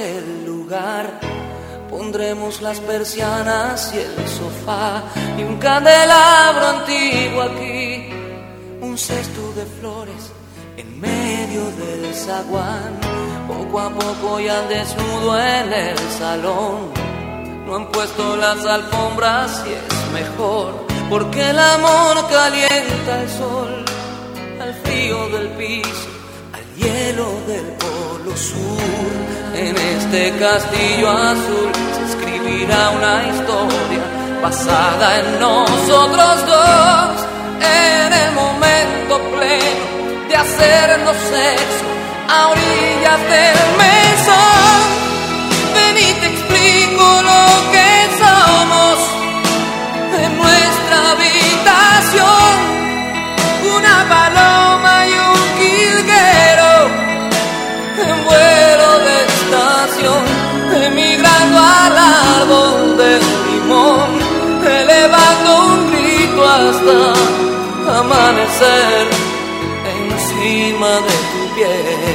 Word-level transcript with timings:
poco 0.00 0.08
voy 0.08 0.08
mostrándote 0.08 0.18
el 0.18 0.46
lugar. 0.46 1.20
Pondremos 1.90 2.62
las 2.62 2.80
persianas 2.80 3.92
y 3.94 3.98
el 3.98 4.28
sofá 4.28 5.02
y 5.36 5.42
un 5.42 5.58
candelabro 5.58 6.68
antiguo 6.68 7.42
aquí, 7.42 8.10
un 8.80 8.96
cesto 8.96 9.52
de 9.54 9.66
flores 9.80 10.32
en 10.76 11.00
medio 11.00 11.64
del 11.72 12.14
zaguán. 12.14 13.00
Poco 13.48 13.80
a 13.80 13.90
poco 13.90 14.40
ya 14.40 14.62
desnudo 14.68 15.38
en 15.38 15.72
el 15.72 15.98
salón. 16.18 16.92
No 17.66 17.76
han 17.76 17.90
puesto 17.90 18.36
las 18.36 18.64
alfombras 18.64 19.64
y 19.66 19.72
es 19.72 20.12
mejor, 20.12 20.86
porque 21.08 21.50
el 21.50 21.58
amor 21.58 22.28
calienta 22.30 23.22
el 23.22 23.28
sol 23.28 23.84
al 24.60 24.74
frío 24.74 25.28
del 25.30 25.48
piso, 25.50 26.08
al 26.52 26.64
hielo 26.76 27.28
del 27.46 27.66
polo 27.78 28.36
sur. 28.36 29.39
En 29.62 29.76
este 29.76 30.32
castillo 30.38 31.10
azul 31.10 31.70
se 31.94 32.02
escribirá 32.10 32.90
una 32.98 33.28
historia 33.28 34.02
basada 34.40 35.20
en 35.20 35.38
nosotros 35.38 36.46
dos, 36.46 37.10
en 37.60 38.10
el 38.22 38.32
momento 38.32 39.20
pleno 39.36 39.84
de 40.28 40.34
hacernos 40.34 41.14
sexo 41.14 41.88
a 42.26 42.48
orillas 42.48 43.20
del 43.34 43.58
mesón. 43.82 44.80
Ven 45.74 45.96
y 46.08 46.10
te 46.20 46.26
explico 46.32 47.04
lo 47.30 47.44
que 47.72 47.90
somos 48.22 48.96
en 50.24 50.30
nuestra 50.38 50.96
habitación. 51.12 52.52
Una 53.76 53.96
paloma 54.08 55.06
y 55.06 55.19
emigrando 60.86 61.58
al 61.58 61.96
árbol 61.98 62.96
del 62.96 63.22
limón, 63.50 64.10
elevando 64.64 65.48
un 65.66 65.90
grito 65.92 66.40
hasta 66.48 67.98
amanecer 67.98 69.08
encima 69.98 70.90
de 71.06 71.16
tu 71.30 71.54
piel. 71.54 72.09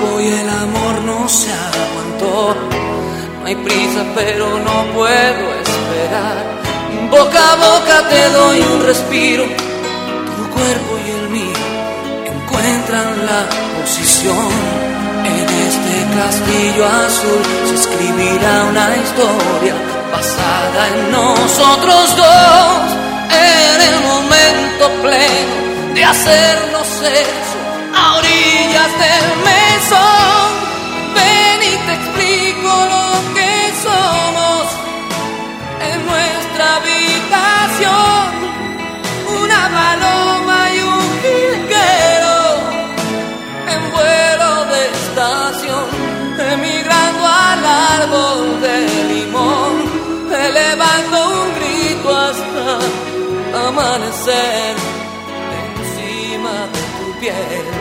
Y 0.00 0.28
el 0.28 0.48
amor 0.48 1.00
no 1.02 1.28
se 1.28 1.50
aguantó. 1.52 2.54
No 3.40 3.46
hay 3.46 3.56
prisa, 3.56 4.04
pero 4.14 4.46
no 4.58 4.76
puedo 4.94 5.44
esperar. 5.62 6.36
Boca 7.10 7.52
a 7.52 7.56
boca 7.56 8.08
te 8.08 8.30
doy 8.30 8.60
un 8.60 8.86
respiro. 8.86 9.44
Tu 9.44 10.50
cuerpo 10.56 10.92
y 11.04 11.10
el 11.10 11.28
mío 11.30 11.58
encuentran 12.26 13.26
la 13.26 13.42
posición. 13.78 14.50
En 15.24 15.46
este 15.68 15.96
castillo 16.16 16.86
azul 16.86 17.42
se 17.68 17.74
escribirá 17.74 18.64
una 18.70 18.96
historia 18.96 19.74
basada 20.12 20.88
en 20.94 21.12
nosotros 21.12 22.16
dos. 22.16 23.08
En 23.30 23.80
el 23.90 23.96
momento 24.10 24.84
pleno 25.02 25.94
de 25.94 26.04
hacernos 26.04 26.86
sexo 26.86 27.58
a 27.94 28.16
orillas 28.16 28.90
del 29.02 29.67
Ven 29.80 31.62
y 31.62 31.76
te 31.86 31.92
explico 31.94 32.68
lo 32.92 33.06
que 33.32 33.52
somos 33.86 34.66
en 35.88 35.98
nuestra 36.04 36.76
habitación. 36.78 38.26
Una 39.40 39.62
paloma 39.78 40.58
y 40.74 40.80
un 40.80 41.04
jilguero 41.22 42.38
en 43.72 43.80
vuelo 43.92 44.50
de 44.72 44.80
estación, 44.98 45.86
emigrando 46.54 47.24
al 47.24 47.64
árbol 48.00 48.60
de 48.60 48.76
limón, 49.14 49.72
elevando 50.28 51.16
un 51.40 51.54
grito 51.54 52.16
hasta 52.16 53.68
amanecer 53.68 54.76
encima 55.62 56.66
de 56.72 56.82
tu 56.98 57.20
piel. 57.20 57.77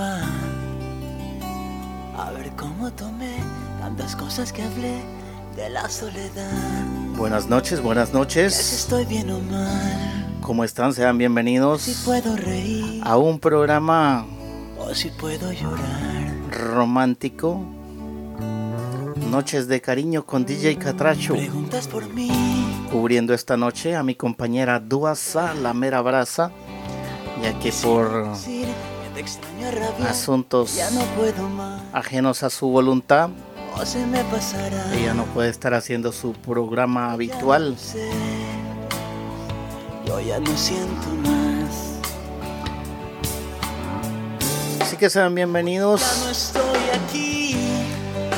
Va. 0.00 0.20
A 2.24 2.30
ver 2.32 2.50
cómo 2.56 2.90
tomé 2.92 3.36
tantas 3.80 4.16
cosas 4.16 4.52
que 4.52 4.62
hablé 4.62 5.00
de 5.56 5.68
la 5.70 5.88
soledad. 5.88 6.84
Buenas 7.16 7.48
noches, 7.48 7.80
buenas 7.82 8.08
si 8.08 8.14
noches. 8.14 8.72
estoy 8.72 9.04
bien 9.04 9.30
o 9.30 9.40
mal, 9.40 10.38
¿Cómo 10.40 10.64
están? 10.64 10.94
Sean 10.94 11.14
si 11.14 11.18
bienvenidos 11.18 12.02
puedo 12.04 12.34
reír 12.36 13.02
a 13.04 13.16
un 13.18 13.38
programa 13.38 14.26
o 14.78 14.94
si 14.94 15.10
puedo 15.10 15.52
llorar. 15.52 16.32
romántico. 16.50 17.60
Noches 19.30 19.68
de 19.68 19.80
cariño 19.80 20.26
con 20.26 20.44
DJ 20.44 20.76
Catracho. 20.76 21.34
Preguntas 21.34 21.86
por 21.86 22.08
mí, 22.12 22.30
Cubriendo 22.90 23.32
esta 23.32 23.56
noche 23.56 23.94
a 23.94 24.02
mi 24.02 24.16
compañera 24.16 24.80
Duasa, 24.80 25.54
la 25.54 25.72
mera 25.72 26.00
brasa, 26.00 26.50
ya 27.40 27.56
que 27.60 27.70
por 27.70 28.26
asuntos 30.06 30.78
ajenos 31.92 32.42
a 32.42 32.50
su 32.50 32.68
voluntad, 32.68 33.30
ella 34.94 35.14
no 35.14 35.24
puede 35.26 35.48
estar 35.48 35.74
haciendo 35.74 36.12
su 36.12 36.32
programa 36.32 37.12
habitual. 37.12 37.76
Así 44.80 44.96
que 44.96 45.10
sean 45.10 45.34
bienvenidos. 45.34 46.02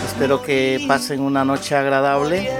Espero 0.07 0.43
que 0.43 0.85
pasen 0.87 1.21
una 1.21 1.45
noche 1.45 1.75
agradable. 1.75 2.51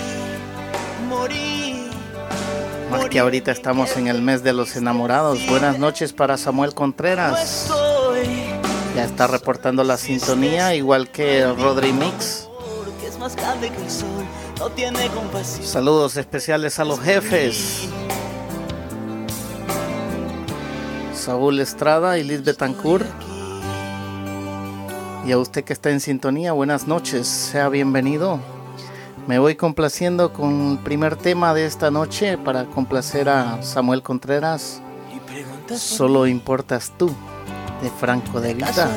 morí. 1.08 1.88
Más 2.92 3.06
que 3.06 3.18
ahorita 3.18 3.50
estamos 3.50 3.96
en 3.96 4.06
el 4.06 4.22
mes 4.22 4.44
de 4.44 4.52
los 4.52 4.76
enamorados. 4.76 5.44
Buenas 5.48 5.80
noches 5.80 6.12
para 6.12 6.36
Samuel 6.36 6.70
No 6.70 6.76
Contreras. 6.76 7.64
estoy, 7.64 8.28
Ya 8.94 9.04
está 9.04 9.26
reportando 9.26 9.82
la 9.82 9.96
sintonía, 9.96 10.76
igual 10.76 11.10
que 11.10 11.44
Rodri 11.52 11.92
Mix. 11.92 12.44
porque 12.84 13.08
es 13.08 13.18
más 13.18 13.34
grande 13.36 13.70
que 13.70 13.82
el 13.82 13.90
sol, 13.90 14.24
no 14.58 14.70
tiene 14.70 15.08
compasión. 15.08 15.66
Saludos 15.66 16.16
especiales 16.16 16.78
a 16.78 16.84
los 16.84 17.00
jefes. 17.00 17.88
Saúl 21.14 21.60
Estrada 21.60 22.18
y 22.18 22.24
Liz 22.24 22.42
Betancourt. 22.44 23.06
Y 25.26 25.32
a 25.32 25.38
usted 25.38 25.64
que 25.64 25.72
está 25.72 25.90
en 25.90 26.00
sintonía, 26.00 26.52
buenas 26.52 26.86
noches, 26.86 27.26
sea 27.26 27.68
bienvenido. 27.68 28.40
Me 29.26 29.38
voy 29.38 29.56
complaciendo 29.56 30.32
con 30.32 30.72
el 30.72 30.78
primer 30.78 31.16
tema 31.16 31.52
de 31.52 31.66
esta 31.66 31.90
noche 31.90 32.38
para 32.38 32.64
complacer 32.64 33.28
a 33.28 33.62
Samuel 33.62 34.02
Contreras. 34.02 34.80
Solo 35.76 36.26
importas 36.26 36.92
tú, 36.96 37.14
de 37.82 37.90
Franco 37.90 38.40
de 38.40 38.54
Vita. 38.54 38.88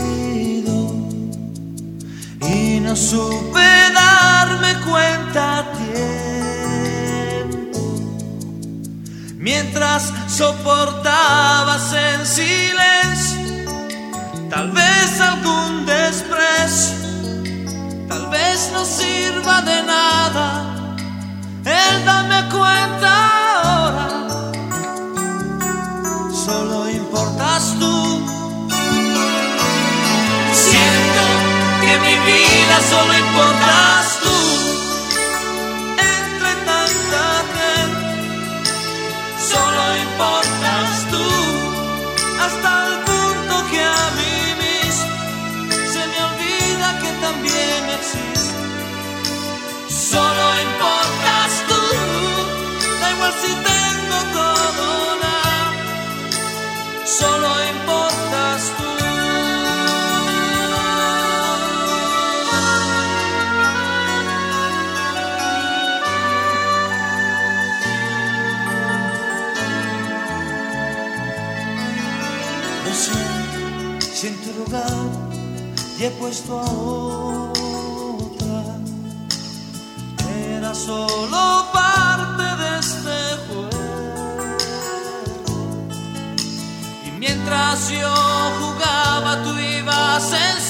y 2.42 2.80
no 2.80 2.94
supe 2.94 3.64
darme 3.94 4.74
cuenta 4.86 5.60
a 5.60 5.72
tiempo. 5.72 7.78
Mientras 9.38 10.12
soportabas 10.28 11.94
en 11.94 12.26
silencio, 12.26 13.70
tal 14.50 14.70
vez 14.72 15.20
algún 15.22 15.86
desprecio, 15.86 16.98
tal 18.06 18.28
vez 18.28 18.70
no 18.70 18.84
sirva 18.84 19.62
de 19.62 19.82
nada 19.82 20.94
el 21.64 22.04
darme 22.04 22.46
cuenta 22.50 23.43
Siento 30.52 31.24
que 31.82 31.92
mi 32.06 32.16
vida 32.32 32.76
solo 32.90 33.12
importas 33.24 34.04
tú. 34.24 34.38
Entre 36.16 36.52
tanta 36.70 37.24
gente, 37.56 38.72
solo 39.52 39.82
importas 40.06 40.90
tú. 41.12 41.26
Hasta 42.44 42.70
el 42.88 42.94
punto 43.10 43.54
que 43.70 43.80
a 43.82 44.04
mí 44.18 44.36
mismo 44.64 45.14
se 45.92 46.02
me 46.10 46.18
olvida 46.28 46.86
que 47.02 47.10
también 47.26 47.80
existes. 47.98 48.54
Solo 50.10 50.44
importas 50.68 51.50
tú, 51.68 51.80
da 53.00 53.06
igual 53.12 53.34
si 53.42 53.52
tengo 53.54 53.73
solo 57.24 57.48
importas 57.74 58.60
lugar 74.58 74.86
ya 75.98 76.06
he 76.06 76.10
puesto 76.10 76.58
a 76.58 76.64
otra, 76.64 78.62
era 80.50 80.74
solo 80.74 81.66
parte 81.72 81.93
Yo 87.90 88.14
jugaba, 88.60 89.42
tú 89.42 89.58
ibas 89.58 90.32
en 90.32 90.60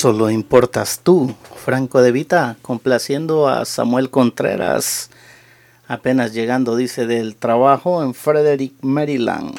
Solo 0.00 0.30
importas 0.30 1.00
tú, 1.04 1.34
Franco 1.62 2.00
de 2.00 2.10
Vita, 2.10 2.56
complaciendo 2.62 3.48
a 3.48 3.66
Samuel 3.66 4.08
Contreras. 4.08 5.10
Apenas 5.88 6.32
llegando, 6.32 6.74
dice, 6.74 7.06
del 7.06 7.36
trabajo 7.36 8.02
en 8.02 8.14
Frederick, 8.14 8.72
Maryland. 8.80 9.54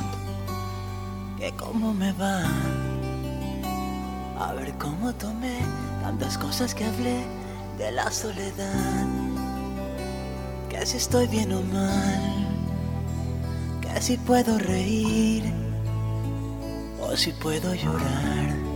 que 1.37 1.53
cómo 1.57 1.93
me 1.93 2.11
va. 2.13 2.41
A 4.39 4.53
ver 4.53 4.73
cómo 4.79 5.13
tomé 5.13 5.59
tantas 6.01 6.39
cosas 6.39 6.73
que 6.73 6.85
hablé 6.85 7.23
de 7.77 7.91
la 7.91 8.09
soledad. 8.09 9.05
Que 10.71 10.83
si 10.87 10.97
estoy 10.97 11.27
bien 11.27 11.53
o 11.53 11.61
mal, 11.61 12.47
que 13.79 14.01
si 14.01 14.17
puedo 14.17 14.57
reír 14.57 15.43
o 16.99 17.15
si 17.15 17.31
puedo 17.31 17.75
llorar. 17.75 18.70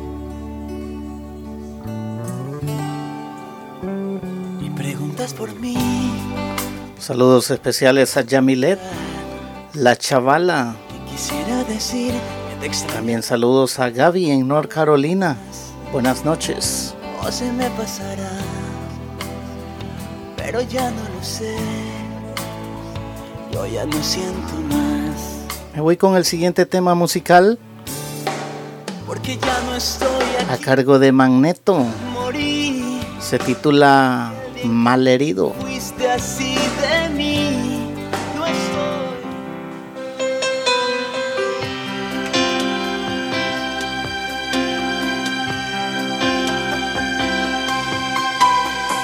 Y 4.61 4.69
preguntas 4.71 5.33
por 5.33 5.53
mí, 5.59 5.75
Saludos 6.99 7.51
especiales 7.51 8.17
a 8.17 8.21
Yamilet, 8.21 8.79
la 9.73 9.95
chavala. 9.95 10.75
También 12.93 13.21
saludos 13.21 13.77
a 13.79 13.89
Gaby 13.91 14.31
en 14.31 14.47
North 14.47 14.71
Carolina. 14.71 15.37
Buenas 15.91 16.25
noches. 16.25 16.95
o 17.21 17.31
se 17.31 17.51
me 17.51 17.69
pasará, 17.71 18.31
pero 20.35 20.61
ya 20.61 20.89
no 20.89 21.01
lo 21.15 21.23
sé. 21.23 21.55
Yo 23.51 23.65
ya 23.67 23.85
no 23.85 24.01
siento 24.01 24.55
más. 24.69 25.45
Me 25.75 25.81
voy 25.81 25.97
con 25.97 26.15
el 26.17 26.25
siguiente 26.25 26.65
tema 26.65 26.95
musical. 26.95 27.59
Porque 29.05 29.37
ya 29.37 29.61
no 29.67 29.75
estoy 29.75 30.09
aquí. 30.39 30.53
A 30.53 30.57
cargo 30.57 30.97
de 30.97 31.11
Magneto. 31.11 31.85
Se 33.25 33.39
titula 33.39 34.31
Malherido. 34.65 35.55
Así 36.15 36.55
de 36.81 37.09
mí. 37.09 37.91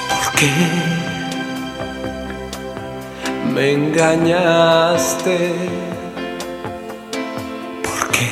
¿Por 0.08 0.26
qué 0.38 0.52
me 3.52 3.72
engañaste? 3.72 5.38
¿Por 7.82 8.10
qué 8.12 8.30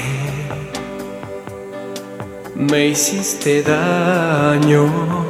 me 2.55 2.87
hiciste 2.87 3.63
daño? 3.65 5.30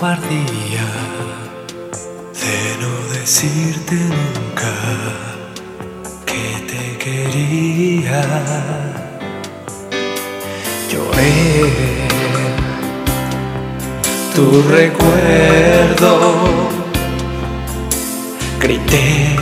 Cobardía 0.00 0.86
de 2.42 2.56
no 2.80 2.92
decirte 3.12 3.96
nunca 3.96 4.72
que 6.24 6.44
te 6.70 6.96
quería. 6.96 8.22
Lloré. 10.90 11.28
Tu 14.34 14.62
recuerdo, 14.70 16.12
grité, 18.58 19.36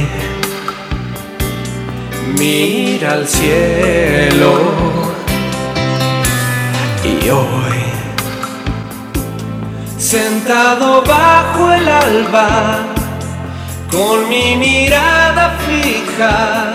mira 2.36 3.12
al 3.12 3.28
cielo. 3.28 4.52
Y 7.04 7.30
hoy, 7.30 7.77
sentado 10.08 11.02
bajo 11.02 11.70
el 11.70 11.86
alba, 11.86 12.78
con 13.90 14.26
mi 14.30 14.56
mirada 14.56 15.54
fija 15.66 16.74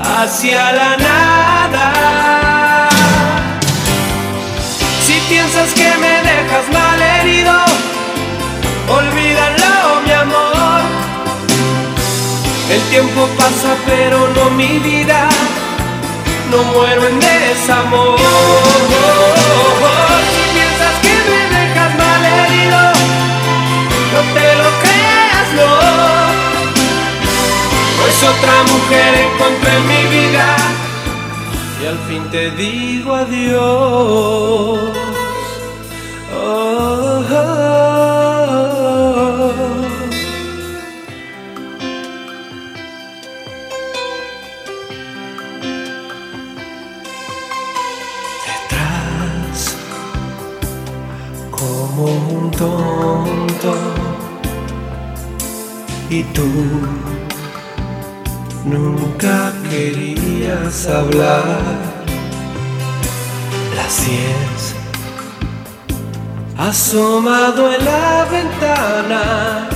hacia 0.00 0.72
la 0.72 0.96
nada. 0.98 2.88
Si 5.04 5.14
piensas 5.28 5.70
que 5.74 5.90
me 6.02 6.14
dejas 6.30 6.66
mal 6.72 7.02
herido, 7.02 7.54
olvídalo, 8.88 10.00
mi 10.06 10.12
amor. 10.12 10.82
El 12.70 12.82
tiempo 12.82 13.28
pasa, 13.36 13.74
pero 13.84 14.28
no 14.36 14.50
mi 14.50 14.78
vida. 14.78 15.28
No 16.52 16.62
muero 16.72 17.08
en 17.08 17.18
desamor. 17.18 18.16
Pues 28.20 28.30
otra 28.36 28.62
mujer 28.64 29.14
encontré 29.14 29.76
en 29.76 29.86
mi 29.86 30.02
vida 30.16 30.56
y 31.80 31.86
al 31.86 31.98
fin 32.08 32.28
te 32.32 32.50
digo 32.52 33.14
adiós. 33.14 34.90
Detrás, 48.46 49.76
como 51.52 52.04
un 52.04 52.50
tonto, 52.50 53.74
y 56.10 56.24
tú 56.24 56.42
nunca 58.68 59.52
querías 59.70 60.86
hablar. 60.86 61.76
Las 63.76 64.06
diez, 64.06 64.74
asomado 66.56 67.72
en 67.72 67.84
la 67.84 68.26
ventana, 68.30 69.68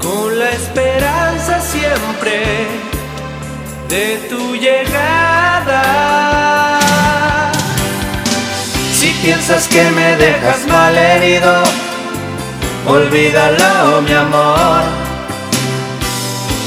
con 0.00 0.38
la 0.38 0.50
esperanza 0.50 1.60
siempre 1.60 2.66
de 3.88 4.18
tu 4.28 4.54
llegada. 4.56 5.82
Si 8.92 9.08
piensas 9.22 9.68
que 9.68 9.90
me 9.90 10.16
dejas 10.16 10.66
mal 10.66 10.96
herido, 10.96 11.62
olvídalo, 12.86 14.02
mi 14.02 14.12
amor. 14.12 15.05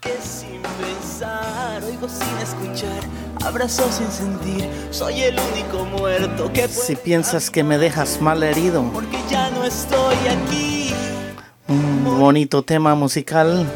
Que 0.00 0.16
sin 0.22 0.62
pensar, 0.62 1.82
oigo 1.84 2.08
sin 2.08 2.38
escuchar, 2.42 3.00
abrazo 3.44 3.90
sin 3.92 4.10
sentir, 4.10 4.68
soy 4.90 5.20
el 5.22 5.36
único 5.52 5.84
muerto 5.84 6.50
que 6.52 6.68
Si 6.68 6.96
piensas 6.96 7.50
que 7.50 7.62
me 7.62 7.76
dejas 7.78 8.20
mal 8.20 8.42
herido, 8.42 8.82
porque 8.92 9.18
ya 9.30 9.50
no 9.50 9.64
estoy 9.64 10.16
aquí. 10.28 10.94
un 11.68 12.18
bonito 12.18 12.62
tema 12.62 12.94
musical, 12.94 13.66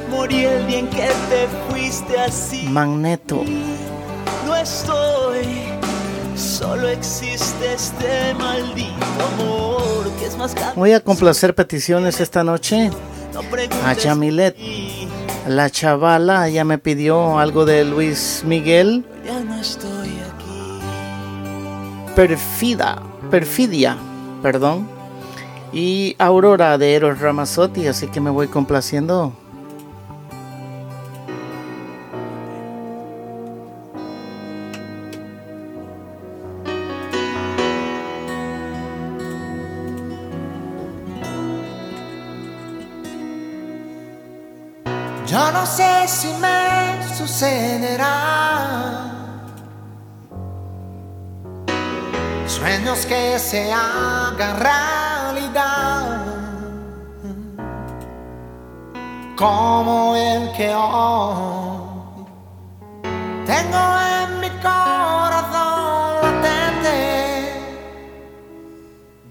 Magneto. 2.70 3.44
No 4.46 4.56
estoy, 4.56 5.44
solo 6.34 6.88
existe 6.88 7.74
este 7.74 8.32
maldito 8.38 9.04
amor 9.34 10.10
que 10.18 10.26
es 10.26 10.38
más. 10.38 10.54
Voy 10.74 10.92
a 10.92 11.00
complacer 11.00 11.54
peticiones 11.54 12.20
esta 12.20 12.42
noche. 12.42 12.90
A 13.84 13.92
Yamilet. 13.92 14.56
La 15.48 15.68
chavala 15.68 16.48
ya 16.48 16.64
me 16.64 16.78
pidió 16.78 17.38
algo 17.38 17.66
de 17.66 17.84
Luis 17.84 18.42
Miguel. 18.46 19.04
Ya 19.26 19.40
no 19.40 19.60
estoy 19.60 20.08
aquí. 20.08 20.80
Perfida, 22.16 23.02
Perfidia, 23.30 23.98
perdón. 24.42 24.88
Y 25.74 26.16
Aurora 26.18 26.78
de 26.78 26.94
Eros 26.94 27.20
Ramazzotti, 27.20 27.86
así 27.86 28.06
que 28.06 28.20
me 28.22 28.30
voy 28.30 28.48
complaciendo. 28.48 29.34
Se 53.54 53.72
hagan 53.72 54.58
realidad. 54.58 56.26
Como 59.36 60.16
el 60.16 60.50
que 60.56 60.74
hoy 60.74 62.26
tengo 63.46 63.84
en 64.16 64.40
mi 64.40 64.50
corazón 64.58 66.22
latente. 66.24 66.98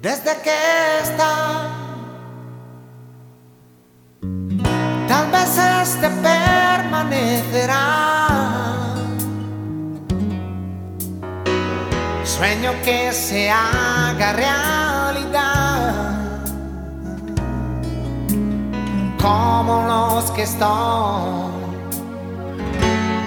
Desde 0.01 0.42
que 0.42 0.58
está 1.01 1.34
tal 5.10 5.32
vez 5.32 5.58
este 5.82 6.10
permanecerá. 6.27 8.33
Sueño 12.36 12.72
que 12.84 13.12
se 13.12 13.50
haga 13.50 14.34
realidad, 14.34 15.94
como 19.22 19.84
los 19.88 20.32
que 20.32 20.42
estoy 20.44 21.52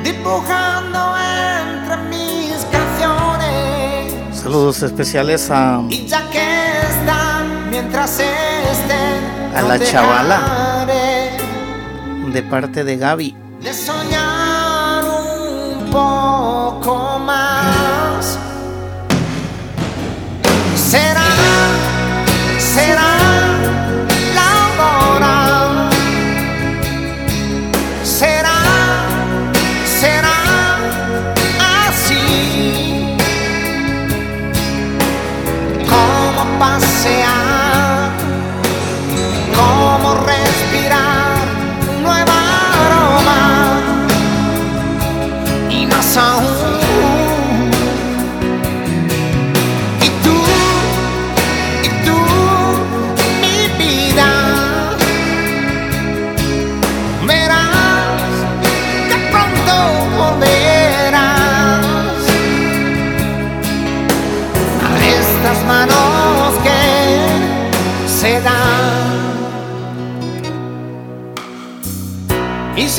dibujando 0.02 1.14
entre 1.16 1.96
mis 2.10 2.64
canciones. 2.72 4.12
Saludos 4.42 4.82
especiales 4.82 5.50
a, 5.50 5.80
Y 5.88 6.06
ya 6.06 6.28
que 6.30 6.80
están 6.80 7.70
mientras 7.70 8.18
estén, 8.18 9.54
A 9.56 9.62
no 9.62 9.68
la 9.68 9.78
chavala. 9.78 10.86
de 12.32 12.42
parte 12.42 12.82
de 12.84 12.96
Gaby. 12.98 13.36
de 13.62 13.72
soñar 13.72 15.04
un 15.04 15.90
poco 15.90 17.05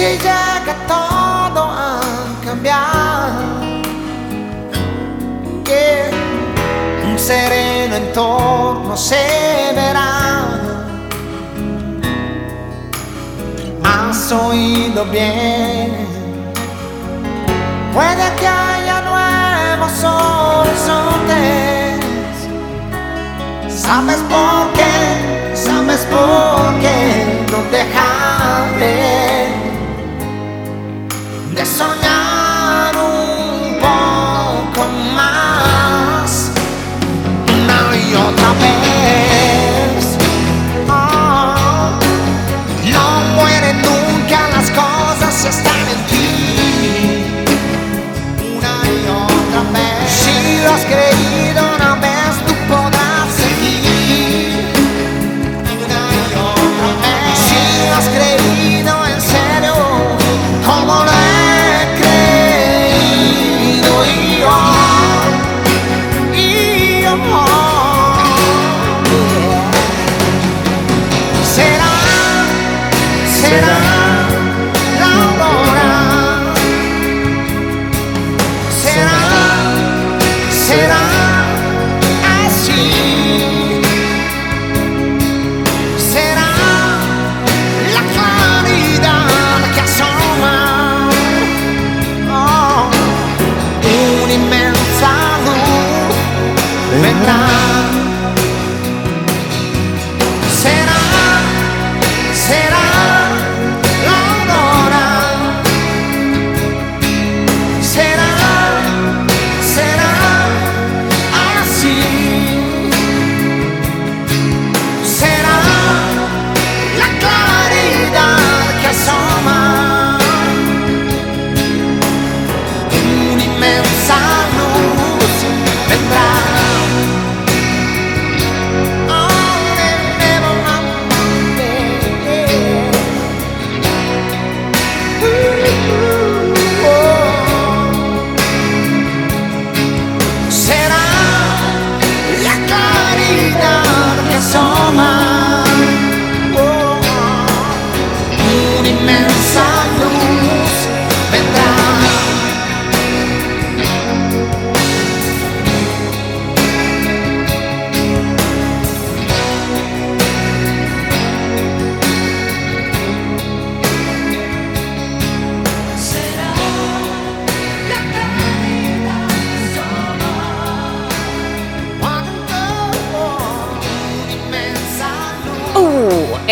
Si 0.08 0.14
llega 0.14 0.74
todo 0.88 1.64
a 1.70 2.00
cambiar, 2.42 3.30
que 5.66 6.10
un 7.06 7.20
sereno 7.20 7.98
entorno 7.98 8.96
se 8.96 9.74
verá. 9.76 10.48
Has 13.84 14.32
oído 14.32 15.04
bien, 15.12 16.08
puede 17.94 18.34
que 18.40 18.48
haya 18.48 19.02
nuevos 19.12 19.92
horizontes. 20.06 21.36
¿Sabes 23.68 24.20
por 24.30 24.72
qué? 24.72 25.54
¿Sabes 25.54 26.08
por 26.10 26.80
qué 26.80 27.46
no 27.52 27.60
dejaré 27.72 29.37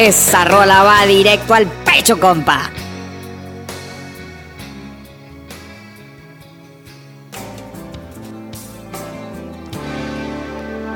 Esa 0.05 0.45
rola 0.45 0.83
va 0.83 1.03
directo 1.07 1.55
al 1.55 1.65
pecho, 1.65 2.19
compa. 2.19 2.69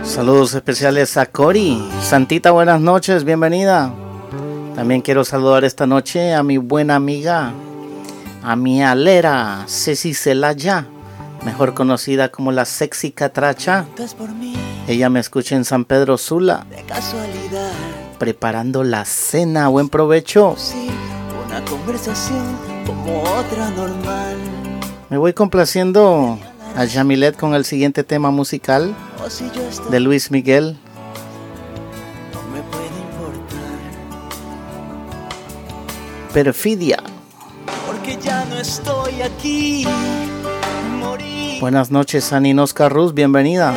Saludos 0.04 0.54
especiales 0.54 1.18
a 1.18 1.26
Cori. 1.26 1.90
Santita, 2.04 2.52
buenas 2.52 2.82
noches, 2.82 3.24
bienvenida. 3.24 3.92
También 4.76 5.02
quiero 5.02 5.26
saludar 5.26 5.64
esta 5.64 5.88
noche 5.88 6.36
a 6.36 6.44
mi 6.44 6.60
buena 6.60 6.94
amiga, 6.94 7.52
a 8.44 8.56
mi 8.56 8.84
alera, 8.84 9.64
Ceci 9.66 10.14
Celaya, 10.14 10.86
mejor 11.44 11.74
conocida 11.74 12.30
como 12.30 12.52
la 12.52 12.66
Sexy 12.66 13.10
Catracha. 13.10 13.88
Ella 14.88 15.10
me 15.10 15.20
escucha 15.20 15.56
en 15.56 15.66
San 15.66 15.86
Pedro 15.86 16.20
Sula. 16.20 16.68
De 16.70 16.84
casualidad. 16.84 17.72
Preparando 18.20 18.84
la 18.84 19.06
cena. 19.06 19.70
Buen 19.70 19.88
provecho. 19.88 20.56
una 21.48 21.64
conversación 21.64 22.44
como 22.86 23.24
otra 23.24 23.70
normal. 23.72 24.36
Me 25.10 25.18
voy 25.18 25.32
complaciendo 25.32 26.38
a 26.76 26.86
Jamilet 26.86 27.38
con 27.38 27.56
el 27.56 27.64
siguiente 27.64 28.04
tema 28.04 28.30
musical 28.30 28.94
de 29.90 30.00
Luis 30.02 30.32
Miguel. 30.32 30.78
No 32.34 32.42
me 32.54 32.62
puede 32.64 32.88
importar. 32.88 33.80
Perfidia. 36.34 37.02
Porque 37.88 38.18
ya 38.22 38.44
no 38.46 38.58
estoy 38.58 39.22
aquí. 39.22 39.88
Buenas 41.62 41.90
noches, 41.90 42.34
Aninos 42.34 42.74
Carrus, 42.74 43.14
bienvenida. 43.14 43.74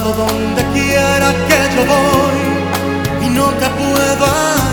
Donde 0.00 0.62
quiera 0.74 1.32
que 1.48 1.74
yo 1.74 1.86
voy 1.86 3.26
y 3.26 3.28
no 3.30 3.48
te 3.52 3.66
puedo 3.70 4.65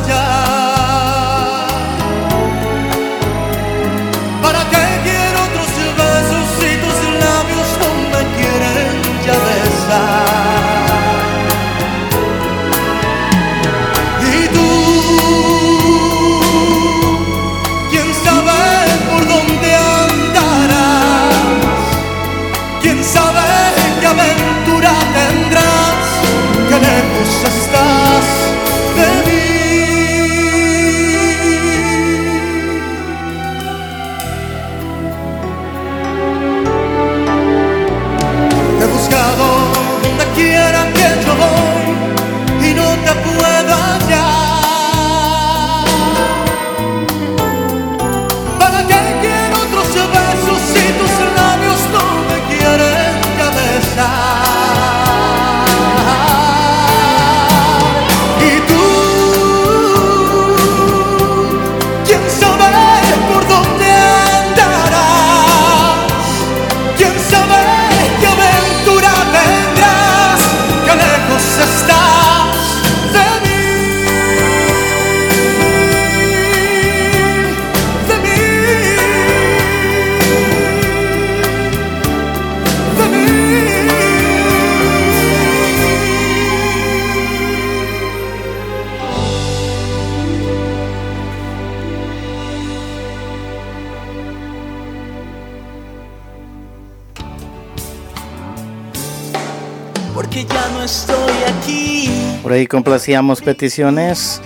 Ahí 102.63 102.67
complacíamos 102.67 103.41
peticiones 103.41 104.41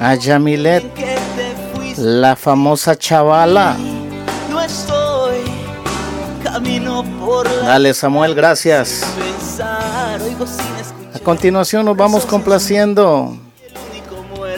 a 0.00 0.16
fuiste. 0.16 0.82
la 1.98 2.34
famosa 2.34 2.98
chavala. 2.98 3.76
Dale 7.62 7.94
Samuel, 7.94 8.34
gracias. 8.34 9.04
A 11.14 11.18
continuación 11.20 11.84
nos 11.84 11.96
vamos 11.96 12.26
complaciendo 12.26 13.36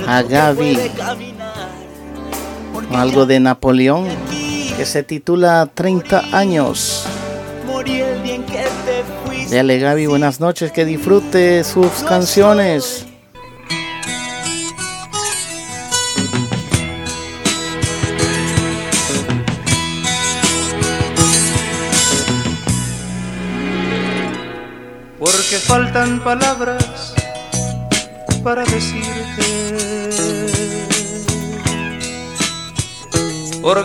a 0.07 0.23
Gaby. 0.23 0.91
algo 2.95 3.27
de 3.27 3.41
Napoleón 3.41 4.09
que 4.75 4.87
se 4.87 5.03
titula 5.03 5.69
30 5.75 6.35
años. 6.35 7.07
Dale 9.53 9.79
Gaby, 9.79 10.07
buenas 10.07 10.41
noches, 10.41 10.73
que 10.73 10.87
disfrute 10.87 11.63
sus 11.63 11.91
canciones. 12.09 13.02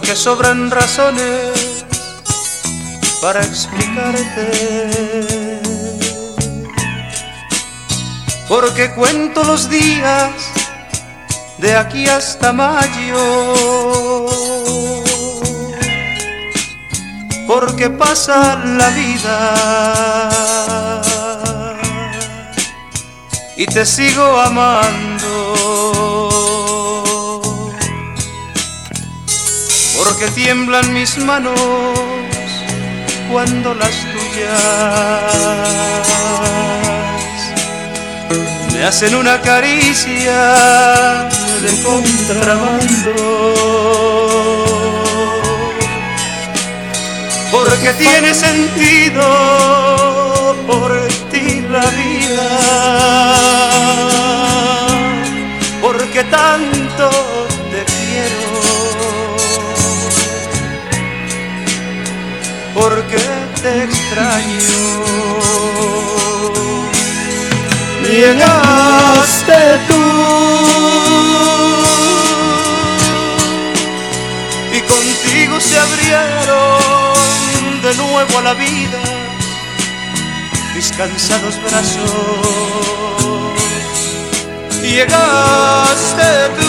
Porque 0.08 0.22
sobran 0.22 0.72
razones 0.72 1.84
para 3.22 3.44
explicarte. 3.44 5.60
Porque 8.48 8.96
cuento 8.96 9.44
los 9.44 9.70
días 9.70 10.32
de 11.58 11.76
aquí 11.76 12.08
hasta 12.08 12.54
mayo. 12.54 13.44
Porque 17.46 17.90
pasa 17.90 18.64
la 18.64 18.90
vida 18.92 21.02
y 23.58 23.66
te 23.66 23.86
sigo 23.86 24.40
amando. 24.40 25.07
Porque 30.20 30.34
tiemblan 30.34 30.94
mis 30.94 31.16
manos 31.20 31.60
cuando 33.32 33.76
las 33.76 33.92
tuyas 33.92 34.52
me 38.74 38.84
hacen 38.84 39.14
una 39.14 39.40
caricia 39.42 41.30
de 41.62 41.84
contrabando. 41.84 43.14
Porque 47.52 47.94
tiene 47.94 48.34
sentido 48.34 49.22
por 50.66 51.00
ti 51.30 51.62
la 51.70 51.86
vida. 51.92 52.50
Porque 55.80 56.24
tanto 56.24 57.27
Porque 62.80 63.24
te 63.62 63.72
extraño. 63.84 64.78
Llegaste 68.04 69.60
tú. 69.88 70.04
Y 74.78 74.80
contigo 74.94 75.56
se 75.60 75.76
abrieron 75.80 77.82
de 77.82 77.92
nuevo 77.96 78.38
a 78.38 78.42
la 78.44 78.54
vida 78.54 79.02
mis 80.78 80.92
cansados 80.92 81.56
brazos. 81.64 82.12
Llegaste 84.84 86.30
tú 86.60 86.67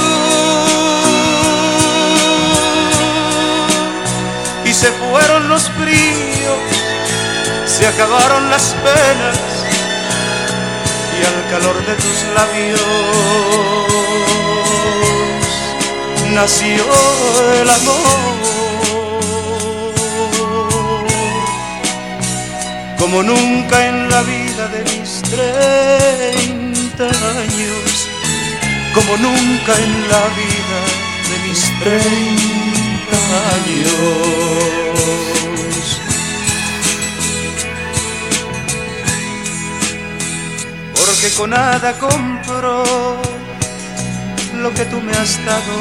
se 4.89 4.95
fueron 4.95 5.49
los 5.51 5.71
fríos, 5.71 6.59
se 7.67 7.87
acabaron 7.87 8.49
las 8.49 8.75
penas 8.83 9.39
y 11.15 11.21
al 11.27 11.51
calor 11.51 11.77
de 11.85 11.95
tus 11.95 12.19
labios 12.35 12.81
nació 16.33 16.85
el 17.61 17.69
amor. 17.69 18.39
Como 22.99 23.23
nunca 23.23 23.87
en 23.87 24.09
la 24.09 24.23
vida 24.23 24.69
de 24.69 24.85
mis 24.85 25.23
treinta 25.23 27.05
años, 27.05 28.09
como 28.95 29.17
nunca 29.19 29.73
en 29.87 30.09
la 30.09 30.25
vida 30.41 30.81
de 31.29 31.37
mis 31.47 31.61
treinta 31.81 33.19
años. 33.55 34.78
Porque 41.21 41.35
con 41.35 41.51
nada 41.51 41.95
compro 41.95 42.85
lo 44.55 44.73
que 44.73 44.85
tú 44.85 45.01
me 45.01 45.11
has 45.13 45.45
dado. 45.45 45.77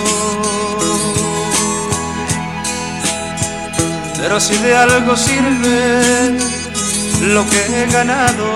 Pero 4.18 4.40
si 4.40 4.58
de 4.58 4.76
algo 4.76 5.16
sirve 5.16 6.38
lo 7.34 7.48
que 7.48 7.60
he 7.60 7.86
ganado, 7.92 8.48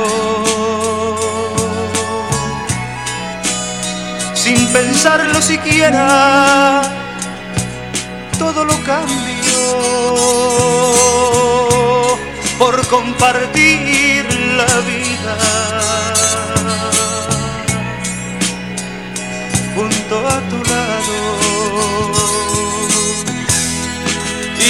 sin 4.34 4.66
pensarlo 4.74 5.40
siquiera, 5.40 6.82
todo 8.40 8.66
lo 8.66 8.74
cambio 8.84 9.62
por 12.58 12.88
compartir 12.88 14.26
la 14.58 14.80
vida 14.88 15.01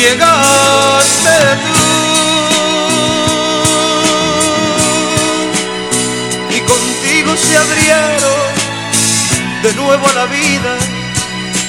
Llegaste 0.01 1.37
tú 1.65 1.79
y 6.55 6.59
contigo 6.61 7.35
se 7.37 7.57
abrieron 7.57 8.51
de 9.63 9.73
nuevo 9.73 10.07
a 10.07 10.13
la 10.13 10.25
vida 10.25 10.77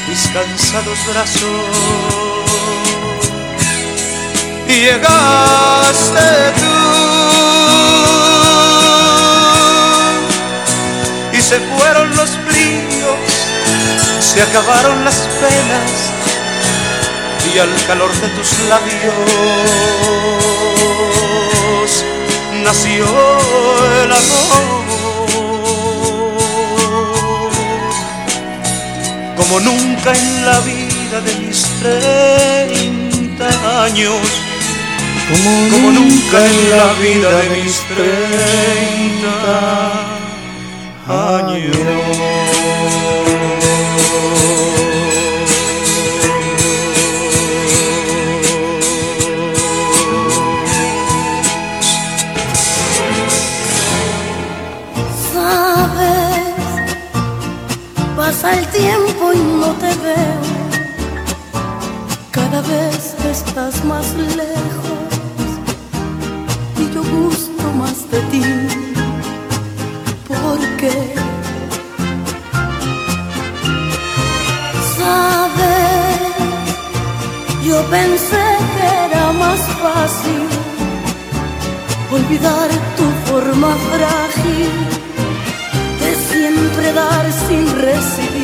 mis 0.08 0.28
cansados 0.28 0.98
brazos. 1.10 1.42
Llegaste 4.66 6.28
tú 6.60 6.76
y 11.36 11.40
se 11.40 11.60
fueron 11.60 12.16
los 12.16 12.30
se 14.32 14.40
acabaron 14.40 15.04
las 15.04 15.28
penas 15.40 16.10
y 17.52 17.58
al 17.58 17.68
calor 17.86 18.10
de 18.12 18.28
tus 18.28 18.50
labios 18.60 19.12
nació 22.64 23.04
el 24.04 24.12
amor. 24.12 24.82
Como 29.36 29.60
nunca 29.60 30.12
en 30.14 30.46
la 30.46 30.60
vida 30.60 31.20
de 31.20 31.34
mis 31.40 31.62
treinta 31.82 33.48
años, 33.84 34.22
como 35.28 35.90
nunca 35.90 36.46
en 36.46 36.70
la 36.70 36.92
vida 36.94 37.30
de 37.42 37.50
mis 37.50 37.76
treinta 37.88 38.82
Sabes, 41.06 42.41
más 63.62 64.12
lejos 64.14 64.98
y 66.78 66.92
yo 66.92 67.02
gusto 67.04 67.62
más 67.78 68.10
de 68.10 68.20
ti. 68.32 68.42
¿Por 70.26 70.58
qué? 70.78 71.14
Sabes, 74.98 76.32
yo 77.64 77.80
pensé 77.84 78.44
que 78.74 78.86
era 79.06 79.32
más 79.32 79.60
fácil 79.84 80.44
olvidar 82.10 82.68
tu 82.98 83.06
forma 83.30 83.76
frágil 83.92 84.72
de 86.00 86.10
siempre 86.30 86.92
dar 86.92 87.26
sin 87.46 87.64
recibir. 87.80 88.42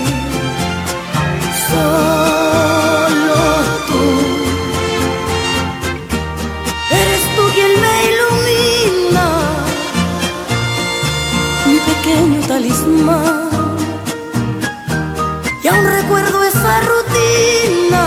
Y 15.62 15.68
aún 15.68 15.84
recuerdo 15.84 16.42
esa 16.44 16.80
rutina 16.80 18.04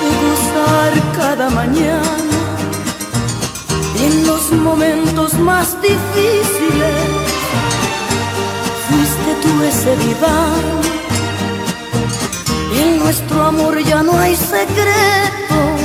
de 0.00 0.08
gozar 0.24 0.92
cada 1.16 1.50
mañana 1.50 2.38
y 3.98 4.04
en 4.04 4.26
los 4.26 4.50
momentos 4.52 5.34
más 5.34 5.76
difíciles. 5.82 7.04
Fuiste 8.88 9.30
tú 9.42 9.62
ese 9.64 9.96
diván. 10.06 10.62
En 12.80 12.98
nuestro 13.00 13.42
amor 13.42 13.78
ya 13.82 14.02
no 14.02 14.18
hay 14.18 14.34
secretos, 14.36 15.80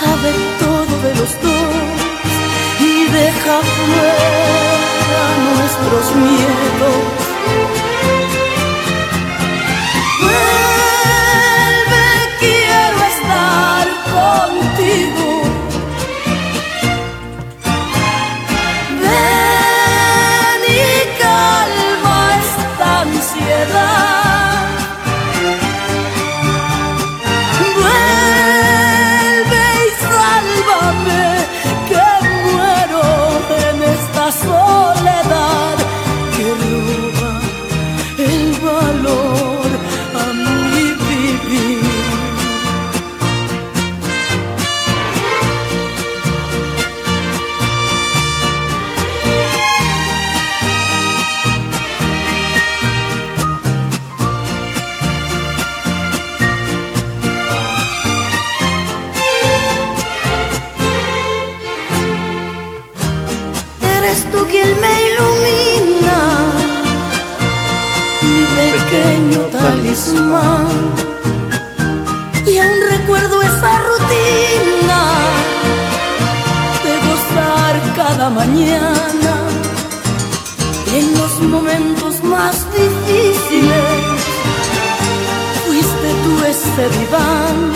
sabe 0.00 0.32
todo 0.58 0.92
de 1.04 1.14
los 1.20 1.32
dos 1.42 1.82
y 2.80 3.04
deja 3.12 3.60
fuera 3.60 4.71
nuestros 5.56 6.16
miedos. 6.16 7.21
Eres 64.04 64.24
tú 64.32 64.44
quien 64.50 64.68
me 64.80 64.92
ilumina, 65.08 66.18
mi 68.20 68.44
pequeño 68.58 69.40
talismán. 69.52 70.66
Y 72.44 72.58
aún 72.58 72.80
recuerdo 72.90 73.42
esa 73.42 73.72
rutina 73.88 75.02
de 76.82 76.92
gozar 77.06 77.74
cada 77.94 78.28
mañana. 78.28 79.34
En 80.92 81.14
los 81.16 81.40
momentos 81.42 82.24
más 82.24 82.56
difíciles 82.72 84.20
fuiste 85.64 86.08
tú 86.24 86.44
ese 86.44 86.88
diván. 86.98 87.72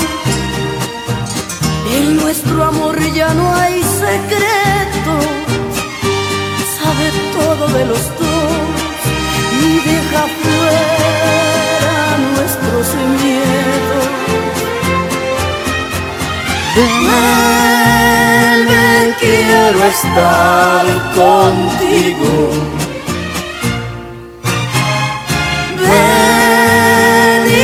En 1.97 2.17
nuestro 2.17 2.65
amor 2.65 2.99
ya 3.15 3.33
no 3.33 3.55
hay 3.55 3.81
secreto 3.81 5.46
sabe 6.97 7.11
todo 7.33 7.69
de 7.69 7.85
los 7.85 8.05
dos 8.19 8.77
y 9.63 9.81
deja 9.89 10.25
fuera 10.43 12.19
nuestros 12.35 12.87
miedos. 13.23 14.07
Vuelve, 17.85 18.85
quiero 19.21 19.81
estar 19.85 20.85
contigo. 21.15 22.35
Ven 25.81 27.43
y 27.49 27.61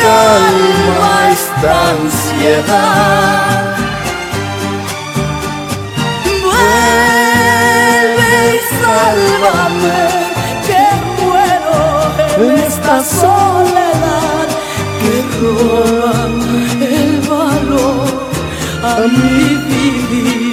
calma 0.00 1.12
esta 1.32 1.72
ansiedad. 1.90 3.65
Esta 12.86 13.02
soledad 13.02 14.46
que 15.00 15.14
roba 15.40 16.12
el 16.80 17.20
valor 17.28 18.28
a 18.84 19.00
mi 19.08 19.56
vivir. 19.68 20.45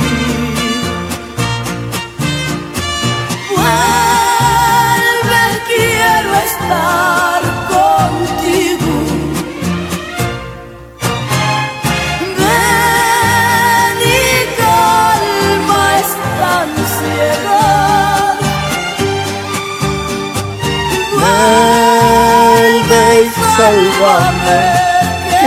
Que 25.29 25.43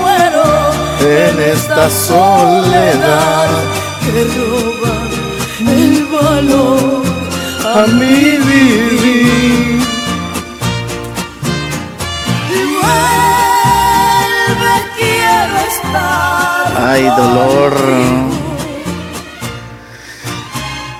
muero 0.00 0.46
En 1.00 1.36
esta 1.54 1.84
soledad 1.90 3.48
que 4.04 4.24
roba 4.36 4.94
el 5.60 6.06
valor 6.06 7.02
a 7.74 7.86
mi 7.86 8.38
vivir. 8.38 9.82
Vuelve, 13.68 14.74
quiero 14.96 15.56
estar 15.68 16.88
Ay, 16.90 17.04
dolor. 17.16 17.74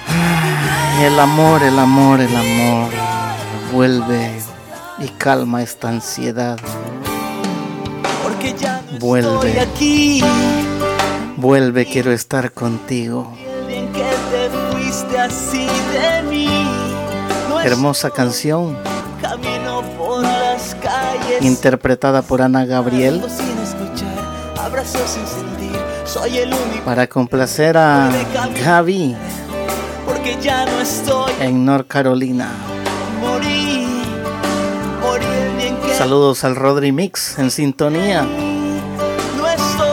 Ay, 0.08 1.04
El 1.04 1.18
amor, 1.20 1.62
el 1.62 1.78
amor, 1.78 2.20
el 2.20 2.36
amor. 2.36 2.90
Vuelve 3.72 4.40
y 4.98 5.08
calma 5.08 5.62
esta 5.62 5.88
ansiedad. 5.88 6.58
Vuelve. 8.98 9.50
estoy 9.50 9.58
aquí. 9.58 10.24
Vuelve, 11.36 11.86
quiero 11.86 12.12
estar 12.12 12.52
contigo. 12.52 13.32
Hermosa 17.64 18.10
canción, 18.10 18.76
camino 19.20 19.82
por 19.98 20.22
las 20.22 20.74
calles. 20.76 21.42
interpretada 21.42 22.22
por 22.22 22.42
Ana 22.42 22.64
Gabriel, 22.64 23.22
para 26.84 27.06
complacer 27.06 27.76
a 27.76 28.10
Gaby 28.64 29.16
porque 30.06 30.36
ya 30.40 30.64
no 30.64 30.80
estoy. 30.80 31.32
en 31.40 31.64
North 31.64 31.86
Carolina. 31.86 32.50
Saludos 35.98 36.44
al 36.44 36.54
Rodri 36.54 36.92
Mix 36.92 37.40
en 37.40 37.50
sintonía. 37.50 38.24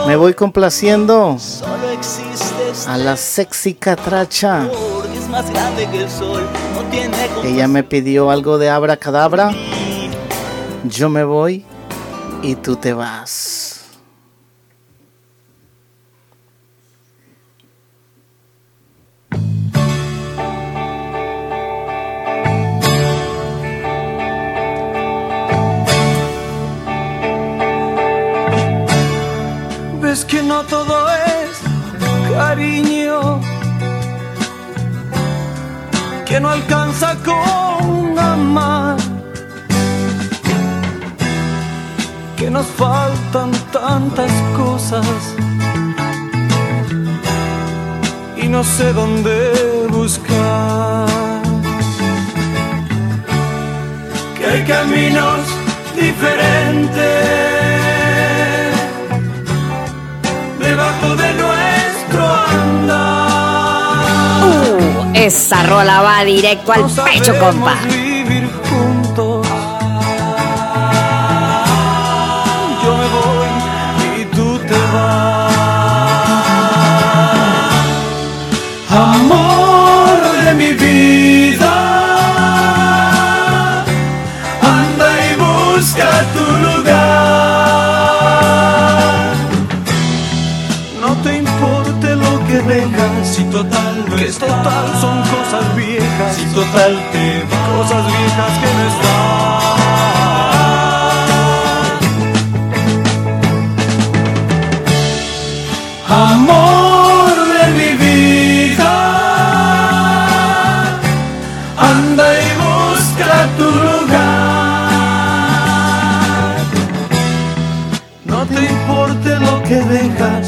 Me 0.06 0.14
voy 0.14 0.34
complaciendo 0.34 1.36
a 2.86 2.96
la 2.96 3.16
sexy 3.16 3.74
catracha. 3.74 4.68
Ella 7.42 7.66
me 7.66 7.82
pidió 7.82 8.30
algo 8.30 8.56
de 8.56 8.70
abracadabra. 8.70 9.50
Yo 10.84 11.08
me 11.08 11.24
voy 11.24 11.64
y 12.40 12.54
tú 12.54 12.76
te 12.76 12.92
vas. 12.92 13.45
Directo 66.36 66.70
al 66.72 66.84
pecho, 66.84 67.38
compa. 67.38 68.05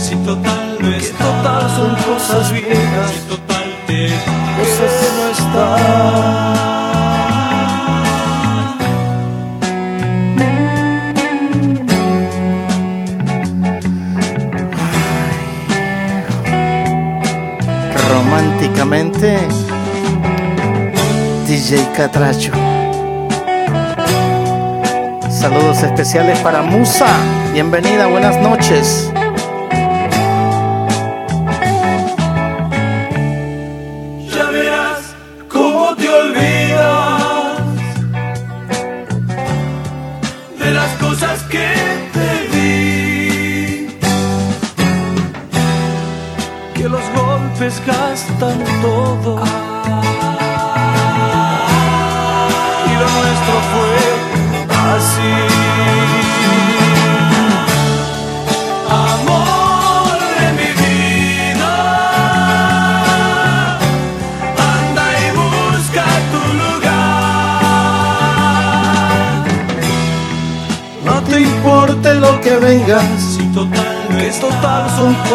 Si 0.09 0.15
total 0.25 0.79
no 0.81 0.89
que 0.89 0.97
está. 0.97 1.19
total 1.19 1.71
son 1.71 1.95
cosas 1.97 2.53
viejas, 2.53 3.38
DJ 21.47 21.89
Catracho. 21.97 22.53
Saludos 25.29 25.83
especiales 25.83 26.39
para 26.39 26.63
Musa. 26.63 27.09
Bienvenida, 27.53 28.07
buenas 28.07 28.41
noches. 28.41 29.11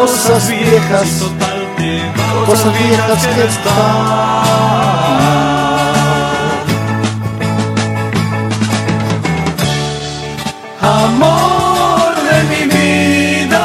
Cosas 0.06 0.48
viejas, 0.50 1.18
total 1.18 1.60
vas. 1.78 2.46
Cosas 2.46 2.72
viejas 2.78 3.26
que 3.26 3.44
están. 3.44 3.74
Amor 10.82 12.14
de 12.28 12.38
mi 12.50 12.62
vida, 12.76 13.64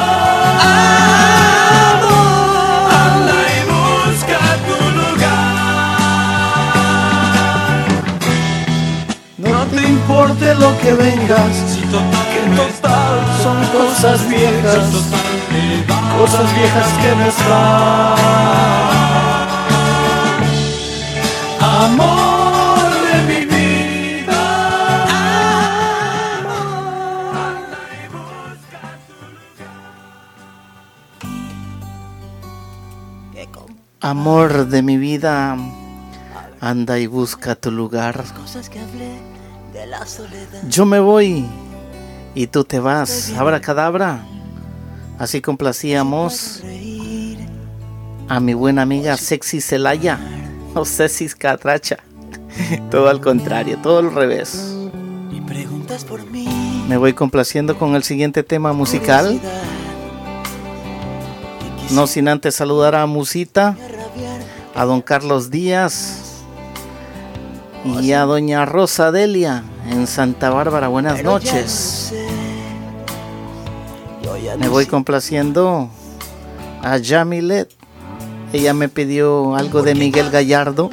anda 3.04 3.38
y 3.56 3.60
busca 3.74 4.40
tu 4.68 4.80
lugar. 5.00 5.60
No 9.38 9.60
te 9.66 9.82
importe 9.88 10.46
lo 10.56 10.70
que 10.80 10.92
vengas, 10.94 11.54
Si 11.74 11.82
total 11.82 12.26
que 12.32 12.42
no 12.56 12.64
total 12.64 13.16
son 13.44 13.58
cosas 13.78 14.20
viejas, 14.30 15.19
cosas 16.20 16.54
viejas 16.54 16.88
que 17.02 17.16
no 17.16 17.26
están. 17.28 18.18
Amor 21.62 22.90
de 23.08 23.18
mi 23.30 23.46
vida. 23.46 24.42
que 33.34 33.48
con 33.50 33.80
Amor 34.02 34.68
de 34.68 34.82
mi 34.82 34.98
vida, 34.98 35.58
anda 36.60 37.00
y 37.00 37.08
busca 37.08 37.56
tu 37.56 37.72
lugar. 37.72 38.26
Yo 40.68 40.86
me 40.86 41.00
voy 41.00 41.46
y 42.36 42.48
tú 42.48 42.66
te 42.66 42.82
vas. 42.82 43.32
Abra 43.38 43.62
cadabra. 43.62 44.26
Así 45.20 45.42
complacíamos 45.42 46.64
a 48.30 48.40
mi 48.40 48.54
buena 48.54 48.84
amiga 48.84 49.18
Sexy 49.18 49.60
Celaya 49.60 50.18
o 50.74 50.86
Ceci 50.86 51.28
Catracha. 51.28 51.98
Todo 52.90 53.10
al 53.10 53.20
contrario, 53.20 53.78
todo 53.82 54.00
al 54.00 54.14
revés. 54.14 54.76
Me 56.88 56.98
voy 56.98 57.14
complaciendo 57.14 57.78
con 57.78 57.96
el 57.96 58.04
siguiente 58.04 58.44
tema 58.44 58.72
musical. 58.74 59.40
No 61.92 62.08
sin 62.08 62.28
antes 62.28 62.56
saludar 62.56 62.96
a 62.96 63.06
Musita, 63.06 63.76
a 64.76 64.86
don 64.86 65.02
Carlos 65.02 65.52
Díaz 65.52 66.44
y 68.02 68.12
a 68.14 68.22
doña 68.22 68.66
Rosa 68.66 69.12
Delia 69.12 69.64
en 69.90 70.08
Santa 70.08 70.50
Bárbara. 70.50 70.88
Buenas 70.88 71.24
noches. 71.24 72.14
Me 74.58 74.68
voy 74.68 74.86
complaciendo 74.86 75.90
a 76.82 76.98
Yamilet. 76.98 77.70
Ella 78.52 78.74
me 78.74 78.90
pidió 78.90 79.56
algo 79.56 79.82
de 79.82 79.96
Miguel 79.96 80.30
Gallardo. 80.32 80.90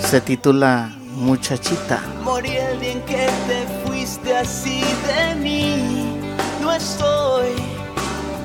Se 0.00 0.20
titula 0.20 0.94
Muchachita. 1.16 2.02
Morí 2.22 2.50
el 2.50 2.80
día 2.80 2.92
en 2.92 3.02
que 3.02 3.28
te 3.46 3.88
fuiste 3.88 4.36
así 4.36 4.82
de 5.06 5.34
mí. 5.36 6.20
No 6.60 6.72
estoy, 6.72 7.54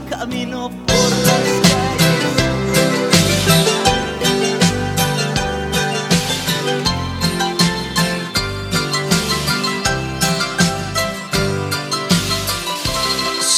camino 0.10 0.72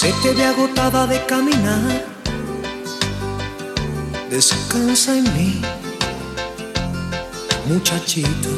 Se 0.01 0.11
te 0.13 0.33
ve 0.33 0.43
agotada 0.43 1.05
de 1.05 1.23
caminar. 1.27 2.07
Descansa 4.31 5.15
en 5.15 5.25
mí, 5.35 5.61
muchachita. 7.67 8.49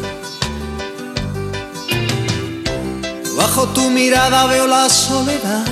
Bajo 3.35 3.67
tu 3.73 3.89
mirada 3.89 4.47
veo 4.47 4.67
la 4.67 4.87
soledad 4.89 5.65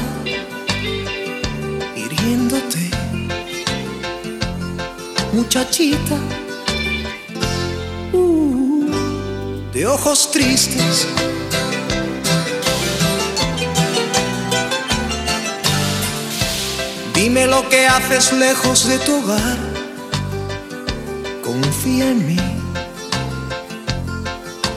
hiriéndote, 1.95 2.91
muchachita. 5.31 6.17
Uh, 8.11 8.89
de 9.71 9.87
ojos 9.87 10.31
tristes. 10.31 11.07
Dime 17.23 17.45
lo 17.45 17.69
que 17.69 17.85
haces 17.85 18.33
lejos 18.33 18.87
de 18.87 18.97
tu 18.97 19.17
hogar. 19.17 19.57
Confía 21.43 22.07
en 22.09 22.25
mí, 22.25 22.37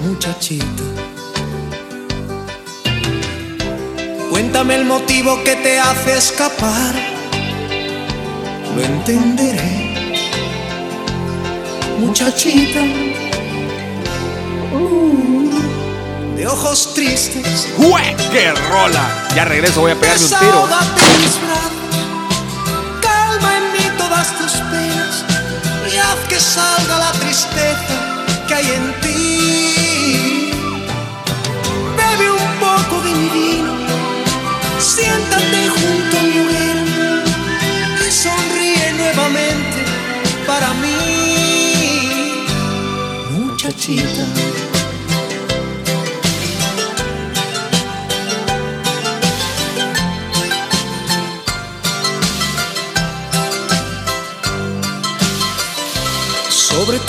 muchachito. 0.03 0.85
Cuéntame 4.29 4.75
el 4.75 4.85
motivo 4.85 5.43
que 5.43 5.57
te 5.57 5.79
hace 5.79 6.19
escapar. 6.19 6.95
Lo 8.77 8.83
entenderé, 8.83 10.21
muchachita. 11.99 12.81
Uh, 14.71 15.49
de 16.37 16.47
ojos 16.47 16.93
tristes. 16.93 17.69
¡Jue! 17.79 18.03
¡Qué 18.31 18.53
rola! 18.53 19.29
Ya 19.35 19.47
regreso, 19.47 19.81
voy 19.81 19.93
a 19.93 19.95
pegarme 19.99 20.25
un 20.27 20.31
tiro 20.31 20.69
más 24.25 24.39
te 24.39 24.45
esperas 24.45 25.25
y 25.93 25.97
haz 25.99 26.19
que 26.29 26.41
salga 26.41 26.99
la 26.99 27.13
tristeza 27.13 27.95
que 28.47 28.55
hay 28.55 28.67
en 28.79 29.01
ti. 29.03 30.51
Bebe 31.99 32.31
un 32.31 32.53
poco 32.67 33.03
de 33.03 33.13
mi 33.15 33.29
vino, 33.29 33.75
siéntate 34.79 35.69
junto 35.77 36.19
a 36.19 36.23
mi 36.23 36.39
orera 36.47 37.23
y 38.07 38.11
sonríe 38.11 38.93
nuevamente 38.99 39.81
para 40.47 40.73
mí, 40.75 42.47
muchachita. 43.31 44.44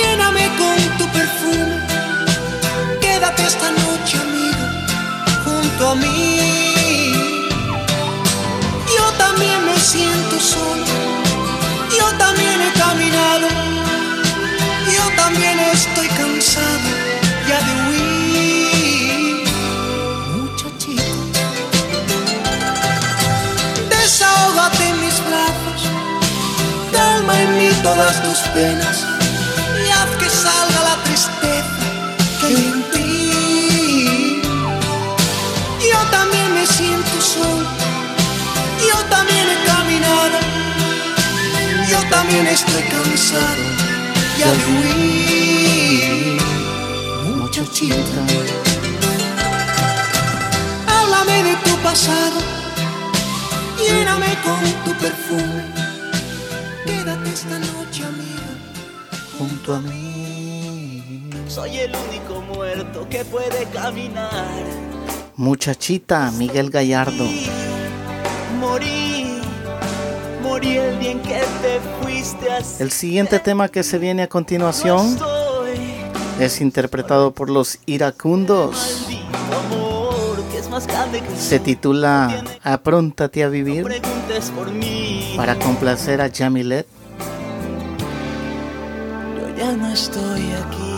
lléname 0.00 0.44
con 0.60 0.76
tu 0.98 1.06
perfume. 1.18 1.76
Quédate 3.00 3.42
esta 3.52 3.70
noche, 3.70 4.14
amiga, 4.26 4.66
junto 5.44 5.82
a 5.92 5.94
mí. 5.94 7.14
Yo 8.96 9.06
también 9.24 9.58
me 9.66 9.76
siento 9.78 10.36
solo, 10.54 10.86
yo 11.98 12.06
también 12.24 12.56
he 12.66 12.72
caminado, 12.84 13.48
yo 14.96 15.04
también 15.22 15.56
estoy 15.74 16.08
cansado 16.20 16.88
ya 17.48 17.58
de 17.66 17.72
huir. 17.82 19.44
Muchachita, 20.36 21.44
desahógate 23.90 24.82
en 24.92 24.96
mis 25.04 25.16
brazos, 25.28 25.80
calma 26.92 27.34
en 27.42 27.50
mí 27.58 27.70
todas 27.82 28.22
tus 28.22 28.38
penas 28.54 29.09
también 42.30 42.46
estoy 42.46 42.82
cansado 42.82 43.62
ya 44.38 44.52
de 44.52 44.64
huir. 44.72 46.40
Muchachita, 47.36 48.24
háblame 50.86 51.42
de 51.42 51.56
tu 51.64 51.76
pasado, 51.82 52.40
lléname 53.78 54.36
con 54.44 54.60
tu 54.84 54.92
perfume, 55.00 55.64
quédate 56.86 57.30
esta 57.30 57.58
noche 57.58 58.04
amiga 58.04 58.52
junto 59.36 59.74
a 59.74 59.80
mí. 59.80 61.02
Soy 61.48 61.78
el 61.78 61.92
único 62.08 62.40
muerto 62.42 63.08
que 63.08 63.24
puede 63.24 63.64
caminar. 63.72 64.64
Muchachita, 65.34 66.30
Miguel 66.30 66.70
Gallardo. 66.70 67.26
Morí, 68.60 69.09
El 72.78 72.90
siguiente 72.90 73.38
tema 73.38 73.68
que 73.68 73.82
se 73.82 73.98
viene 73.98 74.22
a 74.22 74.28
continuación 74.28 75.18
es 76.38 76.60
interpretado 76.60 77.32
por 77.32 77.50
los 77.50 77.78
iracundos. 77.86 79.06
Se 81.38 81.58
titula 81.58 82.42
Apróntate 82.62 83.44
a 83.44 83.48
vivir 83.48 83.86
para 85.36 85.58
complacer 85.58 86.20
a 86.20 86.30
Jamilet. 86.30 86.86
Yo 89.36 89.56
ya 89.56 89.72
no 89.72 89.92
estoy 89.92 90.52
aquí. 90.52 90.90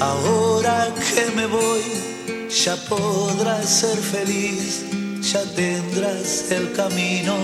Ahora 0.00 0.88
que 0.94 1.30
me 1.36 1.46
voy, 1.46 1.82
ya 2.54 2.76
podrás 2.88 3.68
ser 3.68 3.98
feliz, 3.98 4.84
ya 5.20 5.42
tendrás 5.56 6.52
el 6.52 6.72
camino 6.72 7.34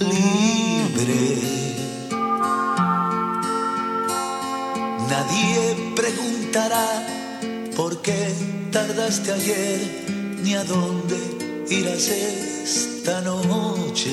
libre. 0.00 1.38
Nadie 5.08 5.92
preguntará 5.94 7.06
por 7.76 8.02
qué 8.02 8.32
tardaste 8.72 9.32
ayer, 9.32 9.80
ni 10.42 10.54
a 10.54 10.64
dónde 10.64 11.18
irás 11.70 12.08
esta 12.08 13.20
noche. 13.20 14.10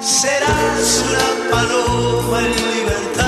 Serás 0.00 1.04
una 1.08 1.50
paloma 1.50 2.38
en 2.40 2.78
libertad. 2.78 3.25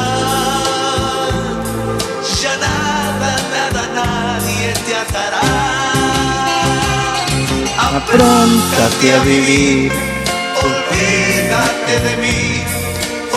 Te 4.72 4.94
atará. 4.94 5.40
Apróntate 7.96 9.12
a 9.14 9.18
vivir, 9.24 9.92
Olvídate 10.62 11.94
de 12.06 12.16
mí. 12.22 12.64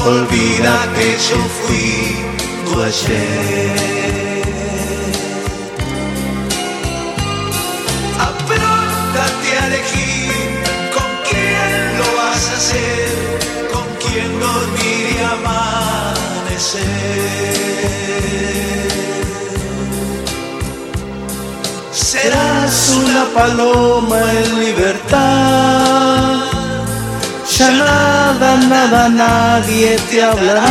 Olvida 0.06 0.88
que 0.96 1.12
yo 1.28 1.38
fui 1.62 2.16
tu 2.66 2.82
ayer. 2.82 4.01
Paloma 23.34 24.20
en 24.32 24.60
libertad. 24.60 26.36
ya 27.58 27.72
nada, 27.72 28.58
nada, 28.58 29.10
nadie 29.10 29.98
te 30.10 30.24
hablará. 30.24 30.64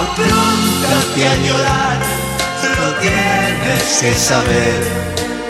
Apróntate 0.00 1.20
a 1.32 1.34
llorar, 1.46 1.98
lo 2.78 2.88
tienes 3.00 3.82
que 4.00 4.12
saber. 4.14 4.80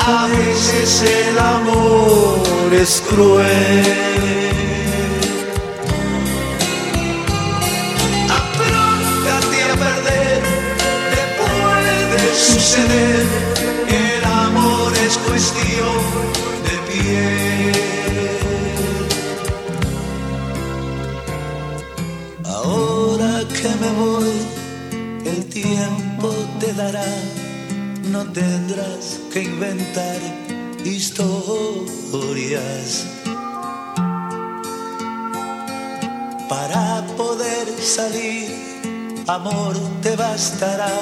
A 0.07 0.27
veces 0.27 1.03
el 1.03 1.39
amor 1.39 2.73
es 2.73 3.03
cruel. 3.09 3.85
Apróntate 8.41 9.59
a 9.62 9.75
perder, 9.85 10.43
te 11.12 11.23
puede 11.39 12.21
suceder. 12.35 13.07
No 28.12 28.25
tendrás 28.33 29.19
que 29.33 29.43
inventar 29.43 30.21
historias. 30.85 31.87
Para 36.49 37.07
poder 37.16 37.69
salir, 37.81 39.25
amor 39.27 39.77
te 40.03 40.14
bastará, 40.16 40.93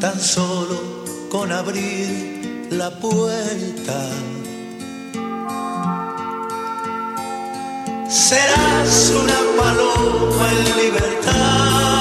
tan 0.00 0.18
solo 0.18 1.04
con 1.30 1.52
abrir 1.52 2.68
la 2.70 2.90
puerta. 2.90 4.08
Serás 8.08 9.12
una 9.22 9.38
paloma 9.58 10.50
en 10.52 10.64
libertad. 10.84 11.99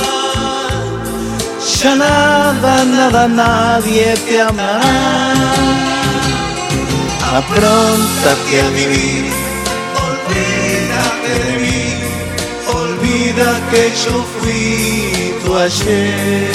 Ya 1.82 1.96
nada, 1.96 2.84
nada, 2.84 3.26
nadie 3.30 4.14
te 4.28 4.42
amará. 4.42 5.34
Apróntate 7.40 8.62
a 8.66 8.70
vivir, 8.72 9.32
Olvídate 10.10 11.34
de 11.46 11.54
mí, 11.64 11.84
olvida 12.68 13.50
que 13.72 13.84
yo 14.04 14.16
fui 14.34 15.34
tu 15.42 15.50
ayer. 15.56 16.52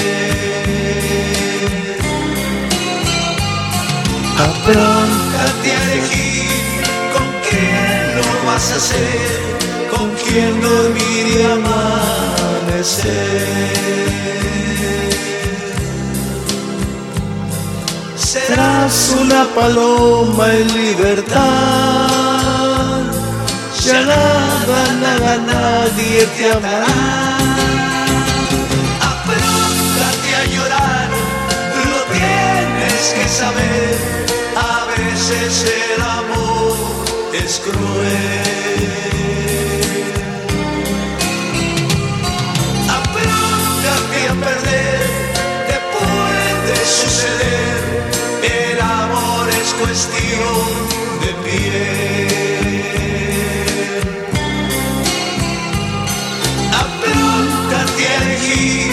Apróntate 4.48 5.68
a 5.72 5.74
elegir 5.84 6.84
con 7.14 7.28
quién 7.48 7.96
lo 8.18 8.26
vas 8.46 8.66
a 8.72 8.76
hacer, 8.76 9.40
con 9.90 10.06
quién 10.22 10.52
dormir 10.60 11.24
y 11.34 11.42
amanecer. 12.74 13.24
Serás 18.46 19.16
una 19.18 19.44
paloma 19.54 20.52
en 20.52 20.66
libertad, 20.74 21.40
ya 23.80 24.00
nada, 24.02 24.92
nada, 25.00 25.38
nadie 25.38 26.26
te 26.36 26.52
amará. 26.52 26.86
Apróntate 29.12 30.30
a 30.36 30.44
llorar, 30.54 31.08
lo 31.88 31.98
tienes 32.12 33.02
que 33.14 33.26
saber. 33.28 33.96
A 34.56 34.84
veces 34.92 35.64
el 35.96 36.02
amor 36.02 36.76
es 37.32 37.60
cruel. 37.64 39.03
Cuestión 49.94 50.66
de 51.20 51.30
piel. 51.44 52.82
Apróntate 56.84 58.02
a 58.08 58.10
elegir 58.22 58.92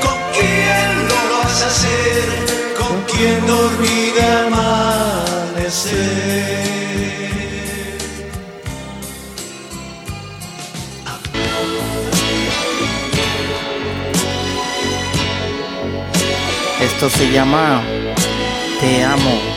con 0.00 0.18
quién 0.32 0.88
lo 1.10 1.20
vas 1.36 1.58
a 1.62 1.64
hacer, 1.66 2.26
con 2.78 2.94
quién 3.10 3.36
dormir 3.46 4.14
amanecer. 4.46 5.90
Esto 16.80 17.10
se 17.10 17.30
llama 17.30 17.82
Te 18.80 19.04
amo. 19.04 19.49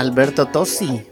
Alberto 0.00 0.46
Tossi. 0.46 1.09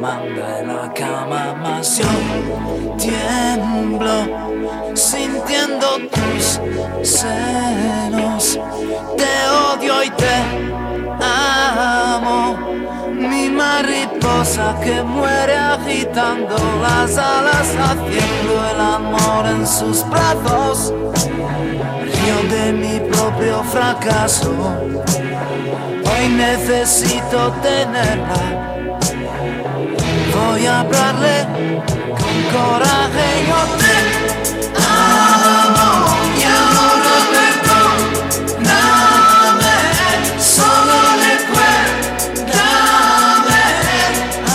Manda 0.00 0.60
en 0.60 0.68
la 0.68 0.92
cama 0.94 1.54
más 1.62 1.98
yo 1.98 2.06
tiemblo 2.96 4.50
sintiendo 4.94 5.86
tus 6.08 6.60
senos. 7.06 8.58
Te 9.16 9.32
odio 9.72 10.02
y 10.02 10.10
te 10.10 10.36
amo. 11.22 12.58
Mi 13.12 13.50
mariposa 13.50 14.78
que 14.82 15.02
muere 15.02 15.54
agitando 15.56 16.56
las 16.80 17.18
alas 17.18 17.68
haciendo 17.78 18.52
el 18.72 18.80
amor 18.80 19.46
en 19.46 19.66
sus 19.66 20.08
brazos. 20.08 20.94
Río 22.02 22.38
de 22.50 22.72
mi 22.72 23.00
propio 23.10 23.62
fracaso. 23.64 24.50
Hoy 26.10 26.28
necesito 26.28 27.52
tenerla. 27.62 28.79
Voy 30.46 30.66
a 30.66 30.80
hablarle 30.80 31.46
con 32.18 32.36
coraje. 32.54 33.28
Yo 33.48 33.60
te 33.80 33.94
amo 34.76 35.88
y 36.36 36.42
ahora 36.44 37.14
perdóname. 37.34 38.78
Solo 40.38 40.96
recuérdame. 41.26 42.60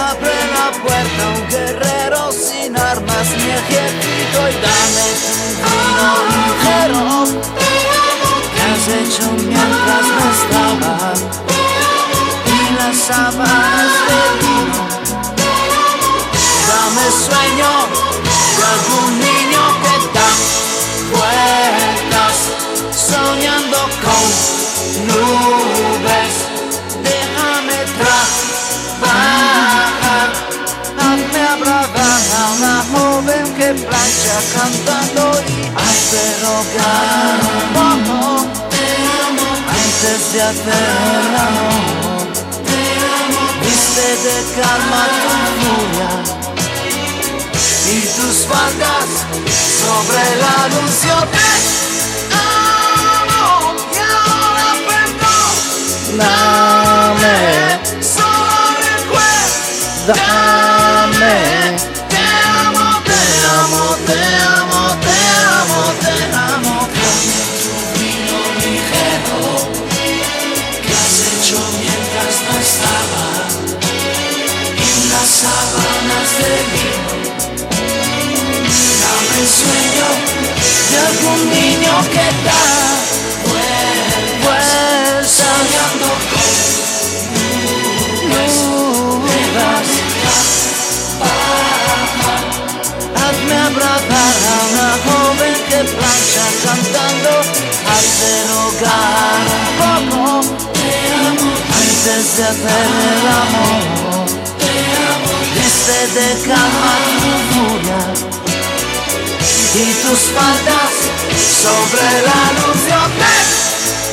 Abre 0.10 0.38
la 0.56 0.68
puerta 0.84 1.24
un 1.36 1.42
guerrero 1.50 2.22
sin 2.32 2.72
armas 2.78 3.28
ni 3.38 3.48
ejército 3.60 4.40
y 4.50 4.56
dame 4.66 5.08
vino 5.72 6.10
ligero 6.34 7.06
que 8.54 8.62
has 8.62 8.86
hecho 9.00 9.26
mientras 9.38 10.06
no 10.18 10.26
estaba 10.38 10.96
y 12.46 12.74
las 12.78 12.96
sábanas 12.98 13.92
de 14.08 14.45
sueño 17.16 17.72
de 18.58 18.64
algún 18.76 19.12
niño 19.20 19.62
que 19.82 19.96
da 20.16 20.30
vueltas 21.16 22.36
soñando 22.92 23.80
con 24.04 24.26
nubes. 25.08 26.34
Déjame 27.04 27.78
trabajar, 29.00 29.20
hazme 31.00 31.42
abrazar 31.56 32.24
a 32.40 32.44
una 32.58 32.78
joven 32.92 33.46
que 33.56 33.70
plancha 33.74 34.38
cantando 34.56 35.24
y 35.48 35.58
hace 35.86 36.22
rogar 36.44 37.38
un 37.56 37.64
poco 37.78 38.20
antes 39.84 40.20
de 40.34 40.40
hacer 40.42 40.88
el 41.20 41.36
amor. 41.48 42.26
Viste 43.62 44.08
de 44.26 44.36
calma 44.62 45.02
tu 45.22 45.30
furia 45.60 46.55
y 47.88 48.02
tus 48.02 48.48
faldas 48.48 49.06
sobre 49.80 50.24
la 50.38 50.68
luz 50.70 50.96
yo 51.04 51.20
te 51.28 51.50
amo 52.34 53.76
y 53.94 53.98
ahora 53.98 54.70
perdóname. 56.10 57.38
Solo 58.02 58.74
recuérdame. 60.08 61.65
Algún 81.16 81.50
niño 81.50 81.94
que 82.12 82.28
da 82.46 82.64
vueltas 84.42 85.32
soñando 85.40 86.10
con 86.32 86.50
nubes. 88.30 88.56
Hazme 93.16 93.56
abrazar 93.70 94.36
a 94.52 94.58
una 94.72 94.90
joven 95.06 95.56
que 95.70 95.80
plancha 95.96 96.46
cantando 96.66 97.34
hacer 97.96 98.46
hogar 98.62 99.46
un 99.58 99.68
poco 99.80 100.24
antes 101.82 102.24
de 102.38 102.44
hacer 102.44 102.88
el 103.14 103.26
amor. 103.44 104.28
Viste 105.56 106.00
de 106.20 106.28
cama 106.48 106.94
tu 107.22 107.32
furia 107.54 108.35
y 109.78 109.94
tus 109.96 110.32
faldas 110.32 110.94
sobre 111.62 112.22
la 112.22 112.42
luz 112.62 112.82
yo 112.88 113.02
te 113.20 113.36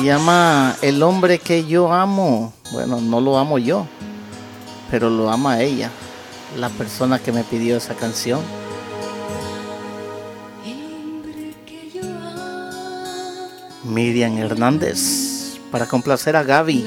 se 0.00 0.06
llama 0.06 0.76
El 0.80 1.02
hombre 1.02 1.38
que 1.38 1.66
yo 1.66 1.92
amo. 1.92 2.54
Bueno, 2.72 3.00
no 3.02 3.20
lo 3.20 3.36
amo 3.36 3.58
yo, 3.58 3.86
pero 4.90 5.10
lo 5.10 5.30
ama 5.30 5.60
ella, 5.60 5.90
la 6.58 6.70
persona 6.70 7.18
que 7.18 7.32
me 7.32 7.44
pidió 7.44 7.76
esa 7.76 7.94
canción. 7.94 8.40
Miriam 13.84 14.38
Hernández, 14.38 15.58
para 15.70 15.86
complacer 15.86 16.34
a 16.34 16.44
Gaby. 16.44 16.86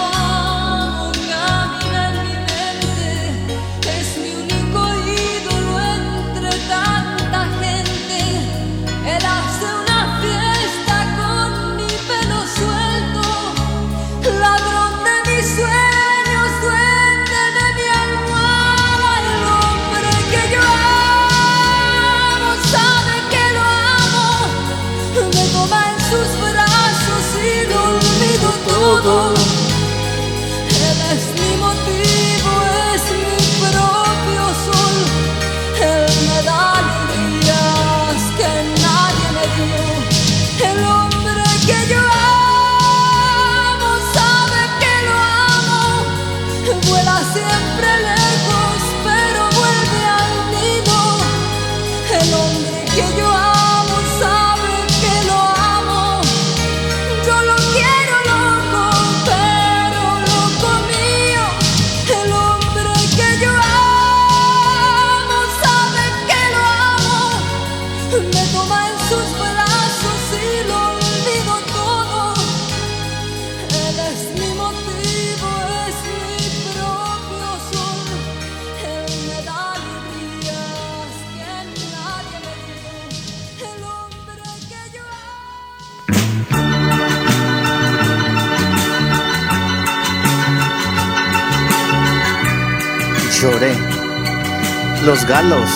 Los 95.05 95.25
Galos. 95.25 95.69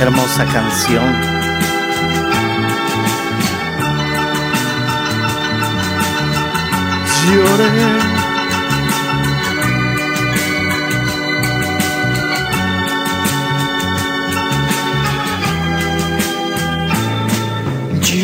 Hermosa 0.00 0.44
canción. 0.46 1.04
Lloré. 7.26 8.14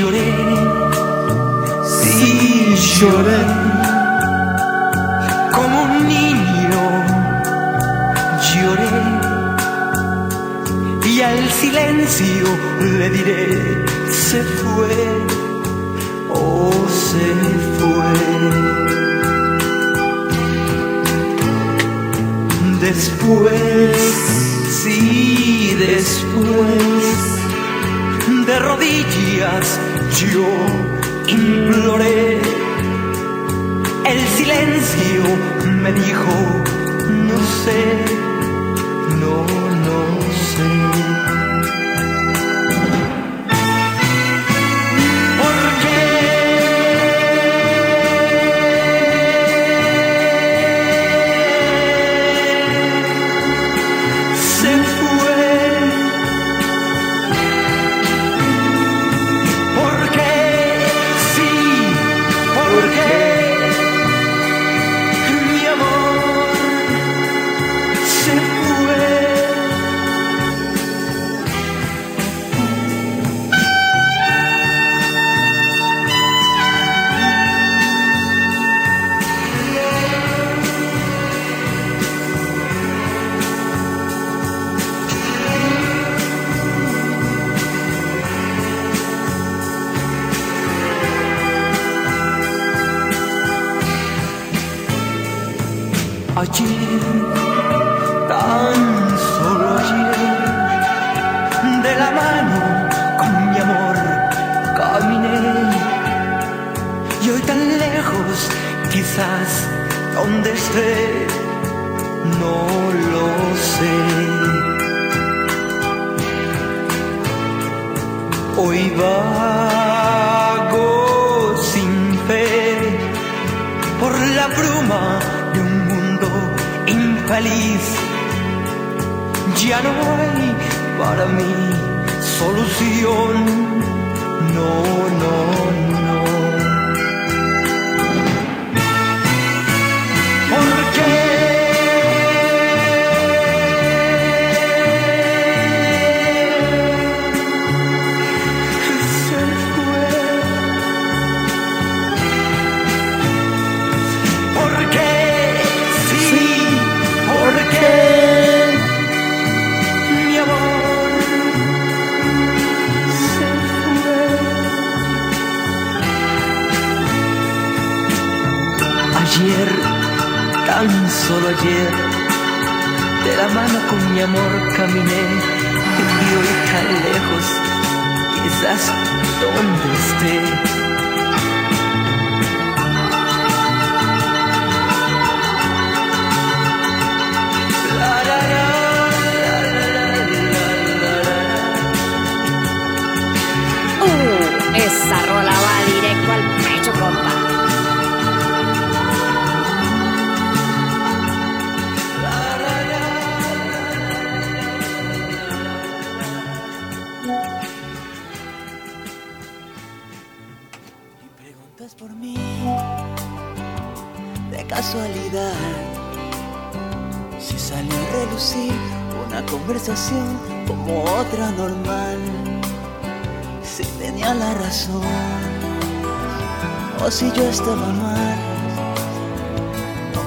lloré, 0.01 0.35
sí 1.85 2.75
lloré. 2.77 3.60
silencio 11.61 12.47
le 12.99 13.11
diré, 13.11 13.85
se 14.11 14.43
fue, 14.43 14.97
oh 16.31 16.73
se 16.89 17.29
fue. 17.77 18.13
Después, 22.81 23.97
sí, 24.83 25.77
después, 25.79 27.15
de 28.47 28.59
rodillas 28.59 29.79
yo 30.33 30.49
imploré. 31.29 32.41
El 34.13 34.21
silencio 34.39 35.23
me 35.83 35.93
dijo, 35.93 36.35
no 37.29 37.39
sé, 37.65 37.83
no, 39.21 39.37
no 39.87 39.99
sé. 40.55 41.20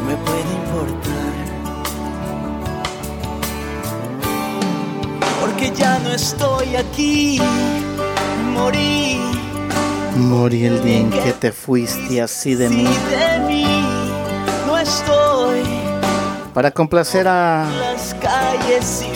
Me 0.07 0.15
puede 0.17 0.53
importar. 0.61 1.33
Porque 5.41 5.71
ya 5.75 5.99
no 5.99 6.11
estoy 6.11 6.75
aquí. 6.75 7.41
Morí. 8.53 9.19
Morí 10.15 10.65
el 10.65 10.83
día 10.83 10.99
en 10.99 11.09
que 11.09 11.33
te 11.33 11.51
fuiste 11.51 12.21
así 12.21 12.55
de 12.55 12.69
mí. 12.69 12.85
Si 12.87 13.15
de 13.15 13.39
mí 13.47 13.65
no 14.67 14.77
estoy 14.77 15.63
Para 16.53 16.69
complacer 16.69 17.27
a 17.27 17.65
sí, 18.81 19.07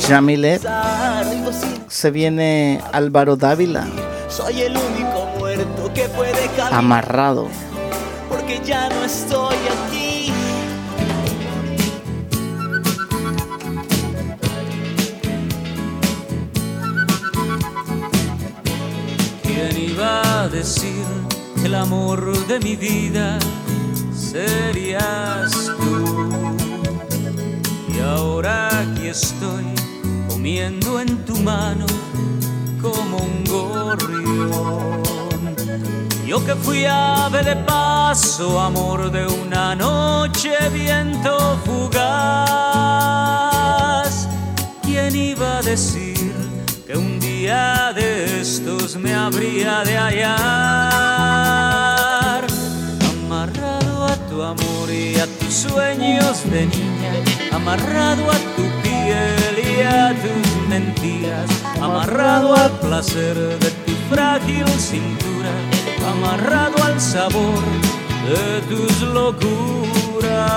se 1.88 2.12
viene 2.12 2.82
Álvaro 2.92 3.36
Dávila, 3.36 3.86
soy 4.28 4.62
el 4.62 4.76
único 4.76 5.26
muerto 5.38 5.92
que 5.94 6.10
puede 6.10 6.50
amarrado. 6.72 7.48
porque 8.30 8.60
ya 8.66 8.90
no 8.90 9.04
estoy 9.04 9.47
a 20.48 20.50
decir 20.50 21.06
que 21.56 21.66
el 21.66 21.76
amor 21.76 22.48
de 22.48 22.60
mi 22.60 22.76
vida 22.76 23.38
serías 24.16 25.52
tú? 25.78 26.30
Y 27.94 28.00
ahora 28.00 28.70
aquí 28.80 29.08
estoy 29.08 29.66
comiendo 30.30 31.00
en 31.02 31.26
tu 31.26 31.36
mano 31.38 31.86
como 32.82 33.18
un 33.18 33.44
gorrión. 33.46 35.04
Yo 36.26 36.46
que 36.46 36.56
fui 36.56 36.86
ave 36.86 37.44
de 37.44 37.56
paso, 37.58 38.60
amor 38.60 39.12
de 39.12 39.28
una 39.28 39.76
noche, 39.76 40.52
viento 40.74 41.58
fugaz. 41.66 42.08
¿Quién 44.84 45.16
iba 45.16 45.58
a 45.58 45.62
decir 45.62 46.07
que 46.88 46.98
un 46.98 47.20
día 47.20 47.92
de 47.94 48.40
estos 48.40 48.96
me 48.96 49.14
habría 49.14 49.84
de 49.84 49.98
hallar? 49.98 50.38
Amarrado 53.26 54.06
a 54.06 54.16
tu 54.30 54.42
amor 54.42 54.90
y 54.90 55.18
a 55.20 55.28
tus 55.28 55.54
sueños 55.54 56.50
de 56.50 56.66
niña, 56.66 57.12
amarrado 57.52 58.32
a 58.32 58.38
tu 58.56 58.64
piel 58.84 59.60
y 59.60 59.82
a 59.82 60.16
tus 60.16 60.68
mentiras, 60.70 61.50
amarrado 61.82 62.56
al 62.56 62.72
placer 62.80 63.36
de 63.36 63.70
tu 63.86 63.92
frágil 64.10 64.66
cintura, 64.80 65.52
amarrado 66.10 66.82
al 66.86 67.02
sabor 67.02 67.64
de 68.30 68.62
tus 68.70 69.02
locuras. 69.02 70.48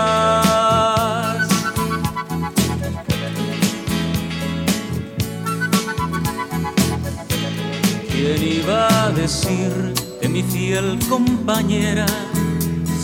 ¿Quién 8.22 8.42
iba 8.42 9.04
a 9.04 9.10
decir 9.12 9.94
que 10.20 10.28
mi 10.28 10.42
fiel 10.42 10.98
compañera 11.08 12.04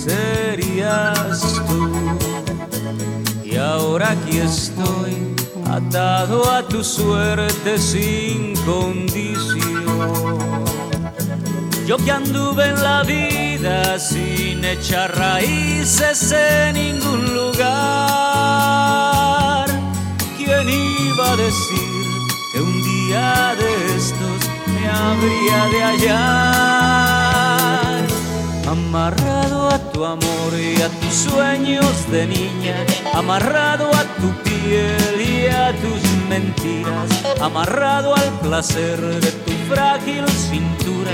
serías 0.05 1.41
tú? 1.67 1.91
Y 3.43 3.57
ahora 3.57 4.11
aquí 4.11 4.37
estoy, 4.37 5.35
atado 5.71 6.53
a 6.53 6.69
tu 6.69 6.85
suerte 6.85 7.79
sin 7.79 8.55
condición. 8.67 9.87
Yo 11.87 11.97
que 11.97 12.11
anduve 12.11 12.67
en 12.67 12.83
la 12.83 13.03
vida 13.03 13.99
sin 13.99 14.63
echar 14.67 15.17
raíces 15.17 16.31
en 16.31 16.75
ningún 16.75 17.35
lugar. 17.35 17.65
¿Quién 20.37 20.69
iba 20.69 21.33
a 21.33 21.37
decir 21.37 22.05
que 22.53 22.61
un 22.61 22.83
día 22.83 23.55
de 23.59 23.97
estos 23.97 24.36
me 24.36 24.36
habría 24.97 25.67
de 25.73 25.79
hallar? 25.83 26.87
Amarrado 28.69 29.69
a 29.69 29.79
tu 29.93 30.05
amor 30.05 30.53
y 30.55 30.83
a 30.83 30.89
tus 30.89 31.15
sueños 31.31 32.11
de 32.11 32.27
niña, 32.27 32.77
amarrado 33.15 33.89
a 33.95 34.03
tu 34.21 34.29
piel 34.43 35.21
y 35.21 35.47
a 35.47 35.73
tus 35.73 36.03
mentiras, 36.29 37.11
amarrado 37.41 38.15
al 38.15 38.31
placer 38.41 39.01
de 39.01 39.31
tu 39.31 39.53
frágil 39.69 40.25
cintura, 40.29 41.13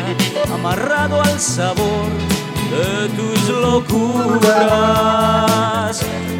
amarrado 0.52 1.20
al 1.20 1.38
sabor 1.38 2.31
de 2.72 3.08
tus 3.10 3.48
locuras, 3.48 4.50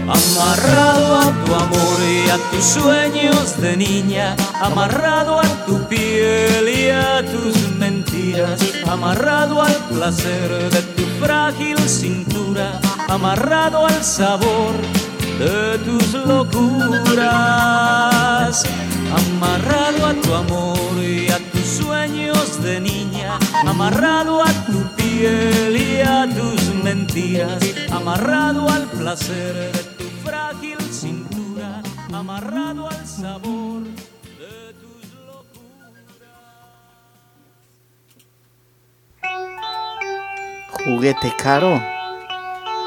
amarrado 0.09 1.17
a 1.17 1.33
tu 1.45 1.55
amor 1.55 1.99
y 2.01 2.31
a 2.31 2.39
tus 2.51 2.65
sueños 2.65 3.61
de 3.61 3.77
niña, 3.77 4.35
amarrado 4.61 5.39
a 5.41 5.67
tu 5.67 5.87
piel 5.89 6.69
y 6.69 6.89
a 6.89 7.23
tus 7.23 7.57
mentiras, 7.79 8.61
amarrado 8.89 9.61
al 9.63 9.77
placer 9.91 10.71
de 10.71 10.83
tu 10.97 11.03
frágil 11.23 11.79
cintura, 11.87 12.81
amarrado 13.09 13.87
al 13.87 14.03
sabor 14.03 14.73
de 15.39 15.79
tus 15.79 16.15
locuras, 16.15 17.23
amarrado 19.21 20.07
a 20.07 20.15
tu 20.15 20.35
amor 20.35 20.99
y 20.99 21.31
a 21.31 21.39
sueños 21.73 22.63
de 22.63 22.81
niña, 22.81 23.39
amarrado 23.67 24.43
a 24.43 24.53
tu 24.67 24.83
piel 24.97 25.77
y 25.77 26.01
a 26.01 26.29
tus 26.29 26.75
mentiras, 26.85 27.63
amarrado 27.91 28.69
al 28.69 28.85
placer 28.85 29.73
de 29.73 29.83
tu 29.97 30.05
frágil 30.25 30.79
cintura, 30.91 31.83
amarrado 32.13 32.89
al 32.89 33.07
sabor. 33.07 33.85
de 33.85 34.75
tus 34.81 35.07
Juguete 40.85 41.33
caro. 41.43 41.81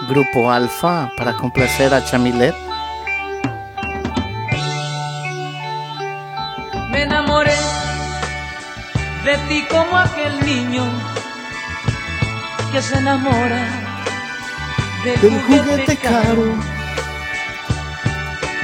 Grupo 0.09 0.51
Alfa 0.51 1.11
para 1.17 1.35
complacer 1.37 1.93
a 1.93 2.03
Chamilet. 2.03 2.64
De 9.25 9.37
ti 9.49 9.65
como 9.71 9.97
aquel 9.97 10.39
niño 10.45 10.85
que 12.71 12.79
se 12.79 12.95
enamora 12.95 13.63
del, 15.03 15.21
Del 15.21 15.41
juguete, 15.41 15.97
caro. 15.97 16.45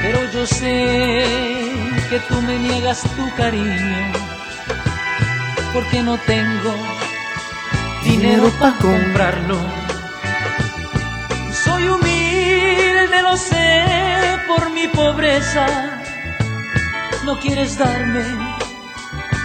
Pero 0.00 0.30
yo 0.32 0.46
sé 0.46 1.64
que 2.08 2.20
tú 2.28 2.40
me 2.42 2.58
niegas 2.58 3.02
tu 3.16 3.28
cariño 3.34 4.12
porque 5.72 6.00
no 6.02 6.16
tengo 6.18 6.74
dinero 8.04 8.48
para 8.60 8.76
comprarlo. 8.76 9.58
Soy 11.64 11.88
humilde, 11.88 13.22
lo 13.22 13.36
sé, 13.36 13.84
por 14.46 14.70
mi 14.70 14.86
pobreza. 14.86 15.66
No 17.24 17.38
quieres 17.40 17.78
darme 17.78 18.51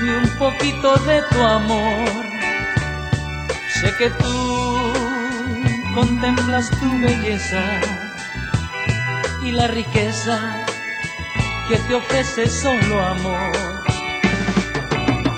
ni 0.01 0.09
un 0.09 0.29
poquito 0.37 0.95
de 0.97 1.21
tu 1.23 1.41
amor. 1.41 2.25
Sé 3.79 3.93
que 3.97 4.09
tú 4.09 4.93
contemplas 5.93 6.69
tu 6.79 6.99
belleza 6.99 7.63
y 9.43 9.51
la 9.51 9.67
riqueza 9.67 10.65
que 11.67 11.77
te 11.77 11.95
ofrece 11.95 12.47
solo 12.49 13.05
amor. 13.05 13.51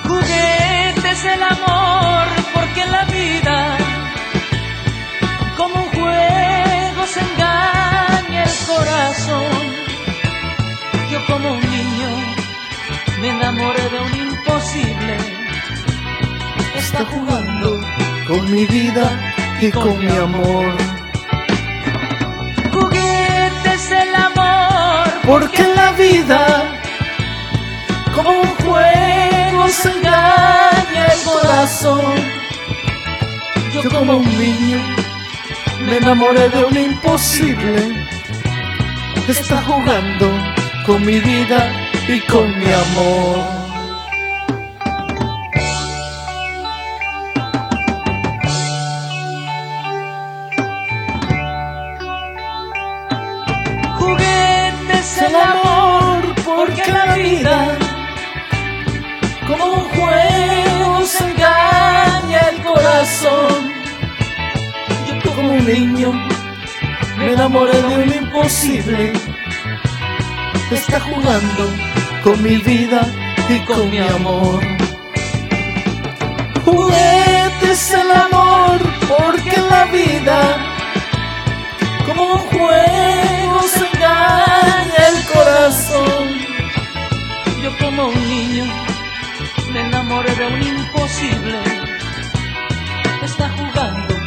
Juguete 0.07 1.11
es 1.11 1.25
el 1.25 1.43
amor 1.43 2.27
porque 2.53 2.85
la 2.85 3.03
vida 3.05 3.77
como 5.57 5.75
un 5.83 5.89
juego 5.89 7.05
se 7.05 7.19
engaña 7.21 8.43
el 8.43 8.67
corazón. 8.67 9.51
Yo 11.11 11.25
como 11.25 11.53
un 11.53 11.68
me 13.21 13.29
enamoré 13.29 13.89
de 13.89 13.99
un 13.99 14.29
imposible. 14.29 15.17
Está 16.75 17.05
jugando 17.05 17.79
Con 18.27 18.51
mi 18.51 18.65
vida 18.65 19.33
y 19.61 19.71
con 19.71 19.99
mi 19.99 20.15
amor. 20.15 20.77
Juguete 22.71 23.73
es 23.73 23.91
el 23.91 24.15
amor 24.15 25.07
Porque 25.25 25.61
en 25.61 25.75
la 25.75 25.91
vida, 25.91 26.41
como 28.15 28.29
un 28.29 28.47
juego, 28.63 29.67
se 29.67 29.91
engaña 29.91 31.05
el 31.13 31.21
corazón. 31.23 32.15
Yo 33.73 33.89
como 33.89 34.17
un 34.17 34.39
niño 34.39 34.79
me 35.85 35.97
enamoré 35.97 36.49
de 36.49 36.63
un 36.63 36.77
imposible. 36.77 38.07
Está 39.27 39.61
jugando 39.63 40.31
con 40.85 41.05
mi 41.05 41.19
vida 41.19 41.88
y 42.11 42.19
con 42.21 42.49
mi 42.57 42.65
amor. 42.65 43.37
Juguete 53.99 54.93
es 54.93 55.17
el 55.21 55.35
amor 55.35 56.33
porque 56.43 56.91
la 56.91 57.13
vida 57.13 57.77
como 59.45 59.65
un 59.65 59.83
juego 59.89 61.05
se 61.05 61.23
engaña 61.29 62.39
el 62.53 62.63
corazón. 62.63 63.71
Yo 65.07 65.31
como 65.35 65.53
un 65.53 65.65
niño 65.65 66.11
me 67.19 67.33
enamoré 67.33 67.79
de 67.83 67.97
un 68.03 68.13
imposible. 68.15 69.13
Está 70.71 70.99
jugando 70.99 71.98
con 72.23 72.41
mi 72.43 72.57
vida 72.57 73.01
y 73.49 73.59
con 73.65 73.89
mi 73.89 73.99
amor. 73.99 74.59
Juguete 76.65 77.71
es 77.71 77.93
el 77.93 78.11
amor 78.11 78.79
porque 79.07 79.57
la 79.69 79.85
vida 79.85 80.39
como 82.05 82.33
un 82.33 82.39
juego 82.39 83.61
se 83.63 83.87
engaña 83.87 85.01
el 85.11 85.25
corazón. 85.33 86.27
Yo 87.63 87.77
como 87.77 88.07
un 88.07 88.29
niño 88.29 88.65
me 89.71 89.81
enamoré 89.81 90.33
de 90.35 90.47
un 90.47 90.61
imposible. 90.61 91.59
Está 93.23 93.49
jugando 93.49 94.18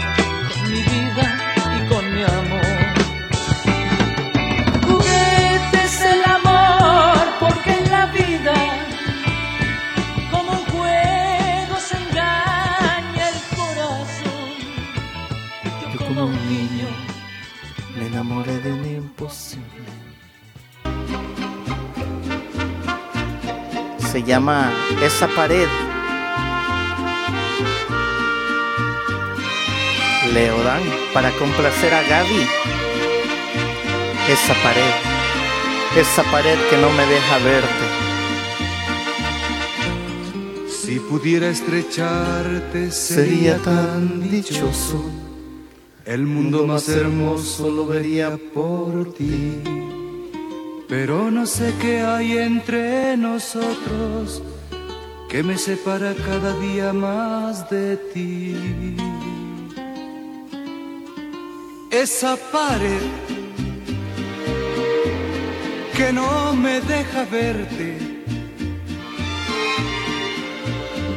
Se 24.22 24.28
llama 24.28 24.72
Esa 25.02 25.26
pared. 25.26 25.66
Leodán 30.32 30.82
para 31.12 31.32
complacer 31.32 31.92
a 31.92 32.02
Gaby. 32.02 32.46
Esa 34.30 34.54
pared. 34.62 34.94
Esa 35.96 36.22
pared 36.30 36.56
que 36.70 36.76
no 36.76 36.90
me 36.90 37.04
deja 37.04 37.38
verte. 37.38 37.84
Si 40.68 41.00
pudiera 41.00 41.48
estrecharte 41.48 42.92
Sería 42.92 43.56
tan 43.58 44.30
dichoso. 44.30 45.04
El 46.04 46.26
mundo 46.26 46.64
más 46.64 46.88
hermoso 46.88 47.68
lo 47.68 47.86
vería 47.86 48.38
por 48.54 49.14
ti. 49.14 49.91
Pero 50.94 51.30
no 51.30 51.46
sé 51.46 51.72
qué 51.80 52.02
hay 52.02 52.36
entre 52.36 53.16
nosotros 53.16 54.42
que 55.30 55.42
me 55.42 55.56
separa 55.56 56.14
cada 56.14 56.52
día 56.60 56.92
más 56.92 57.70
de 57.70 57.96
ti. 58.12 58.94
Esa 61.90 62.36
pared 62.36 63.06
que 65.96 66.12
no 66.12 66.54
me 66.54 66.82
deja 66.82 67.24
verte 67.24 67.96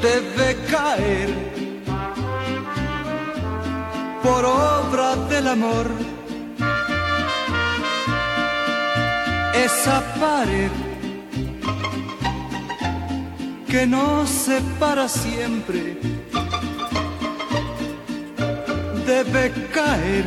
debe 0.01 0.55
caer 0.71 1.32
por 4.23 4.45
obra 4.45 5.17
del 5.28 5.47
amor. 5.49 6.14
Esa 9.64 10.01
pared 10.20 10.72
que 13.68 13.86
nos 13.88 14.30
separa 14.30 15.08
siempre 15.08 15.97
debe 19.06 19.51
caer. 19.74 20.26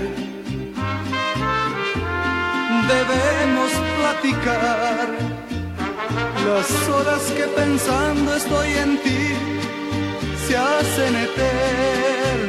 Debemos 2.88 3.70
platicar 3.98 5.08
las 6.46 6.88
horas 6.88 7.22
que 7.36 7.44
pensando 7.60 8.34
estoy 8.34 8.70
en 8.84 9.02
ti 9.02 9.24
se 10.46 10.56
hacen 10.56 11.16
eternas. 11.26 12.48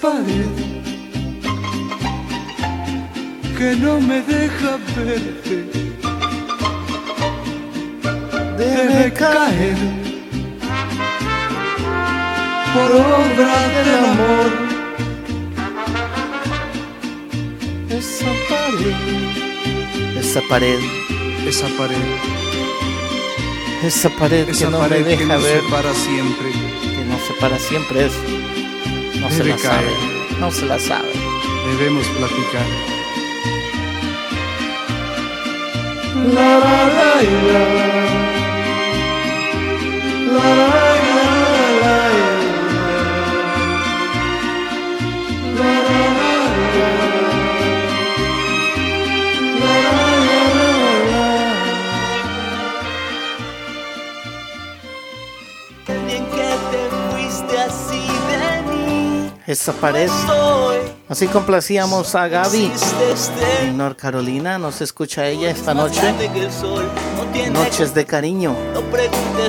Pared 0.00 0.48
que 3.56 3.76
no 3.76 4.00
me 4.00 4.20
deja 4.22 4.78
verte 4.96 5.64
debe 8.58 9.12
caer 9.12 9.76
por 12.74 12.90
obra 12.96 13.68
del 13.68 13.94
amor. 13.94 14.50
Esa 17.90 18.32
pared, 18.48 18.96
esa 20.18 20.40
pared, 20.48 20.80
esa 21.46 21.68
pared, 21.78 21.96
esa 23.84 24.10
pared 24.10 24.48
esa 24.48 24.64
que 24.64 24.70
no 24.72 24.78
pared 24.78 25.02
me 25.02 25.10
deja 25.10 25.18
que 25.18 25.26
nos 25.26 25.42
ver, 25.44 25.62
separa 25.62 25.94
siempre. 25.94 26.50
que 26.50 27.04
no 27.04 27.18
se 27.24 27.32
para 27.40 27.58
siempre. 27.58 28.33
No 29.24 29.30
se 29.30 29.42
la 29.42 29.56
caer. 29.56 29.62
sabe, 29.62 30.38
no 30.38 30.50
se 30.50 30.66
la 30.66 30.78
sabe. 30.78 31.08
Debemos 31.78 32.06
platicar. 32.08 32.66
La 36.34 36.58
la 36.58 36.76
la 36.96 37.22
la. 37.50 37.62
La 40.26 40.48
la 40.54 40.68
la 40.68 41.08
la 41.08 41.13
mí. 59.54 59.60
Esa 59.60 59.72
pared. 59.72 60.08
Soy 60.08 60.78
Así 61.08 61.28
complacíamos 61.28 62.14
a 62.14 62.28
Gaby 62.28 62.72
en 63.62 63.76
North 63.76 63.98
Carolina. 63.98 64.58
Nos 64.58 64.80
escucha 64.80 65.26
ella 65.28 65.50
esta 65.50 65.74
noche. 65.74 66.00
Noches 67.52 67.94
de 67.94 68.04
cariño 68.04 68.56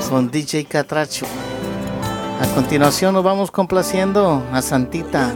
con 0.09 0.29
DJ 0.29 0.65
Catracho. 0.65 1.25
A 2.39 2.45
continuación 2.53 3.13
nos 3.13 3.23
vamos 3.23 3.49
complaciendo 3.49 4.43
a 4.51 4.61
Santita. 4.61 5.33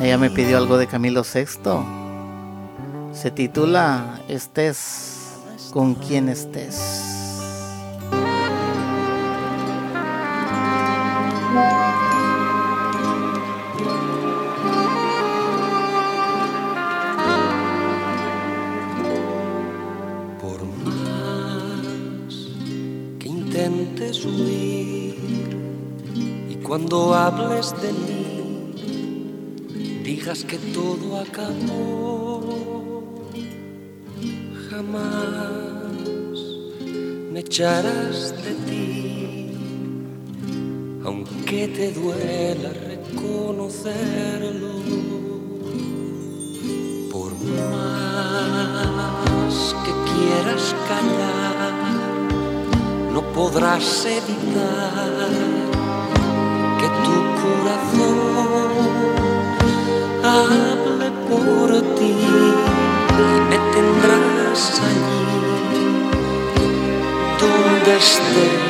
Ella 0.00 0.18
me 0.18 0.30
pidió 0.30 0.58
algo 0.58 0.76
de 0.76 0.86
Camilo 0.86 1.22
VI. 1.22 3.14
Se 3.14 3.30
titula 3.30 4.20
Estés 4.28 5.18
con 5.72 5.94
quien 5.94 6.28
estés. 6.28 7.12
Y 26.50 26.54
cuando 26.64 27.14
hables 27.14 27.72
de 27.80 27.92
mí 27.92 28.74
digas 30.02 30.42
que 30.42 30.58
todo 30.58 31.20
acabó, 31.20 32.40
jamás 34.68 35.02
me 37.30 37.38
echarás 37.38 38.34
de 38.42 38.54
ti, 38.66 39.52
aunque 41.04 41.68
te 41.68 41.92
duela 41.92 42.72
reconocerlo. 42.90 44.72
Por 47.12 47.32
más 47.44 48.16
que 49.84 49.92
quieras 50.10 50.74
callar, 50.88 51.81
no 53.12 53.20
podrás 53.34 54.06
evitar 54.06 55.28
que 56.78 56.88
tu 57.04 57.16
corazón 57.42 58.70
hable 60.24 61.08
por 61.28 61.68
ti. 61.96 62.14
Y 63.12 63.40
me 63.50 63.58
tendrás 63.74 64.62
allí 64.88 65.24
donde 67.40 67.92
estés 67.96 68.60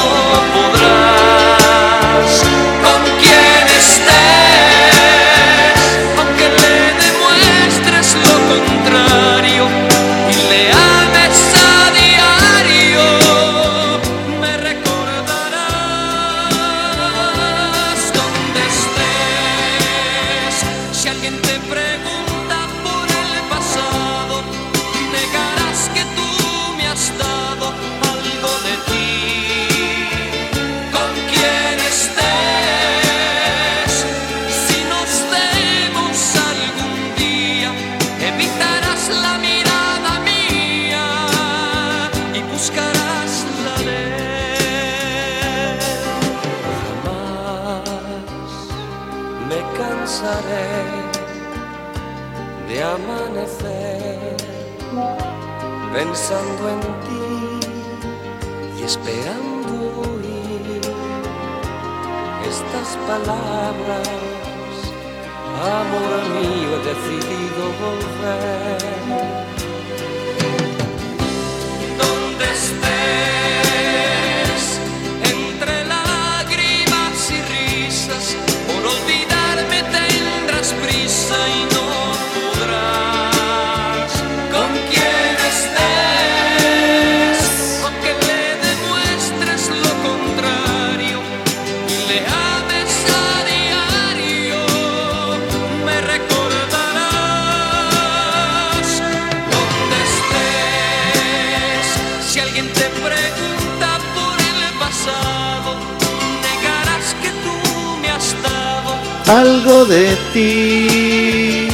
Algo 109.29 109.85
de 109.85 110.17
ti. 110.33 111.68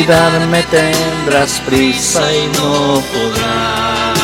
Olvidarme 0.00 0.62
tendrás 0.64 1.60
prisa 1.66 2.22
y 2.32 2.46
no 2.58 3.02
podrás. 3.12 4.18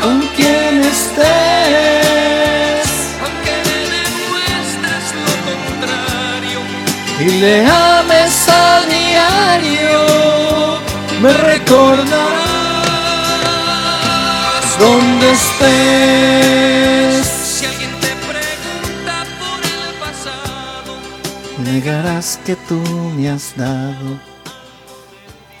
Con 0.00 0.20
quien 0.36 0.82
estés, 0.84 1.26
aunque 3.22 3.52
me 3.68 3.78
demuestres 3.94 5.06
lo 5.24 5.32
contrario. 5.48 6.60
y 7.20 7.22
le 7.40 7.54
ames 7.66 8.48
a 8.48 8.80
diario, 8.86 10.00
me 11.20 11.32
recordarás 11.32 12.38
donde 14.78 15.26
estés. 15.32 17.26
Si 17.26 17.66
alguien 17.66 17.92
te 18.00 18.12
pregunta 18.30 19.14
por 19.38 19.58
el 19.62 19.94
pasado, 20.00 20.92
Negarás 21.58 22.38
que 22.44 22.56
tú 22.56 22.80
me 23.16 23.28
has 23.30 23.54
dado. 23.56 24.33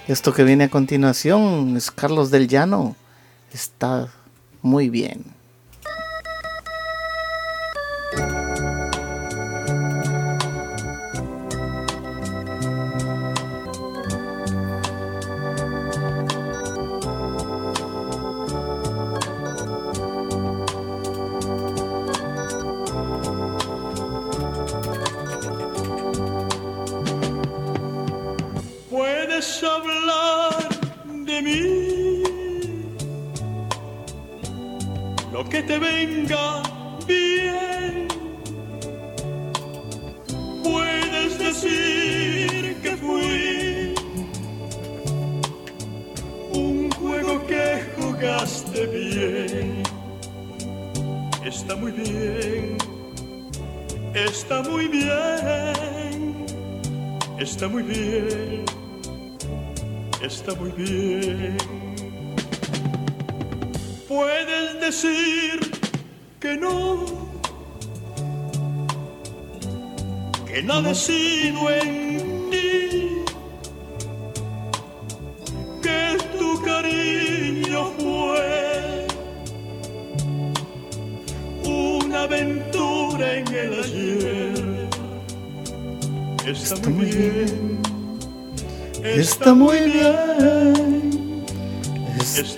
Esto 0.06 0.34
que 0.34 0.44
viene 0.44 0.64
a 0.64 0.68
continuación 0.68 1.78
es 1.78 1.90
Carlos 1.90 2.30
del 2.30 2.46
Llano. 2.46 2.94
Está 3.54 4.12
muy 4.60 4.90
bien. 4.90 5.33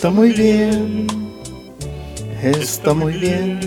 Está 0.07 0.15
muy 0.21 0.31
bien. 0.31 1.07
Está 2.41 2.93
muy 2.93 3.13
bien. 3.17 3.59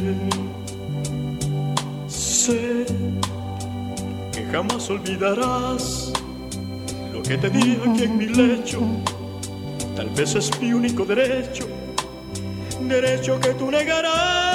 Sé 2.09 2.87
que 4.33 4.45
jamás 4.51 4.89
olvidarás 4.89 6.11
lo 7.13 7.23
que 7.23 7.37
te 7.37 7.51
di 7.51 7.79
aquí 7.87 8.05
en 8.05 8.17
mi 8.17 8.27
lecho. 8.29 8.81
Tal 9.95 10.09
vez 10.17 10.35
es 10.35 10.51
mi 10.63 10.73
único 10.73 11.05
derecho, 11.05 11.69
derecho 12.89 13.39
que 13.39 13.51
tú 13.51 13.71
negarás 13.71 14.50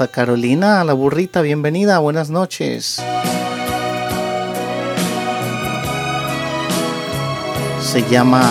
A 0.00 0.08
Carolina, 0.08 0.80
a 0.80 0.84
la 0.84 0.92
burrita, 0.92 1.40
bienvenida, 1.40 1.98
buenas 1.98 2.28
noches. 2.28 3.00
Se 7.80 8.02
llama 8.08 8.42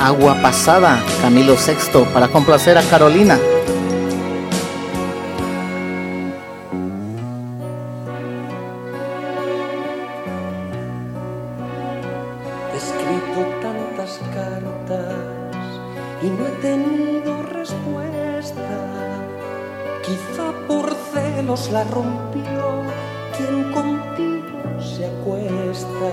Agua 0.00 0.40
Pasada, 0.40 1.02
Camilo 1.20 1.56
VI, 1.56 2.04
para 2.14 2.28
complacer 2.28 2.78
a 2.78 2.82
Carolina. 2.82 3.38
He 12.72 12.76
escrito 12.76 13.46
tantas 13.60 14.20
cartas 14.32 15.14
y 16.22 16.28
no 16.28 16.46
he 16.46 16.50
tenido 16.62 17.42
respuesta. 17.42 18.17
Quizá 20.08 20.52
por 20.66 20.90
celos 21.12 21.70
la 21.70 21.84
rompió 21.84 22.82
quien 23.36 23.70
contigo 23.74 24.58
se 24.80 25.04
acuesta. 25.04 26.10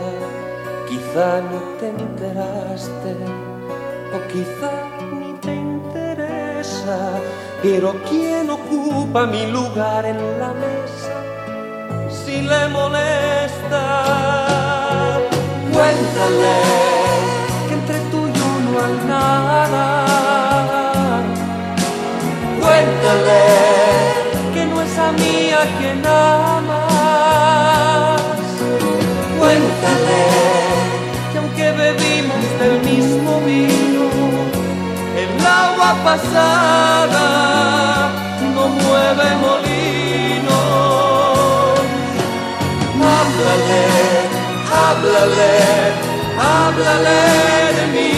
Quizá 0.90 1.40
no 1.40 1.60
te 1.80 1.88
enteraste 1.92 3.16
o 4.14 4.18
quizá 4.34 4.72
ni 5.18 5.32
te 5.36 5.56
interesa, 5.56 6.98
pero 7.64 7.96
¿quién 8.10 8.50
ocupa 8.50 9.26
mi 9.28 9.48
lugar 9.48 10.06
en 10.06 10.20
la 10.42 10.52
mesa? 10.54 11.16
Si 12.10 12.42
le 12.42 12.68
molesta, 12.68 13.82
cuéntale 15.72 16.58
que 17.70 17.74
entre 17.76 18.00
tú 18.12 18.28
y 18.28 18.34
yo 18.40 18.72
no 18.72 18.86
hay 18.86 19.08
nada. 19.08 20.15
Cuéntale 22.86 23.44
que 24.53 24.64
no 24.68 24.78
es 24.84 24.95
a 24.99 25.12
mí 25.12 25.49
a 25.52 25.64
quien 25.78 26.06
amas. 26.06 27.41
Cuéntale 29.40 30.24
que 31.32 31.38
aunque 31.40 31.68
bebimos 31.72 32.44
del 32.60 32.76
mismo 32.82 33.32
vino, 33.41 34.06
el 35.18 35.32
agua 35.45 35.91
pasada 36.03 37.26
no 38.53 38.64
mueve 38.68 39.28
molino. 39.45 40.60
Háblale, 43.16 43.86
háblale, 44.84 45.53
háblale 46.38 47.20
de 47.78 47.86
mí. 47.94 48.15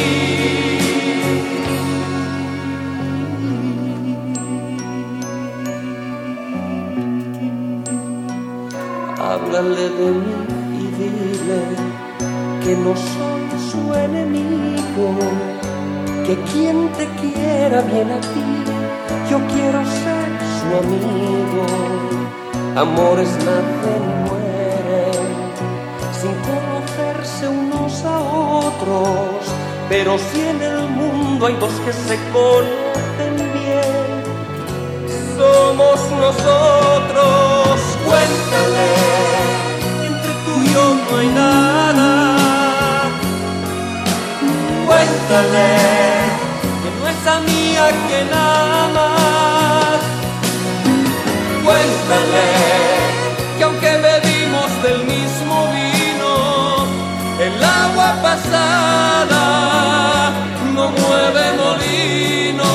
Háblale 9.47 9.89
de 9.89 10.11
mí 10.11 10.35
y 10.73 10.87
dile 10.99 11.61
que 12.61 12.75
no 12.75 12.93
soy 12.93 13.47
su 13.71 13.93
enemigo, 13.93 15.15
que 16.25 16.35
quien 16.51 16.89
te 16.97 17.05
quiera 17.21 17.81
bien 17.83 18.11
a 18.11 18.19
ti, 18.19 18.43
yo 19.31 19.37
quiero 19.47 19.85
ser 19.85 20.27
su 20.57 20.67
amigo. 20.83 21.65
Amores 22.75 23.29
nacen 23.45 24.03
y 24.03 24.15
mueren 24.27 25.27
sin 26.19 26.35
conocerse 26.49 27.47
unos 27.47 28.03
a 28.03 28.19
otros, 28.19 29.45
pero 29.87 30.17
si 30.17 30.41
en 30.41 30.61
el 30.61 30.89
mundo 30.89 31.45
hay 31.45 31.55
dos 31.55 31.73
que 31.85 31.93
se 31.93 32.17
conocen 32.33 33.35
bien, 33.53 34.23
somos 35.37 35.99
nosotros. 36.11 37.79
Cuéntale, 38.05 38.96
no 40.77 41.17
hay 41.17 41.27
nada. 41.27 42.09
Cuéntale, 44.85 45.71
que 46.81 46.89
no 46.97 47.03
es 47.13 47.21
a 47.35 47.37
mí 47.47 47.63
a 47.85 47.89
quien 48.05 48.29
amas. 48.33 50.01
Cuéntale, 51.65 52.49
que 53.57 53.63
aunque 53.63 53.91
bebimos 54.09 54.69
del 54.83 54.99
mismo 55.05 55.55
vino, 55.77 56.33
el 57.45 57.63
agua 57.63 58.09
pasada 58.21 59.43
no 60.75 60.85
mueve 61.01 61.45
molinos. 61.61 62.67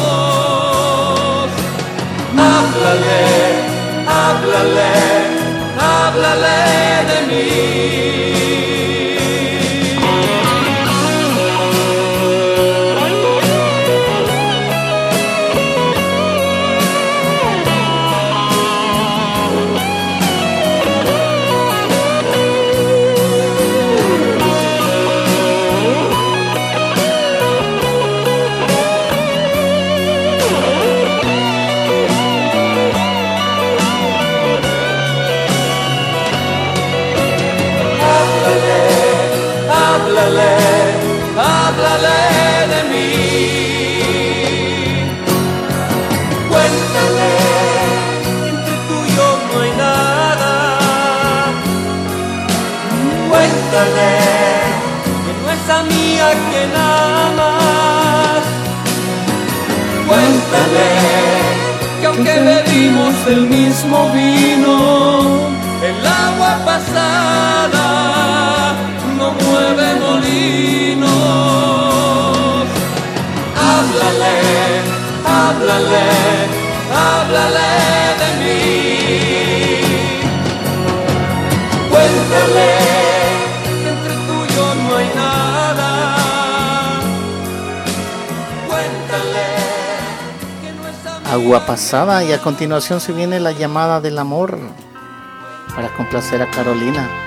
Háblale, 2.51 3.25
háblale, 4.21 4.93
háblale 5.79 6.59
de 7.11 7.19
mí. 7.29 7.82
Quien 56.49 56.71
amas. 56.75 58.45
Cuéntale, 60.09 60.91
que 62.01 62.07
aunque 62.07 62.35
bebimos 62.41 63.15
del 63.27 63.43
mismo 63.47 64.11
vino, 64.13 64.75
el 65.89 66.07
agua 66.07 66.53
pasada 66.65 67.87
no 69.19 69.27
mueve 69.43 69.89
molinos. 70.05 71.11
Háblale, 73.71 74.37
háblale, 75.39 76.07
háblale 77.07 78.02
Agua 91.43 91.67
pasada 91.67 92.23
y 92.23 92.33
a 92.33 92.41
continuación 92.41 93.01
se 93.01 93.13
viene 93.13 93.41
la 93.41 93.51
llamada 93.51 94.01
del 94.01 94.17
amor 94.21 94.61
para 95.75 95.93
complacer 95.97 96.41
a 96.41 96.49
Carolina. 96.49 97.22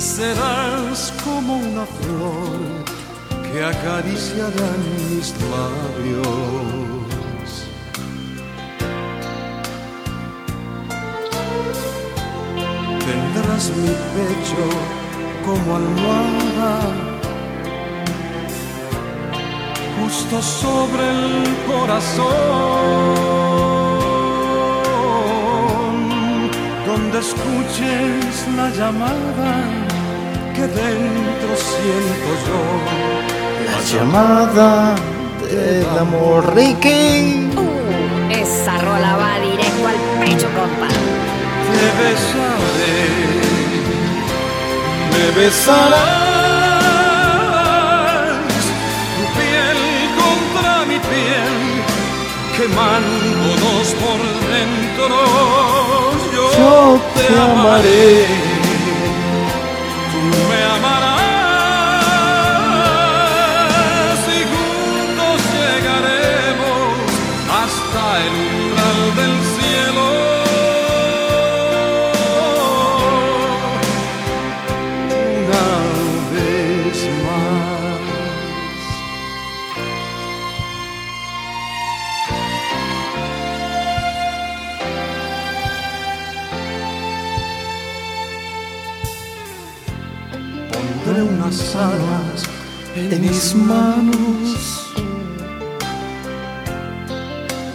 Serás 0.00 1.12
como 1.22 1.58
una 1.58 1.84
flor 1.84 2.58
que 3.52 3.62
acariciarán 3.62 4.80
mis 5.10 5.34
labios. 5.52 7.48
Tendrás 13.04 13.64
mi 13.76 13.94
pecho 14.16 14.66
como 15.44 15.76
almohada 15.76 16.74
justo 20.00 20.40
sobre 20.40 21.04
el 21.10 21.28
corazón 21.66 22.30
donde 26.86 27.18
escuches 27.18 28.48
la 28.56 28.70
llamada 28.70 29.89
que 30.60 30.66
dentro 30.66 31.50
siento 31.56 32.30
yo 32.46 32.60
La 33.70 33.78
llamada 33.90 34.94
del 35.48 35.98
amor, 35.98 36.54
Ricky. 36.54 37.48
Uh, 37.56 38.30
esa 38.30 38.76
rola 38.78 39.16
va 39.16 39.38
directo 39.40 39.88
al 39.88 39.98
pecho, 40.20 40.48
compa. 40.54 40.88
te 41.66 41.86
besaré 42.02 43.40
me 45.12 45.24
besarás 45.40 46.00
tu 49.16 49.24
piel 49.38 49.80
contra 50.20 50.72
mi 50.86 50.98
piel, 51.10 51.56
quemándonos 52.56 53.86
por 54.02 54.20
dentro. 54.54 55.16
Yo, 56.34 57.00
te 57.16 57.26
amaré, 57.38 58.49
mis 93.40 93.54
manos 93.54 94.92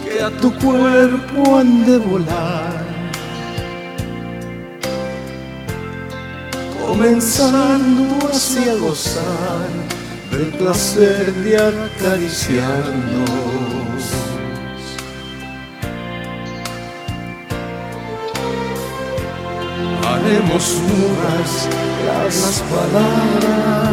que 0.04 0.22
a 0.22 0.30
tu 0.40 0.48
cuerpo 0.64 1.58
han 1.58 1.84
de 1.84 1.98
volar. 1.98 2.86
Comenzando 6.86 8.28
así 8.28 8.68
a 8.68 8.76
gozar 8.76 9.68
del 10.30 10.50
placer 10.60 11.34
de 11.34 11.56
acariciarnos. 11.56 14.02
Haremos 20.08 20.66
mudas 20.88 21.50
las 22.24 22.62
palabras 22.70 23.85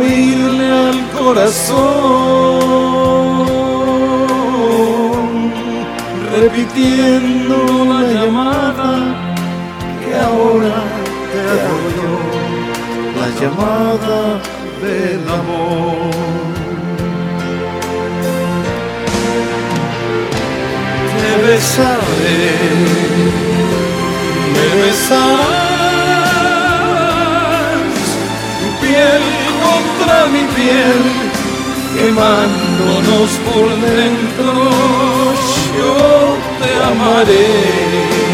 oírle 0.00 0.66
al 0.88 1.00
corazón, 1.18 1.80
repitiendo 6.40 7.56
la 7.92 8.00
llamada 8.12 8.90
que 10.02 10.12
ahora 10.28 10.78
te 11.30 11.38
hago 11.52 12.12
la 13.20 13.28
llamada 13.40 14.20
del 14.82 15.24
amor. 15.40 16.10
Te 21.16 21.30
besaré, 21.46 22.52
me 24.54 24.66
besarás, 24.82 25.59
mi 30.26 30.44
piel, 30.54 31.02
quemándonos 31.94 33.30
por 33.46 33.68
dentro, 33.80 34.70
yo 35.76 36.36
te 36.60 36.84
amaré. 36.84 38.29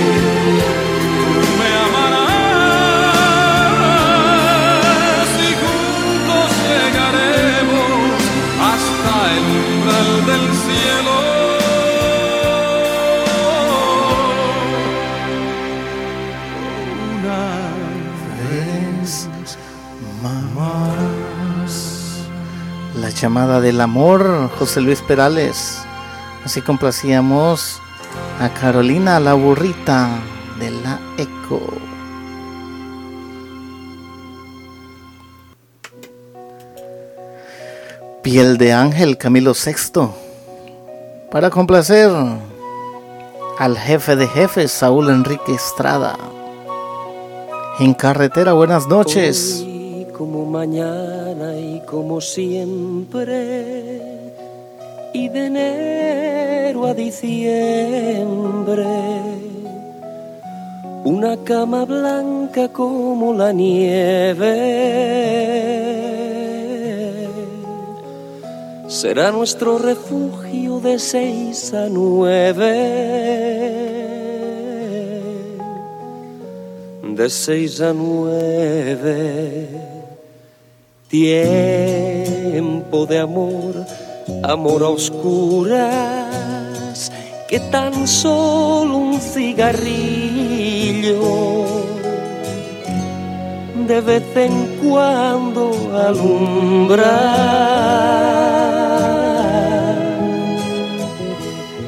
Llamada 23.20 23.60
del 23.60 23.80
amor, 23.80 24.50
José 24.58 24.80
Luis 24.80 25.00
Perales. 25.00 25.82
Así 26.44 26.60
complacíamos 26.60 27.80
a 28.40 28.50
Carolina, 28.50 29.18
la 29.20 29.34
burrita 29.34 30.08
de 30.58 30.70
la 30.70 31.00
Eco. 31.16 31.60
Piel 38.22 38.58
de 38.58 38.72
Ángel, 38.72 39.16
Camilo 39.16 39.52
VI. 39.54 40.08
Para 41.30 41.50
complacer 41.50 42.10
al 43.58 43.78
jefe 43.78 44.16
de 44.16 44.28
jefes, 44.28 44.72
Saúl 44.72 45.08
Enrique 45.10 45.54
Estrada. 45.54 46.16
En 47.78 47.94
carretera, 47.94 48.52
buenas 48.52 48.86
noches. 48.86 49.64
Como 50.16 50.46
mañana 50.46 51.58
y 51.58 51.80
como 51.84 52.22
siempre, 52.22 54.00
y 55.12 55.28
de 55.28 55.46
enero 55.46 56.86
a 56.86 56.94
diciembre, 56.94 58.86
una 61.04 61.36
cama 61.44 61.84
blanca 61.84 62.68
como 62.68 63.34
la 63.34 63.52
nieve. 63.52 64.54
Será 68.88 69.30
nuestro 69.32 69.76
refugio 69.76 70.80
de 70.80 70.98
seis 70.98 71.74
a 71.74 71.88
nueve. 71.90 73.26
de 77.02 77.30
seis 77.30 77.80
a 77.80 77.92
nueve. 77.94 79.66
Tiempo 81.18 83.06
de 83.06 83.18
amor, 83.20 83.86
amor 84.42 84.82
a 84.82 84.90
oscuras, 84.90 85.80
que 87.48 87.58
tan 87.58 88.06
solo 88.06 88.98
un 88.98 89.18
cigarrillo 89.18 90.44
de 93.88 94.00
vez 94.02 94.36
en 94.36 94.76
cuando 94.82 95.70
alumbra. 96.06 97.16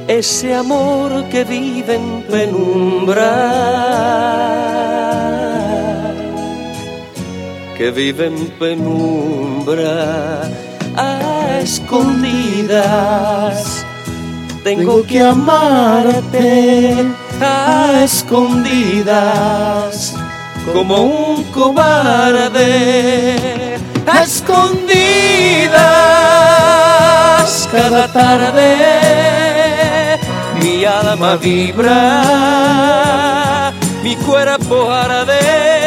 Ese 0.09 0.55
amor 0.55 1.29
que 1.29 1.45
vive 1.45 1.97
en 1.97 2.23
penumbra 2.23 3.29
vive 7.91 8.27
en 8.27 8.47
penumbra 8.59 10.43
a 10.97 11.59
escondidas. 11.63 13.85
Tengo 14.65 15.05
que 15.05 15.21
amarte 15.21 16.95
a 17.41 18.03
escondidas 18.05 20.15
como 20.73 21.03
un 21.03 21.45
cobarde 21.45 22.59
a 24.07 24.23
escondidas 24.23 24.89
cada 27.71 28.11
tarde 28.13 28.77
mi 30.61 30.85
alma 30.85 31.37
vibra 31.37 32.23
mi 34.03 34.17
cuerpo 34.17 34.91
arde 34.91 35.78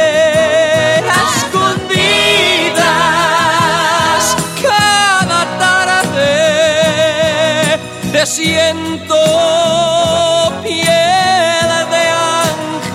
siento 8.31 9.19
piel 10.63 11.71
de 11.93 12.03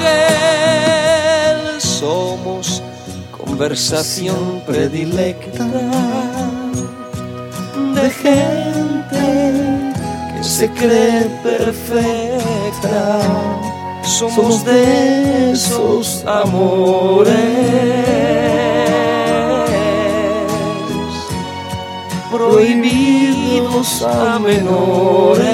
ángel. 0.05 1.81
Somos 1.81 2.83
conversación 3.37 4.63
predilecta 4.67 5.67
de 7.97 8.07
gente 8.25 9.25
que 10.33 10.43
se 10.43 10.67
cree 10.71 11.25
perfecta. 11.43 13.01
Somos 14.05 14.65
de 14.65 15.53
esos 15.53 16.25
amores. 16.27 17.35
Prohibidos 22.31 23.06
a 23.77 24.39
menores 24.39 25.45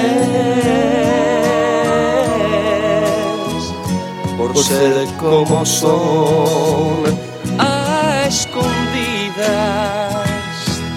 por 4.37 4.53
por 4.53 4.63
ser 4.63 5.05
como 5.19 5.65
son. 5.65 7.03
A 7.59 8.23
escondidas 8.25 10.13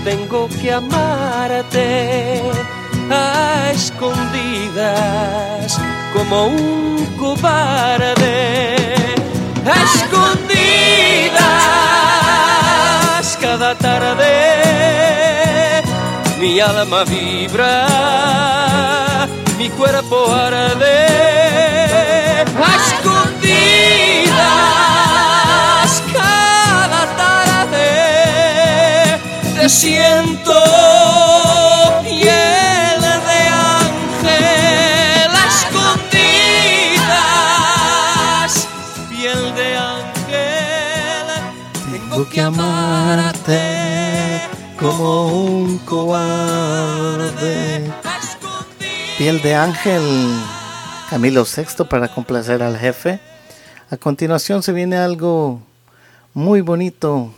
tengo 0.04 0.48
que 0.48 0.72
amarte, 0.72 2.42
a 3.10 3.72
escondidas 3.72 5.80
como 6.14 6.46
un 6.46 7.04
cobarde. 7.18 8.76
A 9.66 9.82
escondidas 9.82 10.46
cada 13.40 13.74
tarde 13.74 15.45
mi 16.38 16.60
alma 16.60 17.04
vibra, 17.04 17.86
mi 19.58 19.68
cuerpo 19.70 20.32
arde. 20.32 21.06
A 22.58 22.76
escondidas 22.88 24.32
cada 26.12 27.02
tarde 27.16 27.90
te 29.56 29.68
siento 29.68 30.52
piel 32.02 33.00
de 33.28 33.40
ángel. 33.78 35.30
A 35.32 35.44
escondidas 35.56 36.58
piel 39.10 39.42
de 39.54 39.68
ángel. 39.76 41.26
Tengo 41.90 42.28
que 42.28 42.40
amarte 42.40 43.75
como 44.86 45.26
un 45.26 45.78
cobarde. 45.78 46.70
Piel 49.18 49.42
de 49.42 49.54
ángel, 49.54 50.02
Camilo 51.10 51.44
VI 51.44 51.84
para 51.88 52.08
complacer 52.08 52.62
al 52.62 52.78
jefe. 52.78 53.18
A 53.90 53.96
continuación 53.96 54.62
se 54.62 54.72
viene 54.72 54.96
algo 54.96 55.60
muy 56.34 56.60
bonito, 56.60 57.32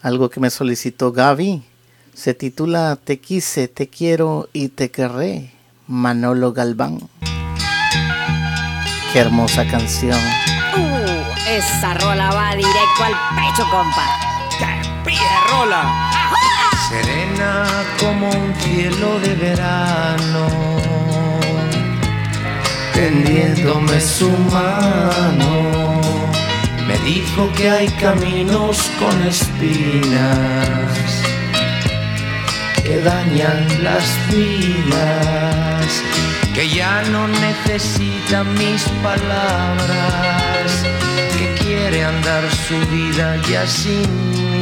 algo 0.00 0.30
que 0.30 0.40
me 0.40 0.50
solicitó 0.50 1.12
Gaby. 1.12 1.62
Se 2.14 2.32
titula 2.32 2.96
Te 3.02 3.18
quise, 3.20 3.68
te 3.68 3.88
quiero 3.88 4.48
y 4.52 4.68
te 4.68 4.90
querré, 4.90 5.52
Manolo 5.86 6.52
Galván. 6.52 7.10
Qué 9.12 9.18
hermosa 9.18 9.66
canción. 9.66 10.18
Uh, 10.76 11.48
esa 11.48 11.94
rola 11.94 12.30
va 12.30 12.54
directo 12.54 13.04
al 13.04 13.12
pecho, 13.36 13.64
compa. 13.70 14.23
Rola! 15.50 16.10
Serena 16.88 17.64
como 17.98 18.28
un 18.28 18.54
cielo 18.56 19.18
de 19.20 19.34
verano, 19.34 20.48
tendiéndome 22.92 24.00
su 24.00 24.30
mano. 24.30 26.00
Me 26.86 26.98
dijo 26.98 27.50
que 27.56 27.70
hay 27.70 27.88
caminos 27.88 28.90
con 28.98 29.26
espinas 29.26 30.94
que 32.84 33.00
dañan 33.00 33.66
las 33.82 34.04
vidas, 34.30 35.86
que 36.54 36.68
ya 36.68 37.02
no 37.10 37.26
necesita 37.28 38.44
mis 38.44 38.82
palabras, 39.02 40.84
que 41.38 41.64
quiere 41.64 42.04
andar 42.04 42.42
su 42.68 42.78
vida 42.90 43.40
ya 43.48 43.66
sin. 43.66 44.53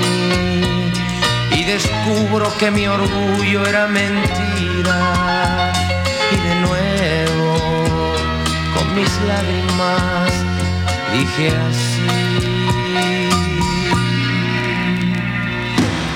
Y 1.55 1.65
descubro 1.65 2.53
que 2.59 2.71
mi 2.71 2.87
orgullo 2.87 3.67
era 3.67 3.87
mentira. 3.87 5.73
Y 6.33 6.37
de 6.49 6.55
nuevo, 6.67 8.15
con 8.75 8.95
mis 8.95 9.11
lágrimas, 9.29 10.33
dije 11.13 11.49
así. 11.69 12.43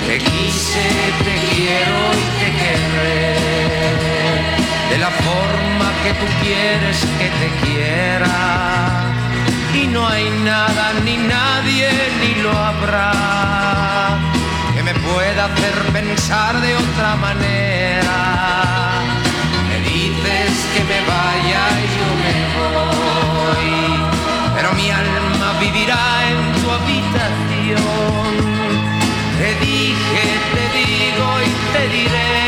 Te 0.07 0.19
quise, 0.19 0.87
te 1.25 1.35
quiero 1.51 1.99
y 2.15 2.27
te 2.41 2.49
querré. 2.61 3.35
De 4.91 4.99
la 4.99 5.11
forma 5.11 5.93
que 6.03 6.13
tú 6.15 6.27
quieres 6.43 6.99
que 7.19 7.29
te 7.41 7.49
quiera. 7.67 9.06
No 9.93 10.07
hay 10.07 10.29
nada 10.45 10.93
ni 11.05 11.17
nadie 11.17 11.89
ni 12.21 12.43
lo 12.43 12.51
habrá 12.51 13.13
que 14.75 14.83
me 14.83 14.95
pueda 14.95 15.47
hacer 15.47 15.75
pensar 15.93 16.61
de 16.61 16.77
otra 16.77 17.17
manera. 17.17 18.17
Me 19.69 19.79
dices 19.89 20.53
que 20.75 20.83
me 20.85 21.01
vaya 21.13 21.63
y 21.83 21.87
yo 21.97 22.09
me 22.25 22.37
voy, 22.59 23.73
pero 24.55 24.73
mi 24.73 24.91
alma 24.91 25.49
vivirá 25.61 26.05
en 26.31 26.41
tu 26.61 26.71
habitación. 26.79 28.31
Te 29.39 29.51
dije, 29.65 30.25
te 30.55 30.65
digo 30.79 31.29
y 31.47 31.51
te 31.73 31.83
diré 31.97 32.47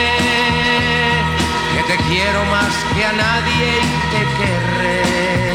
que 1.75 1.83
te 1.91 1.97
quiero 2.09 2.45
más 2.47 2.75
que 2.95 3.05
a 3.05 3.13
nadie 3.13 3.69
y 3.85 4.01
te 4.13 4.23
querré. 4.39 5.48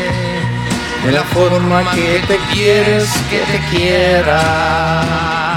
De 1.05 1.11
la 1.11 1.23
forma 1.23 1.91
que 1.93 2.23
te 2.27 2.37
quieres 2.53 3.09
que 3.29 3.39
te 3.51 3.59
quiera. 3.69 5.52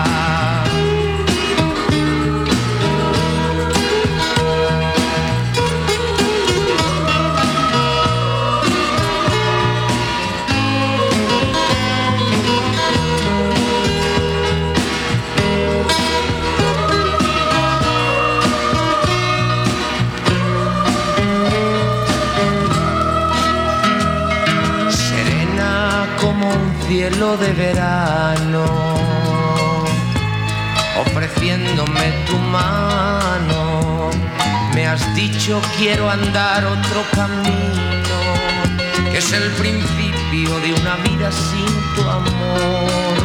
Cielo 26.88 27.36
de 27.36 27.52
verano, 27.52 28.64
ofreciéndome 31.00 32.12
tu 32.26 32.36
mano. 32.38 34.10
Me 34.74 34.86
has 34.86 35.02
dicho 35.14 35.60
quiero 35.78 36.08
andar 36.08 36.64
otro 36.64 37.02
camino, 37.12 38.18
que 39.10 39.18
es 39.18 39.32
el 39.32 39.50
principio 39.52 40.60
de 40.60 40.74
una 40.74 40.96
vida 40.96 41.30
sin 41.32 41.72
tu 41.94 42.08
amor. 42.08 43.16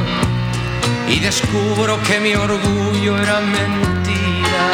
Y 1.08 1.20
descubro 1.20 2.02
que 2.04 2.20
mi 2.20 2.34
orgullo 2.36 3.18
era 3.20 3.42
mentira. 3.42 4.66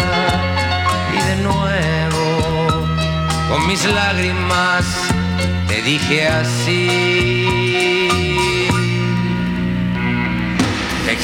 Y 1.14 1.22
de 1.30 1.36
nuevo, 1.44 2.88
con 3.50 3.68
mis 3.68 3.84
lágrimas, 3.86 4.86
te 5.68 5.82
dije 5.82 6.28
así. 6.28 7.47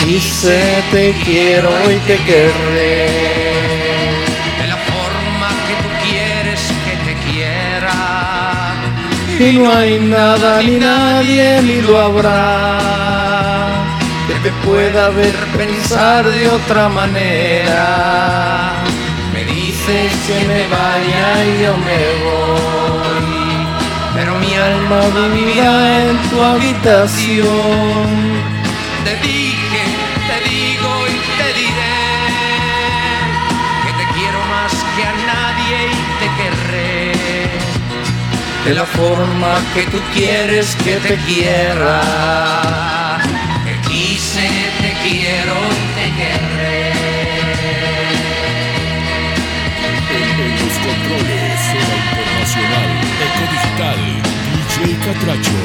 Quise, 0.04 0.62
te 0.92 1.14
quiero 1.24 1.70
y 1.92 1.98
te 2.08 2.18
querré. 2.18 3.08
De 4.60 4.68
la 4.68 4.78
forma 4.78 5.50
que 5.68 5.76
tú 5.82 5.90
quieres 6.06 6.62
que 6.86 6.94
te 7.06 7.14
quiera. 7.32 7.98
Y 9.40 9.58
no 9.58 9.74
hay 9.74 10.00
nada 10.00 10.62
ni 10.62 10.78
nadie 10.78 11.62
ni 11.62 11.82
lo 11.82 12.00
habrá 12.00 12.84
que 14.28 14.36
te 14.36 14.52
pueda 14.66 15.10
ver 15.10 15.36
pensar 15.58 16.26
de 16.26 16.50
otra 16.50 16.90
manera. 16.90 18.74
Me 19.34 19.44
dices 19.46 20.12
que 20.28 20.46
me 20.48 20.68
vaya 20.68 21.46
y 21.46 21.64
yo 21.64 21.74
me 21.78 22.02
voy, 22.24 23.68
pero 24.16 24.32
mi 24.40 24.54
alma 24.54 25.02
vivirá 25.16 26.10
en 26.10 26.18
tu 26.30 26.42
habitación. 26.42 28.08
Te 29.04 29.16
De 38.66 38.74
la 38.74 38.86
forma 38.86 39.60
que 39.74 39.84
tú 39.88 40.00
quieres 40.14 40.76
que 40.78 40.96
te 40.96 41.18
quiera. 41.26 42.02
Te 43.66 43.90
quise, 43.90 44.48
te 44.82 44.94
quiero 45.04 45.56
y 45.70 45.86
te 45.98 46.06
querré. 46.18 46.92
En 50.16 50.52
los 50.60 50.76
controles 50.86 51.60
Zona 51.74 51.98
Internacional 52.08 52.90
Eco 53.26 53.44
Digital 53.52 54.00
DJ 54.54 54.78
Catracho. 55.06 55.62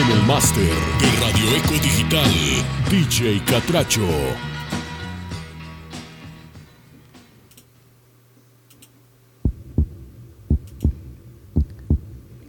En 0.00 0.06
el 0.12 0.22
máster 0.22 0.74
de 1.00 1.06
Radio 1.20 1.46
Eco 1.56 1.74
Digital 1.82 2.32
DJ 2.90 3.42
Catracho. 3.44 4.53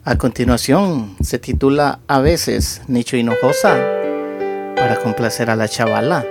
A 0.07 0.19
continuación 0.19 1.15
se 1.19 1.39
titula 1.39 1.97
A 2.07 2.19
veces 2.19 2.83
Nicho 2.87 3.17
Hinojosa 3.17 3.75
para 4.75 4.99
complacer 5.01 5.49
a 5.49 5.55
la 5.55 5.67
chavala. 5.67 6.23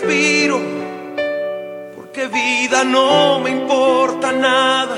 Respiro. 0.00 0.60
Porque 1.96 2.26
vida 2.26 2.84
no 2.84 3.40
me 3.40 3.50
importa 3.50 4.32
nada 4.32 4.96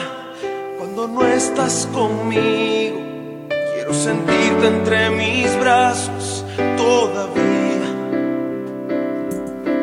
cuando 0.79 1.09
no 1.09 1.27
estás 1.27 1.89
conmigo. 1.93 2.99
Quiero 3.75 3.95
sentirte 3.95 4.67
entre 4.67 5.11
mis 5.11 5.59
brazos 5.59 6.45
todavía. 6.77 7.41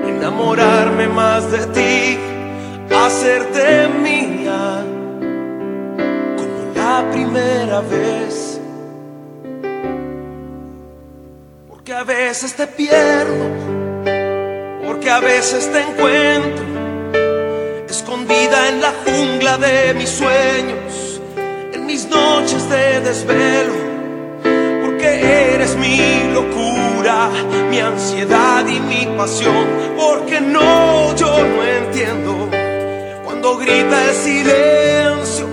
Enamorarme 0.08 1.08
más 1.08 1.52
de 1.52 1.66
ti, 1.68 2.18
hacerte 2.94 3.88
mía 3.88 4.84
primera 7.12 7.82
vez. 7.82 8.60
Porque 11.68 11.94
a 11.94 12.04
veces 12.04 12.56
te 12.56 12.66
pierdo, 12.66 13.46
porque 14.88 15.10
a 15.10 15.20
veces 15.20 15.72
te 15.72 15.82
encuentro, 15.82 16.66
escondida 17.88 18.70
en 18.70 18.82
la 18.82 18.92
jungla 19.06 19.58
de 19.58 19.94
mis 19.94 20.10
sueños, 20.10 21.22
en 21.74 21.86
mis 21.86 22.08
noches 22.08 22.68
de 22.70 23.02
desvelo. 23.02 23.74
Porque 24.84 25.54
eres 25.54 25.76
mi 25.76 26.32
locura, 26.34 27.30
mi 27.70 27.80
ansiedad 27.80 28.66
y 28.66 28.80
mi 28.80 29.06
pasión. 29.16 29.68
Porque 29.96 30.42
no, 30.42 31.16
yo 31.16 31.28
no 31.28 31.64
entiendo 31.64 32.50
cuando 33.26 33.58
grita 33.58 34.06
el 34.10 34.16
silencio 34.16 35.48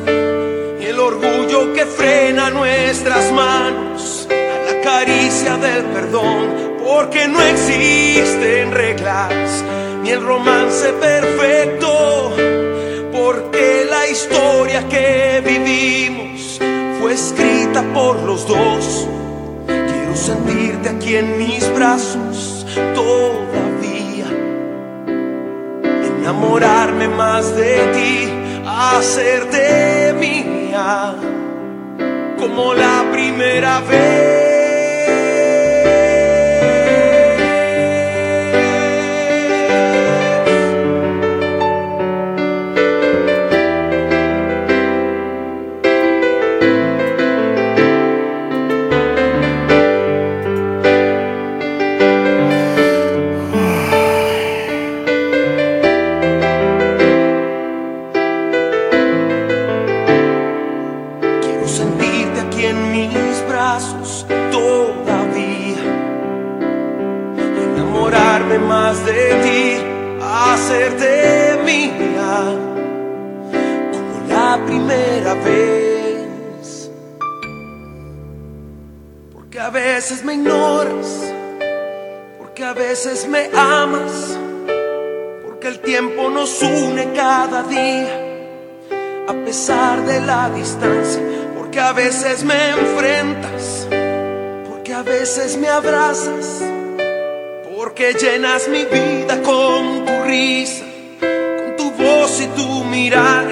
orgullo 1.05 1.73
que 1.75 1.85
frena 1.85 2.51
nuestras 2.51 3.31
manos 3.33 4.27
la 4.31 4.81
caricia 4.81 5.57
del 5.57 5.85
perdón, 5.87 6.74
porque 6.85 7.27
no 7.27 7.41
existen 7.41 8.73
reglas 8.73 9.65
ni 10.03 10.11
el 10.11 10.23
romance 10.23 10.93
perfecto, 10.93 12.31
porque 13.11 13.87
la 13.89 14.07
historia 14.07 14.87
que 14.89 15.43
vivimos 15.45 16.61
fue 17.01 17.15
escrita 17.15 17.83
por 17.95 18.23
los 18.23 18.47
dos. 18.47 19.09
Quiero 19.67 20.15
sentirte 20.15 20.91
aquí 20.91 21.17
en 21.17 21.39
mis 21.39 21.75
brazos 21.75 22.67
todavía, 22.95 24.27
enamorarme 26.19 27.09
más 27.09 27.57
de 27.57 27.79
ti, 27.95 28.31
hacerte 28.67 30.15
mía 30.21 31.15
como 32.39 32.75
la 32.75 33.05
primera 33.11 33.81
vez. 33.81 34.34
Me 83.29 83.51
amas, 83.55 84.39
porque 85.45 85.69
el 85.69 85.81
tiempo 85.81 86.31
nos 86.31 86.63
une 86.63 87.13
cada 87.13 87.63
día, 87.65 88.15
a 89.29 89.35
pesar 89.45 90.05
de 90.05 90.21
la 90.21 90.51
distancia, 90.51 91.21
porque 91.57 91.81
a 91.81 91.93
veces 91.93 92.45
me 92.45 92.71
enfrentas, 92.71 93.87
porque 94.69 94.93
a 94.93 95.03
veces 95.03 95.57
me 95.57 95.69
abrazas, 95.69 96.63
porque 97.77 98.15
llenas 98.15 98.69
mi 98.69 98.85
vida 98.85 99.43
con 99.43 100.05
tu 100.05 100.23
risa, 100.25 100.84
mirar, 103.05 103.47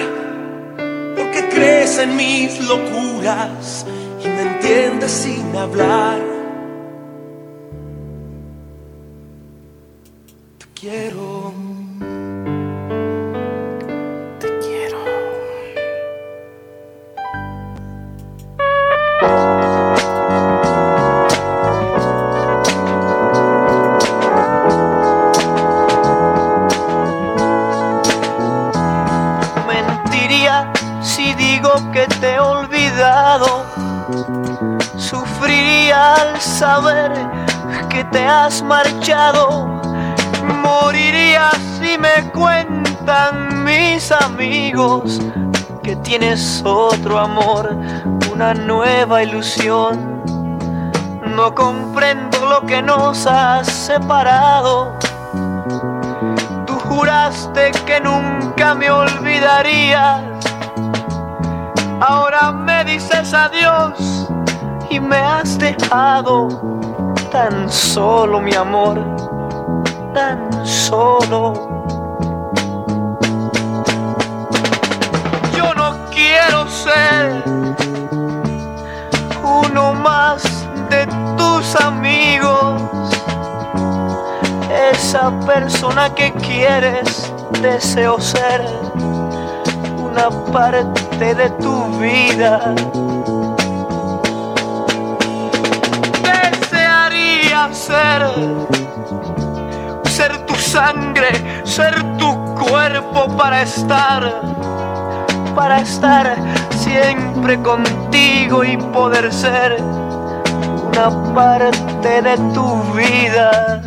porque 1.15 1.47
crees 1.53 1.99
en 1.99 2.15
mis 2.15 2.59
locuras 2.67 3.85
y 4.23 4.27
me 4.27 4.41
entiendes 4.41 5.11
sin 5.11 5.55
hablar. 5.55 6.19
quiero. 10.83 11.72
Saber 36.43 37.11
que 37.89 38.03
te 38.05 38.25
has 38.25 38.61
marchado 38.61 39.81
Moriría 40.63 41.51
si 41.79 41.97
me 41.97 42.31
cuentan 42.31 43.63
mis 43.63 44.11
amigos 44.11 45.19
que 45.81 45.95
tienes 45.97 46.61
otro 46.65 47.19
amor, 47.19 47.75
una 48.31 48.53
nueva 48.53 49.23
ilusión. 49.23 50.23
No 51.35 51.53
comprendo 51.53 52.45
lo 52.45 52.65
que 52.65 52.81
nos 52.81 53.25
ha 53.27 53.63
separado. 53.63 54.93
Tú 56.65 56.79
juraste 56.79 57.71
que 57.85 57.99
nunca 57.99 58.73
me 58.75 58.89
olvidarías. 58.89 60.21
Ahora 61.99 62.51
me 62.51 62.83
dices 62.83 63.33
adiós 63.33 64.29
y 64.93 64.99
me 64.99 65.17
has 65.17 65.57
dejado 65.57 66.47
tan 67.31 67.67
solo 67.67 68.39
mi 68.39 68.53
amor 68.53 68.99
tan 70.13 70.65
solo. 70.65 71.53
Yo 75.57 75.73
no 75.73 75.95
quiero 76.11 76.67
ser 76.69 77.43
uno 79.43 79.93
más 79.95 80.43
de 80.91 81.07
tus 81.37 81.75
amigos, 81.81 82.83
esa 84.91 85.31
persona 85.47 86.13
que 86.13 86.31
quieres, 86.33 87.33
deseo 87.61 88.19
ser 88.19 88.61
una 89.97 90.29
parte 90.51 91.33
de 91.33 91.49
tu 91.49 91.97
vida. 91.97 92.75
Ser 97.71 98.21
ser 100.05 100.31
sangre, 100.73 101.29
ser 101.63 101.93
tu 102.17 102.55
cuerpo 102.55 103.37
para 103.37 103.61
estar, 103.61 104.21
para 105.55 105.81
estar 105.81 106.35
siempre 106.71 107.59
contigo 107.61 108.63
y 108.63 108.77
poder 108.77 109.31
ser 109.31 109.77
una 109.81 111.33
parte 111.33 112.21
de 112.21 112.37
tu 112.53 112.83
vida. 112.93 113.81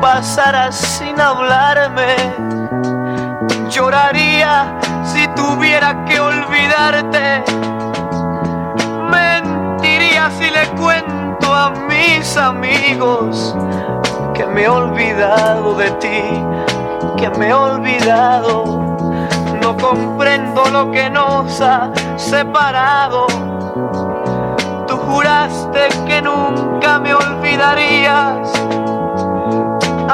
Pasaras 0.00 0.76
sin 0.76 1.20
hablarme. 1.20 2.16
Lloraría 3.68 4.78
si 5.04 5.26
tuviera 5.28 6.04
que 6.04 6.20
olvidarte. 6.20 7.44
Mentiría 9.10 10.30
si 10.30 10.50
le 10.50 10.66
cuento 10.80 11.54
a 11.54 11.70
mis 11.70 12.36
amigos 12.36 13.54
que 14.34 14.46
me 14.46 14.62
he 14.62 14.68
olvidado 14.68 15.74
de 15.74 15.90
ti, 15.92 16.22
que 17.16 17.30
me 17.30 17.48
he 17.48 17.54
olvidado. 17.54 18.64
No 19.60 19.76
comprendo 19.76 20.64
lo 20.66 20.90
que 20.90 21.10
nos 21.10 21.60
ha 21.60 21.90
separado. 22.16 23.26
Tú 24.86 24.96
juraste 24.96 25.88
que 26.06 26.22
nunca 26.22 26.98
me 26.98 27.14
olvidarías. 27.14 28.77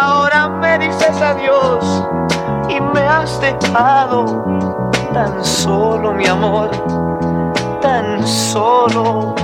Ahora 0.04 0.48
me 0.50 0.78
dices 0.78 1.18
adiós 1.22 2.04
y 2.68 2.78
me 2.78 3.00
has 3.00 3.40
dejado 3.40 4.42
tan 5.14 5.42
solo, 5.42 6.12
mi 6.12 6.26
amor, 6.26 6.70
tan 7.80 8.26
solo. 8.26 9.34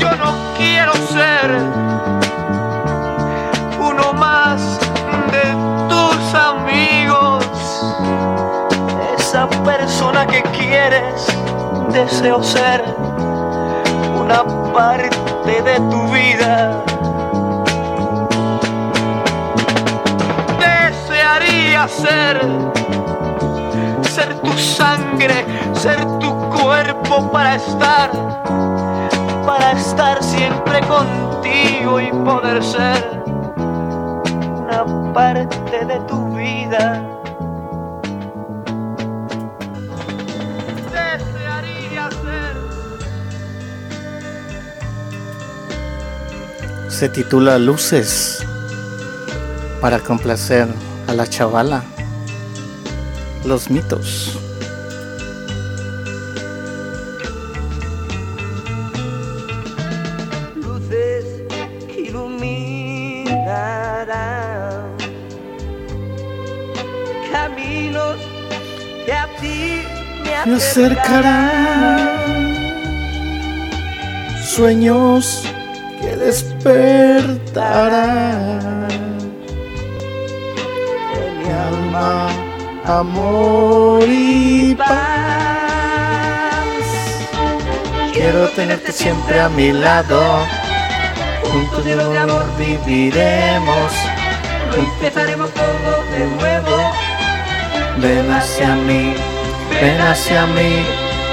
Yo 0.00 0.10
no 0.16 0.32
quiero 0.56 0.92
ser 1.14 1.48
uno 3.78 4.12
más 4.14 4.60
de 5.30 5.46
tus 5.88 6.34
amigos, 6.34 7.44
esa 9.16 9.48
persona 9.64 10.26
que 10.26 10.42
quieres, 10.58 11.24
deseo 11.92 12.42
ser 12.42 12.82
una 14.20 14.42
parte 14.72 15.19
de 15.46 15.76
tu 15.90 16.02
vida. 16.12 16.82
Desearía 20.58 21.88
ser, 21.88 22.40
ser 24.02 24.34
tu 24.40 24.52
sangre, 24.58 25.44
ser 25.72 26.04
tu 26.18 26.30
cuerpo 26.50 27.30
para 27.32 27.56
estar, 27.56 28.10
para 29.46 29.72
estar 29.72 30.22
siempre 30.22 30.80
contigo 30.82 32.00
y 32.00 32.10
poder 32.12 32.62
ser 32.62 33.22
una 34.62 35.12
parte 35.12 35.84
de 35.86 35.98
tu 36.00 36.34
vida. 36.34 37.19
Se 47.00 47.08
titula 47.08 47.58
Luces 47.58 48.44
para 49.80 50.00
complacer 50.00 50.68
a 51.08 51.14
la 51.14 51.26
chavala. 51.26 51.82
Los 53.46 53.70
mitos. 53.70 54.38
luces 60.56 61.24
que 61.88 62.00
iluminarán 62.02 63.38
caminos 67.32 68.18
que 69.06 69.12
a 69.14 69.26
ti 69.40 69.86
me 70.22 70.44
Me 70.50 70.56
acercarán 70.58 72.10
sueños 74.44 75.46
que 76.20 76.26
despertarán 76.26 77.98
en 81.14 81.38
mi 81.38 81.48
alma 81.50 82.28
amor 82.84 84.02
y 84.06 84.74
paz. 84.74 84.88
Quiero 88.12 88.48
tenerte 88.50 88.92
siempre 88.92 89.40
a 89.40 89.48
mi 89.48 89.72
lado, 89.72 90.44
juntos 91.42 91.84
de 91.84 91.92
amor 91.94 92.44
viviremos, 92.58 93.92
empezaremos 94.76 95.50
todo 95.52 96.04
de 96.12 96.26
nuevo 96.38 96.92
ven 97.98 98.30
hacia 98.30 98.74
mí, 98.76 99.14
ven 99.80 100.00
hacia 100.00 100.46
mí, 100.46 100.86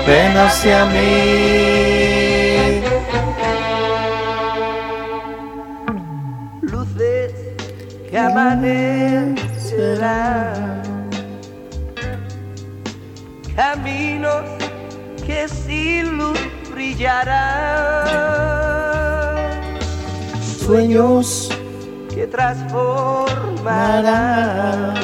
ven 0.05 0.37
hacia 0.37 0.85
mí. 0.85 2.16
Que 8.17 8.23
amanecerán 8.23 10.81
caminos 13.55 14.43
que 15.23 15.47
sin 15.47 16.17
luz 16.17 16.39
brillarán. 16.71 17.27
Sueños 20.41 21.51
que 22.11 22.25
transformarán. 22.25 24.95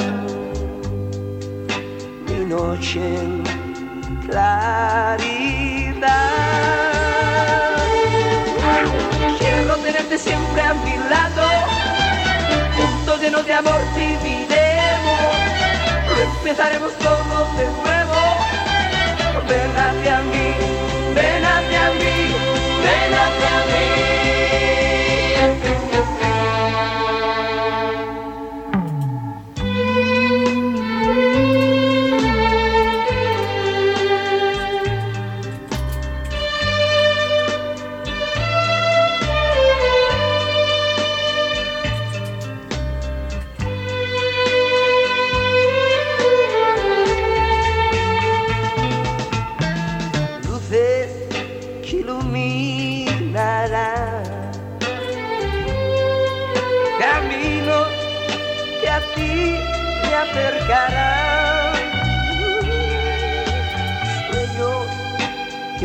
Mi 2.26 2.46
noche 2.46 2.98
en 2.98 3.44
claridad. 4.26 5.14
Quiero 9.38 9.76
tenerte 9.84 10.18
siempre 10.18 10.62
a 10.62 10.74
mi 10.74 10.96
lado, 11.08 11.33
llenos 13.24 13.46
de 13.46 13.54
amor 13.54 13.80
viviremos, 13.96 15.34
empezaremos 16.36 16.92
todo 16.98 17.48
de 17.56 17.64
nuevo. 17.64 18.20
Ven 19.48 19.72
hacia 19.84 20.18
mí, 20.30 20.48
ven 21.14 21.44
hacia 21.44 21.90
mí, 22.00 22.16
ven 22.84 23.14
hacia 23.14 23.54
mí. 23.70 23.84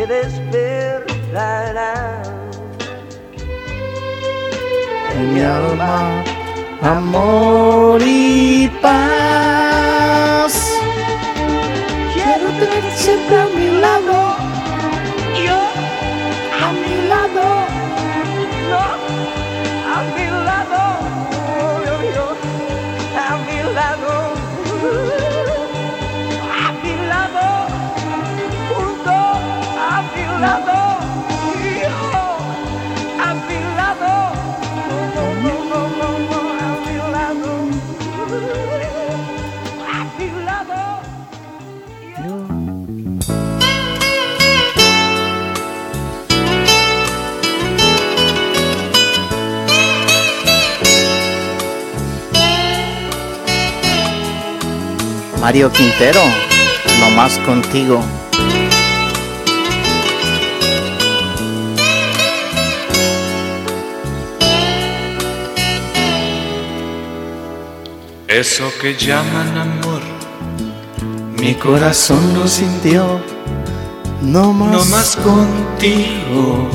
Que 0.09 0.15
despertarán 0.15 2.23
en 5.15 5.33
mi 5.33 5.41
alma 5.41 6.23
amor 6.81 8.01
y 8.01 8.67
paz. 8.81 10.53
quiero 12.13 12.47
tenerte 12.59 12.95
siempre 12.95 13.37
a 13.37 13.45
mi 13.55 13.67
lado 13.79 14.28
Mario 55.49 55.71
Quintero, 55.71 56.21
no 56.99 57.09
más 57.15 57.39
contigo. 57.39 57.99
Eso 68.27 68.71
que 68.79 68.93
llaman 68.93 69.57
amor, 69.57 70.01
mi 71.41 71.55
corazón 71.55 72.35
lo 72.35 72.47
sintió, 72.47 73.19
no 74.21 74.53
más, 74.53 74.71
no 74.71 74.85
más 74.95 75.15
contigo. 75.15 76.69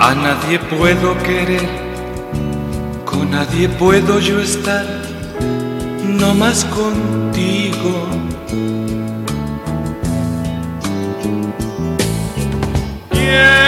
A 0.00 0.14
nadie 0.14 0.58
puedo 0.58 1.18
querer, 1.18 1.85
nadie 3.30 3.68
puedo 3.68 4.18
yo 4.20 4.40
estar, 4.40 4.84
no 6.04 6.34
más 6.34 6.64
contigo. 6.64 8.08
Quiero 13.10 13.64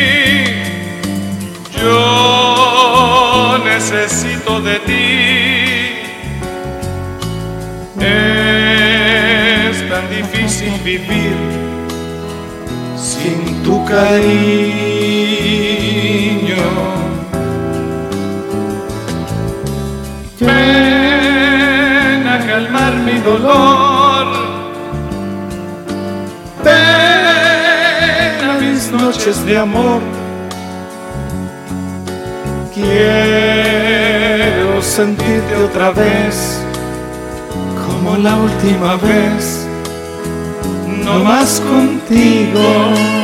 yo 1.83 3.59
necesito 3.65 4.61
de 4.61 4.79
ti. 4.81 5.03
Es 8.01 9.89
tan 9.89 10.09
difícil 10.11 10.73
vivir 10.85 11.37
sin 12.97 13.63
tu 13.65 13.85
cariño. 13.85 14.92
Ven 20.47 22.27
a 22.27 22.39
calmar 22.47 22.95
mi 23.07 23.19
dolor. 23.21 24.27
Ven 26.65 28.37
a 28.51 28.53
mis 28.61 28.91
noches 28.91 29.45
de 29.47 29.59
amor. 29.59 30.01
Quiero 32.75 33.23
sentirte 34.83 35.55
otra 35.57 35.91
vez, 35.91 36.61
como 37.87 38.17
la 38.17 38.35
última 38.37 38.97
vez, 38.97 39.67
no 41.05 41.21
más 41.21 41.61
contigo. 41.61 43.22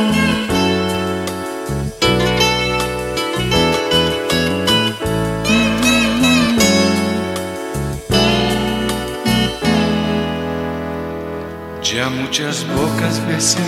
Muchas 12.17 12.65
bocas 12.75 13.21
besé, 13.27 13.63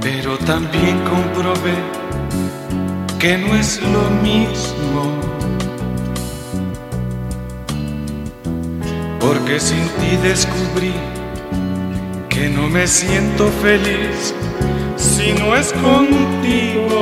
pero 0.00 0.36
también 0.38 0.98
comprobé 1.04 1.74
que 3.18 3.38
no 3.38 3.54
es 3.54 3.80
lo 3.82 4.10
mismo. 4.22 5.18
Porque 9.18 9.60
sin 9.60 9.88
ti 10.00 10.16
descubrí 10.22 10.92
que 12.28 12.48
no 12.48 12.68
me 12.68 12.86
siento 12.86 13.48
feliz 13.62 14.34
si 14.96 15.32
no 15.32 15.56
es 15.56 15.72
contigo. 15.72 17.00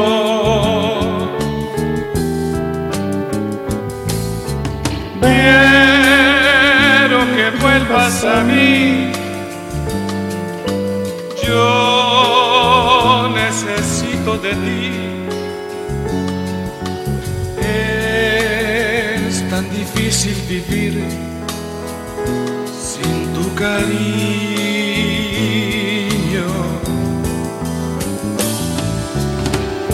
Quiero 7.09 7.20
que 7.35 7.51
vuelvas 7.61 8.25
a 8.25 8.43
mí. 8.45 9.18
Yo 11.49 13.31
necesito 13.35 14.37
de 14.37 14.53
ti. 14.65 14.91
Es 17.57 19.49
tan 19.49 19.65
difícil 19.70 20.37
vivir 20.47 20.95
sin 22.91 23.33
tu 23.33 23.45
cariño. 23.55 23.89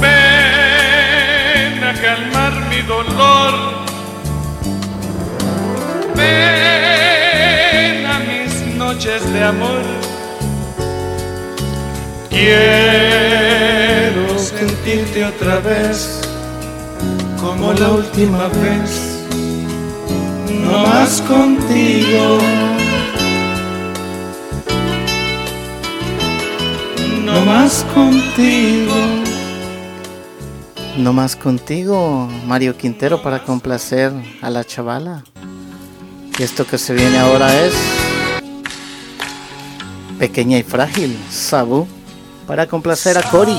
Ven 0.00 1.74
a 1.84 1.94
calmar 2.04 2.52
mi 2.68 2.80
dolor. 2.82 3.54
Ven 6.16 8.06
a 8.06 8.18
mis 8.18 8.52
noches 8.76 9.20
de 9.32 9.44
amor. 9.44 10.03
Quiero 12.34 14.26
sentirte 14.36 15.24
otra 15.24 15.60
vez 15.60 16.20
como 17.40 17.72
la 17.72 17.92
última 17.92 18.48
vez, 18.48 19.20
no 20.50 20.82
más 20.82 21.20
contigo. 21.22 22.38
No 27.24 27.44
más 27.44 27.86
contigo. 27.94 28.94
No 30.98 31.12
más 31.12 31.36
contigo, 31.36 32.28
Mario 32.48 32.76
Quintero, 32.76 33.22
para 33.22 33.44
complacer 33.44 34.12
a 34.42 34.50
la 34.50 34.64
chavala. 34.64 35.22
Y 36.36 36.42
esto 36.42 36.66
que 36.66 36.78
se 36.78 36.94
viene 36.94 37.16
ahora 37.16 37.64
es 37.64 37.74
Pequeña 40.18 40.58
y 40.58 40.64
Frágil, 40.64 41.16
Sabu, 41.30 41.86
para 42.46 42.66
complacer 42.66 43.16
a 43.18 43.22
Cory. 43.22 43.58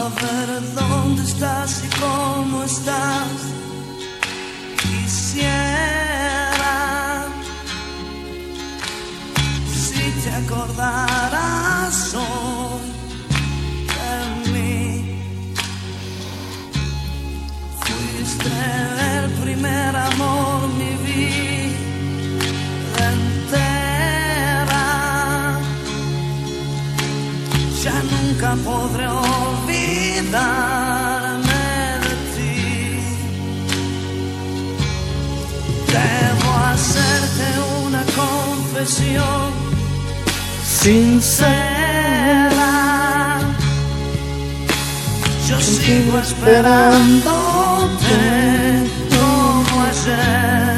Si 9.66 10.12
te 10.24 10.32
primer 19.42 19.96
amor, 19.96 20.56
nunca 28.36 28.56
podré 28.64 29.08
olvidarme 29.08 30.34
de 32.04 32.14
ti. 32.36 33.00
Debo 35.88 36.50
hacerte 36.68 37.48
una 37.86 38.04
confesión 38.16 39.48
sincera. 40.64 41.54
Yo 45.48 45.58
sigo 45.62 46.20
esperándote 46.20 47.30
como 49.10 49.74
ayer. 49.84 50.76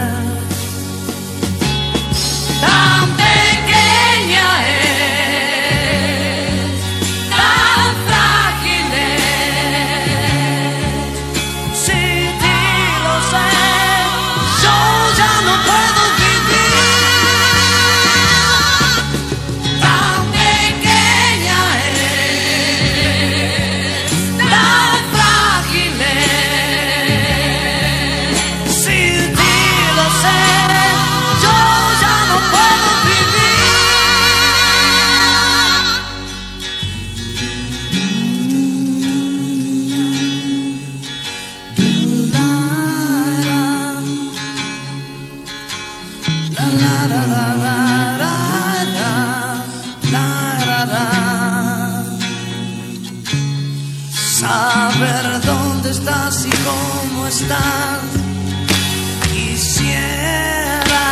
Quisiera 59.31 61.07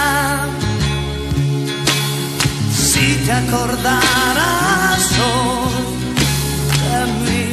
si 2.73 3.15
te 3.25 3.31
acordaras 3.31 5.03
hoy 5.23 5.75
de 6.83 6.99
mí. 7.23 7.47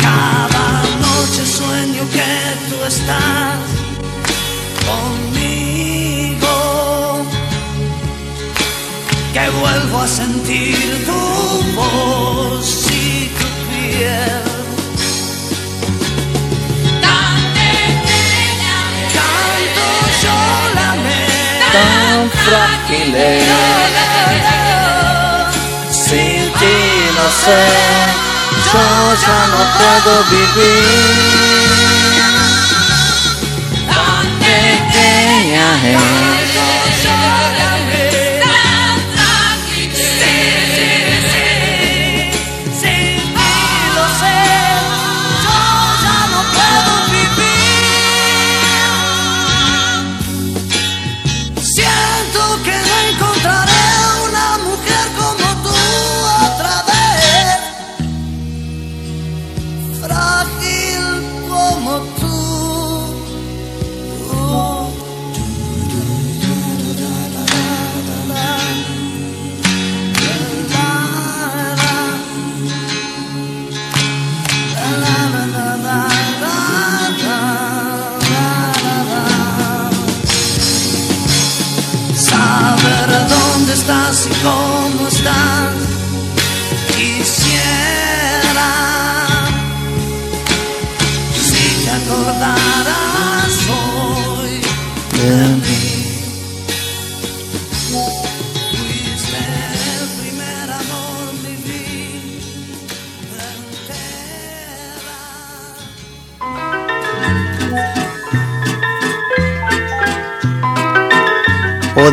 Cada 0.00 0.68
noche 1.06 1.42
sueño 1.44 2.02
que 2.12 2.32
tú 2.68 2.76
estás 2.86 3.58
conmigo, 4.86 6.56
que 9.32 9.44
vuelvo 9.60 9.96
a 10.02 10.06
sentir 10.06 11.04
tu 11.04 11.22
voz 11.74 12.86
y 12.92 13.28
tu 13.38 13.46
piel. 13.70 14.49
Tan 22.50 22.58
frágil 22.58 23.14
Sin 25.90 26.52
ti 26.58 26.78
no 27.14 27.26
sé, 27.42 27.62
yo 28.72 28.84
ya 29.24 29.40
no 29.52 29.60
puedo 29.78 30.12
vivir. 30.30 31.42
Tan 33.86 34.26
pequeña 34.40 35.68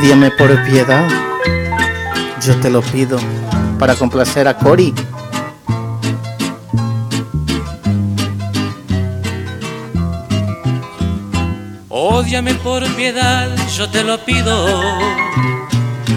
Ódiame 0.07 0.31
por 0.31 0.63
piedad. 0.63 1.05
Yo 2.41 2.55
te 2.61 2.69
lo 2.69 2.81
pido 2.81 3.19
para 3.77 3.93
complacer 3.93 4.47
a 4.47 4.57
Cory. 4.57 4.93
Ódiame 11.89 12.53
por 12.55 12.85
piedad, 12.95 13.49
yo 13.75 13.89
te 13.89 14.05
lo 14.05 14.17
pido. 14.23 14.65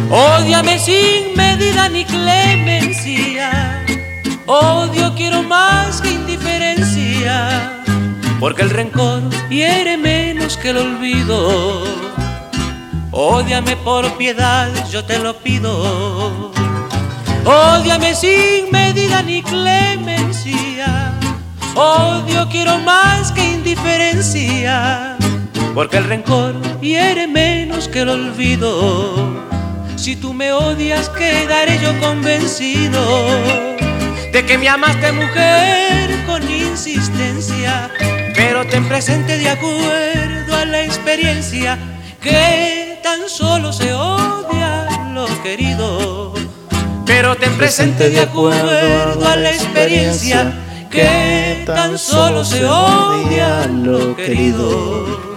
Ódiame 0.08 0.78
sin 0.78 1.34
medida 1.34 1.88
ni 1.88 2.04
clemencia. 2.04 3.84
Odio 4.46 5.16
quiero 5.16 5.42
más 5.42 6.00
que 6.00 6.12
indiferencia. 6.12 7.82
Porque 8.38 8.62
el 8.62 8.70
rencor 8.70 9.28
hiere 9.48 9.96
menos 9.96 10.56
que 10.56 10.70
el 10.70 10.76
olvido. 10.76 11.99
Ódiame 13.22 13.76
por 13.76 14.16
piedad, 14.16 14.70
yo 14.90 15.04
te 15.04 15.18
lo 15.18 15.36
pido. 15.36 16.50
Ódiame 17.44 18.14
sin 18.14 18.70
medida 18.72 19.20
ni 19.20 19.42
clemencia. 19.42 21.12
Odio 21.74 22.48
quiero 22.48 22.78
más 22.78 23.30
que 23.32 23.44
indiferencia. 23.44 25.18
Porque 25.74 25.98
el 25.98 26.04
rencor 26.04 26.54
hiere 26.80 27.26
menos 27.26 27.88
que 27.88 28.00
el 28.00 28.08
olvido. 28.08 29.44
Si 29.96 30.16
tú 30.16 30.32
me 30.32 30.54
odias, 30.54 31.10
quedaré 31.10 31.78
yo 31.78 32.00
convencido 32.00 33.28
de 34.32 34.46
que 34.46 34.56
me 34.56 34.70
amaste 34.70 35.12
mujer 35.12 36.24
con 36.24 36.42
insistencia. 36.50 37.90
Pero 38.34 38.66
ten 38.66 38.88
presente 38.88 39.36
de 39.36 39.50
acuerdo 39.50 40.56
a 40.56 40.64
la 40.64 40.82
experiencia 40.84 41.78
que 42.22 42.79
tan 43.10 43.28
solo 43.28 43.72
se 43.72 43.92
odia 43.92 44.86
lo 45.12 45.26
querido. 45.42 46.32
Pero 47.06 47.34
ten 47.34 47.58
presente 47.58 48.08
de 48.08 48.20
acuerdo 48.20 49.26
a 49.26 49.34
la 49.34 49.50
experiencia 49.50 50.52
que 50.88 51.64
tan 51.66 51.98
solo 51.98 52.44
se 52.44 52.64
odia 52.64 53.66
lo 53.66 54.14
querido. 54.14 55.29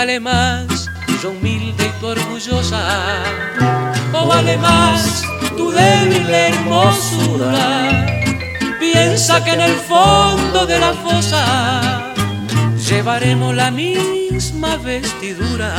Vale 0.00 0.18
más, 0.18 0.88
yo 1.22 1.28
humilde 1.28 1.84
y 1.84 2.00
tú 2.00 2.06
orgullosa? 2.06 3.22
¿O 4.14 4.26
vale 4.26 4.56
más 4.56 5.22
tu 5.58 5.70
débil 5.70 6.26
hermosura? 6.26 8.06
Piensa 8.78 9.44
que 9.44 9.50
en 9.50 9.60
el 9.60 9.74
fondo 9.74 10.64
de 10.64 10.78
la 10.78 10.94
fosa 10.94 12.14
llevaremos 12.88 13.54
la 13.54 13.70
misma 13.70 14.78
vestidura. 14.78 15.70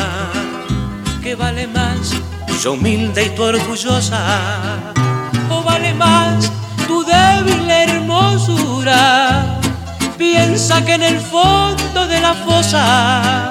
¿Qué 1.24 1.34
vale 1.34 1.66
más, 1.66 2.14
yo 2.62 2.74
humilde 2.74 3.26
y 3.26 3.30
tú 3.30 3.42
orgullosa? 3.42 4.22
¿O 5.50 5.64
vale 5.64 5.96
más 5.96 6.52
tu 6.86 7.04
débil 7.04 7.68
hermosura? 7.72 9.60
Piensa 10.16 10.86
que 10.86 10.94
en 10.94 11.02
el 11.02 11.20
fondo 11.20 12.06
de 12.06 12.22
la 12.22 12.36
fosa 12.36 13.51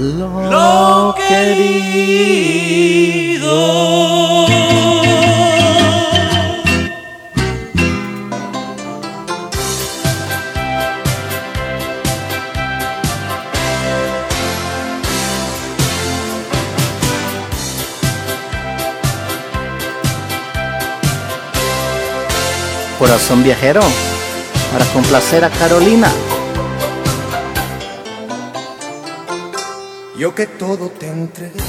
lo, 0.00 1.14
querido. 1.28 2.00
Corazón 22.98 23.42
viajero, 23.42 23.80
para 24.72 24.84
complacer 24.92 25.44
a 25.44 25.50
Carolina. 25.50 26.10
Yo 30.20 30.34
que 30.34 30.46
todo 30.46 30.90
te 30.90 31.08
entregué. 31.08 31.64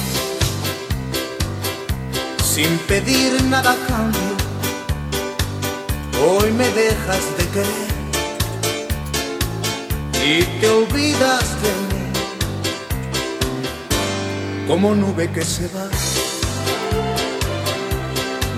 Sin 2.43 2.77
pedir 2.79 3.41
nada 3.45 3.77
cambio, 3.87 4.35
hoy 6.21 6.51
me 6.51 6.67
dejas 6.71 7.23
de 7.37 7.47
querer. 7.55 7.91
Y 10.25 10.43
te 10.59 10.69
olvidas 10.69 11.45
de 11.63 11.71
mí 11.87 12.03
como 14.67 14.95
nube 14.95 15.31
que 15.31 15.45
se 15.45 15.69
va. 15.69 15.87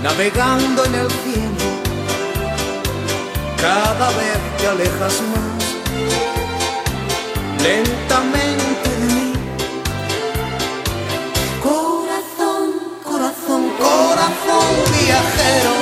Navegando 0.02 0.84
en 0.86 0.94
el 0.96 1.08
cielo 1.22 1.70
cada 3.58 4.08
vez 4.08 4.38
te 4.58 4.66
alejas 4.66 5.22
más. 5.30 5.62
Lentamente 7.62 8.93
viajero 15.14 15.74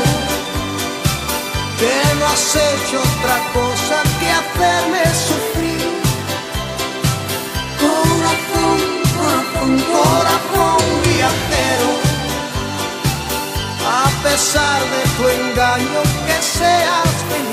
que 1.78 2.14
no 2.18 2.26
has 2.26 2.56
hecho 2.56 2.98
otra 3.00 3.38
cosa 3.52 3.96
que 4.18 4.28
hacerme 4.40 5.02
sufrir. 5.28 5.90
Corazón 7.82 8.78
corazón 9.18 9.72
corazón 9.92 10.82
viajero 11.04 11.90
a 13.86 14.06
pesar 14.22 14.80
de 14.92 15.02
tu 15.16 15.22
engaño 15.28 16.00
que 16.26 16.38
seas 16.58 17.14
feliz 17.28 17.51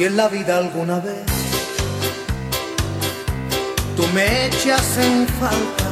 Si 0.00 0.06
en 0.06 0.16
la 0.16 0.28
vida 0.28 0.56
alguna 0.56 0.98
vez 0.98 1.26
tú 3.94 4.06
me 4.14 4.46
echas 4.46 4.96
en 4.96 5.28
falta, 5.28 5.90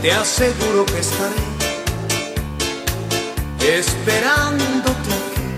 te 0.00 0.10
aseguro 0.12 0.86
que 0.86 1.00
estaré 1.00 1.34
esperándote 3.78 5.10
aquí. 5.18 5.48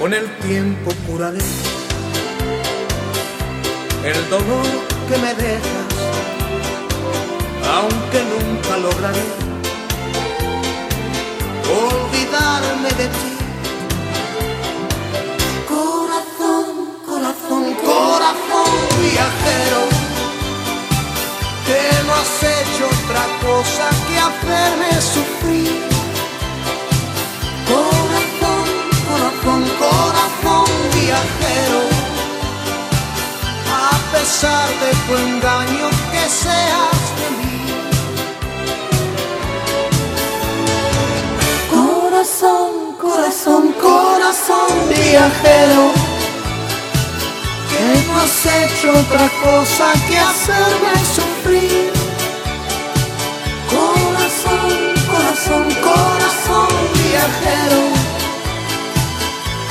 Con 0.00 0.12
el 0.12 0.28
tiempo 0.38 0.90
curaré 1.06 1.38
el 4.04 4.28
dolor 4.28 4.66
que 5.08 5.18
me 5.18 5.34
dejas, 5.36 5.94
aunque 7.76 8.24
nunca 8.32 8.76
lograré 8.76 9.22
olvidarme 11.70 12.88
de 12.88 13.06
ti. 13.06 13.29
Cosa 23.40 23.88
que 24.06 24.18
hacerme 24.18 24.92
sufrir. 25.00 25.80
Corazón, 27.68 28.66
corazón, 29.08 29.62
corazón 29.78 30.66
viajero, 30.94 31.80
a 33.72 34.12
pesar 34.12 34.68
de 34.82 34.90
tu 35.06 35.12
engaño 35.16 35.88
que 36.12 36.28
seas 36.28 37.00
feliz. 37.18 37.72
Corazón, 41.70 42.96
corazón, 43.00 43.72
corazón 43.80 44.70
viajero, 44.88 45.92
que 47.70 48.06
no 48.06 48.20
has 48.20 48.46
hecho 48.46 48.90
otra 48.90 49.26
cosa 49.44 49.92
que 50.08 50.18
hacerme 50.18 50.92
sufrir. 51.14 51.99
Corazón, 55.50 55.68
corazón 55.82 56.68
viajero, 56.94 57.82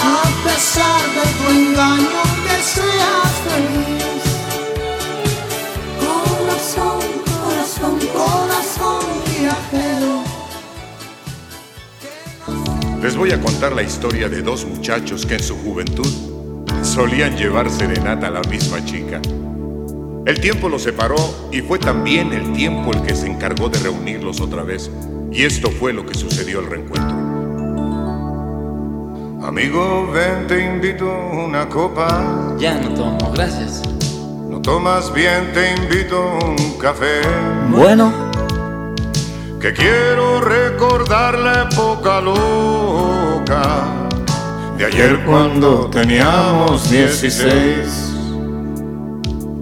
a 0.02 0.24
pesar 0.44 1.02
de 1.16 1.26
tu 1.38 1.46
engaño 1.52 2.24
que 2.44 2.58
seas 2.62 3.34
feliz. 3.48 4.22
Corazón, 6.00 7.00
corazón, 7.42 8.00
corazón 8.14 9.06
viajero. 9.40 10.24
Les 13.02 13.16
voy 13.16 13.32
a 13.32 13.40
contar 13.40 13.72
la 13.72 13.84
historia 13.84 14.28
de 14.28 14.42
dos 14.42 14.66
muchachos 14.66 15.26
que 15.26 15.36
en 15.36 15.44
su 15.44 15.56
juventud 15.58 16.12
solían 16.84 17.38
llevar 17.38 17.70
serenata 17.70 18.28
a 18.28 18.32
la 18.32 18.42
misma 18.42 18.84
chica. 18.84 19.22
El 20.26 20.42
tiempo 20.42 20.68
los 20.68 20.84
separó 20.84 21.50
y 21.52 21.62
fue 21.62 21.80
también 21.80 22.34
el 22.34 22.52
tiempo 22.52 22.92
el 22.92 23.02
que 23.02 23.16
se 23.16 23.28
encargó 23.28 23.70
de 23.70 23.80
reunirlos 23.80 24.42
otra 24.42 24.64
vez. 24.64 24.92
Y 25.32 25.44
esto 25.44 25.70
fue 25.72 25.94
lo 25.94 26.06
que 26.06 26.16
sucedió 26.16 26.60
al 26.60 26.66
reencuentro. 26.68 27.18
Amigo, 29.46 30.10
ven, 30.12 30.48
te 30.48 30.66
invito 30.66 31.06
una 31.32 31.68
copa. 31.70 32.56
Ya 32.60 32.80
no 32.80 32.94
tomo, 32.94 33.32
gracias. 33.32 33.82
No 34.50 34.62
tomas 34.62 35.14
bien, 35.14 35.52
te 35.54 35.76
invito 35.82 36.18
a 36.18 36.46
un 36.46 36.78
café. 36.78 37.22
Bueno, 37.70 38.12
Que 39.62 39.74
quiero 39.74 40.40
recordar 40.42 41.38
la 41.38 41.64
época 41.70 42.22
loca 42.22 43.62
de 44.78 44.86
ayer 44.86 45.20
cuando 45.26 45.90
teníamos 45.90 46.90
16. 46.90 48.14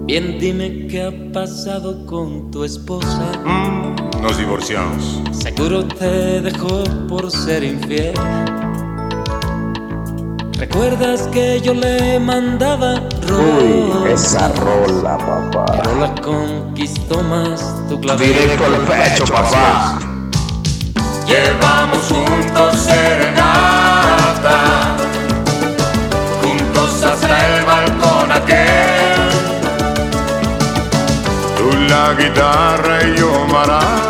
Bien, 0.06 0.38
dime 0.38 0.86
qué 0.86 1.02
ha 1.02 1.32
pasado 1.32 2.06
con 2.06 2.50
tu 2.52 2.62
esposa. 2.64 3.32
Mm, 3.44 3.97
Nos 4.20 4.36
divorciamos. 4.36 5.22
Seguro 5.32 5.84
te 5.84 6.40
dejó 6.40 6.82
por 7.08 7.30
ser 7.30 7.62
infiel. 7.62 8.14
¿Recuerdas 10.58 11.28
que 11.28 11.60
yo 11.60 11.72
le 11.72 12.18
mandaba 12.18 13.00
rola? 13.28 14.02
Uy, 14.02 14.12
esa 14.12 14.48
rola, 14.48 15.16
papá. 15.18 15.66
Pero 15.70 16.00
la 16.00 16.14
conquistó 16.16 17.22
más 17.22 17.74
tu 17.88 18.00
clave. 18.00 18.26
Directo 18.26 18.64
al 18.64 18.76
pecho, 18.78 19.24
papá. 19.26 19.98
Llevamos 21.28 22.08
juntos 22.08 22.80
serenata, 22.80 24.56
juntos 26.42 27.02
hasta 27.04 27.56
el 27.56 27.64
balcón 27.64 28.32
aquel. 28.32 29.28
Tú 31.56 31.70
la 31.88 32.14
guitarra 32.14 33.04
y 33.06 33.18
yo 33.18 33.46
maraca. 33.46 34.07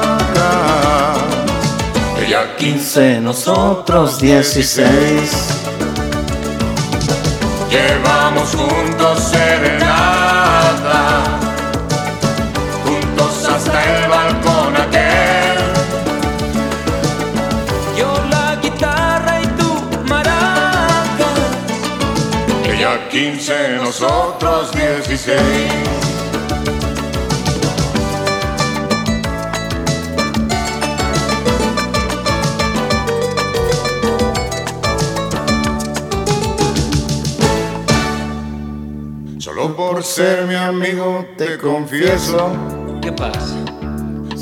Ella 2.68 2.76
15, 2.76 3.20
nosotros 3.22 4.20
16. 4.20 4.84
Llevamos 7.70 8.54
juntos 8.54 9.24
serenata, 9.30 11.24
juntos 12.84 13.48
hasta 13.48 13.84
el 13.84 14.10
balcón 14.10 14.76
aquel. 14.76 15.58
Yo 17.96 18.12
la 18.28 18.56
guitarra 18.56 19.40
y 19.42 19.46
tú 19.58 20.04
maraca. 20.06 21.28
Ella 22.70 23.08
15, 23.08 23.78
nosotros 23.82 24.72
16. 24.72 26.07
Por 39.98 40.04
ser 40.04 40.46
mi 40.46 40.54
amigo 40.54 41.26
te 41.36 41.58
confieso, 41.58 42.52
¿Qué 43.02 43.10
pasa? 43.10 43.56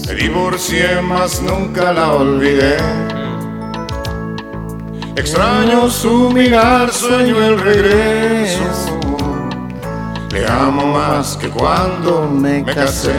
me 0.07 0.15
divorcié 0.15 1.01
más 1.01 1.41
nunca 1.41 1.95
la 1.95 2.13
olvidé. 2.13 2.77
Extraño 5.17 5.89
su 5.89 6.29
mirar, 6.29 6.93
sueño 6.93 7.43
el 7.43 7.59
regreso. 7.59 9.01
Le 10.31 10.47
amo 10.47 10.89
más 10.89 11.39
que 11.39 11.49
cuando 11.49 12.29
me 12.31 12.63
casé. 12.63 13.15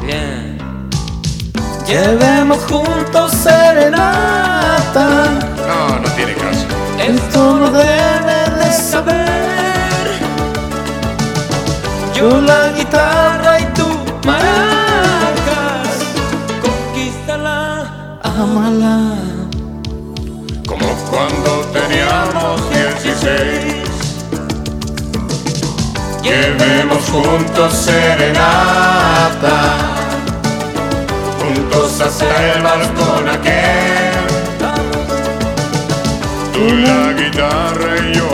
Bien. 0.00 0.58
Llevemos 1.86 2.60
juntos 2.64 3.30
serenata. 3.30 5.04
No, 5.68 5.98
no 5.98 6.08
tiene 6.16 6.32
caso. 6.32 6.66
Esto 6.98 7.58
no 7.58 7.70
debe 7.70 8.31
Yo 12.22 12.40
la 12.40 12.68
guitarra 12.68 13.58
y 13.58 13.64
tú 13.74 13.88
maracas. 14.24 15.88
Conquístala, 16.62 18.20
amala. 18.22 19.16
Como 20.64 20.86
cuando 21.10 21.50
teníamos 21.72 22.60
16. 22.70 23.82
Llevemos 26.22 27.02
juntos 27.10 27.72
serenata. 27.74 29.56
Juntos 31.40 32.00
hasta 32.02 32.52
el 32.52 32.62
balcón 32.62 33.28
aquel. 33.30 34.12
Tú 36.52 36.64
la 36.86 37.12
guitarra 37.20 37.96
y 37.98 38.14
yo 38.14 38.31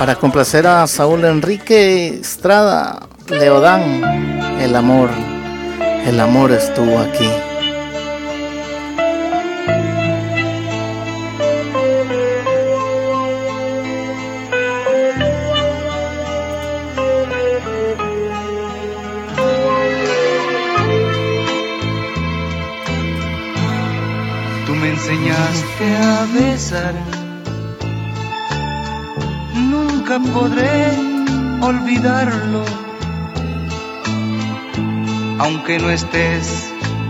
Para 0.00 0.16
complacer 0.16 0.66
a 0.66 0.86
Saúl 0.86 1.26
Enrique 1.26 2.08
Estrada, 2.08 3.00
Leodán, 3.28 4.58
el 4.58 4.74
amor, 4.74 5.10
el 6.06 6.18
amor 6.18 6.52
estuvo 6.52 6.98
aquí. 7.00 7.49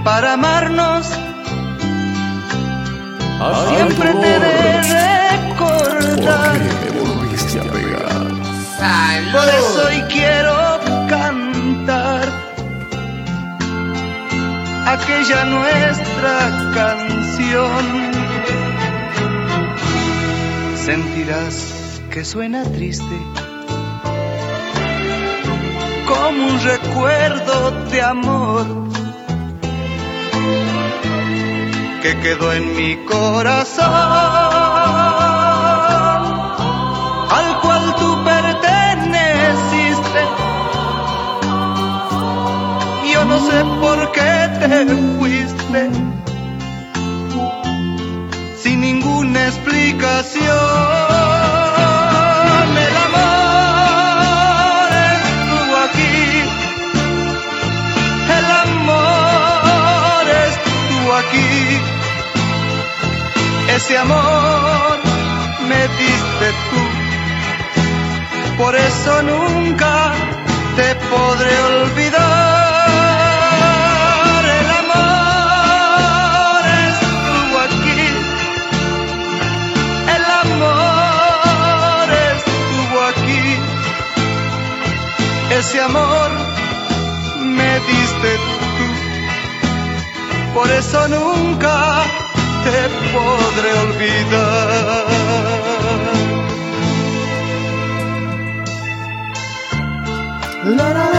Para 0.04 0.34
amarnos, 0.34 1.06
siempre 3.68 4.12
te 4.12 4.40
de 4.40 4.82
recordar. 4.82 6.58
volviste 7.02 7.60
a 7.60 7.62
pegar? 7.62 8.26
Por 9.32 9.48
eso 9.48 9.86
hoy 9.88 10.02
quiero 10.10 10.80
cantar 11.08 12.28
aquella 14.86 15.44
nuestra 15.46 16.72
canción. 16.74 17.84
Sentirás 20.76 22.02
que 22.10 22.22
suena 22.22 22.64
triste, 22.64 23.16
como 26.06 26.48
un 26.48 26.60
recuerdo 26.60 27.70
de 27.90 28.02
amor 28.02 28.89
que 32.00 32.18
quedó 32.18 32.52
en 32.52 32.74
mi 32.76 32.96
corazón, 33.04 33.84
al 37.38 37.60
cual 37.60 37.94
tú 37.98 38.24
perteneciste. 38.24 40.22
Yo 43.12 43.24
no 43.26 43.38
sé 43.38 43.64
por 43.80 44.12
qué 44.12 44.50
te 44.60 44.86
fuiste 45.18 45.90
sin 48.62 48.80
ninguna 48.80 49.46
explicación. 49.46 50.29
Por 68.70 68.78
eso 68.78 69.22
nunca 69.24 70.12
te 70.76 70.94
podré 71.10 71.54
olvidar. 71.82 72.20
El 74.60 74.68
amor 74.82 76.62
estuvo 76.88 77.56
aquí, 77.68 78.02
el 80.16 80.24
amor 80.44 82.06
estuvo 82.36 82.98
aquí, 83.12 83.44
ese 85.58 85.78
amor 85.80 86.30
me 87.40 87.72
diste 87.90 88.30
tú, 88.46 88.86
por 90.54 90.68
eso 90.70 91.08
nunca 91.08 91.76
te 92.62 92.80
podré 93.14 93.70
olvidar. 93.86 95.69
La, 100.80 100.94
la, 100.94 101.09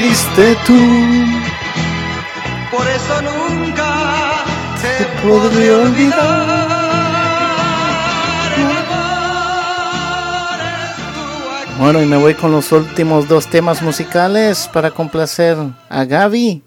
Tú, 0.00 0.72
por 2.70 2.88
eso 2.88 3.20
nunca 3.20 4.44
te, 4.80 5.04
te 5.04 5.10
podré 5.22 5.74
olvidar. 5.74 6.70
Bueno, 11.78 12.02
y 12.02 12.06
me 12.06 12.16
voy 12.16 12.32
con 12.32 12.50
los 12.50 12.72
últimos 12.72 13.28
dos 13.28 13.48
temas 13.48 13.82
musicales 13.82 14.70
para 14.72 14.90
complacer 14.90 15.58
a 15.90 16.04
Gaby, 16.06 16.62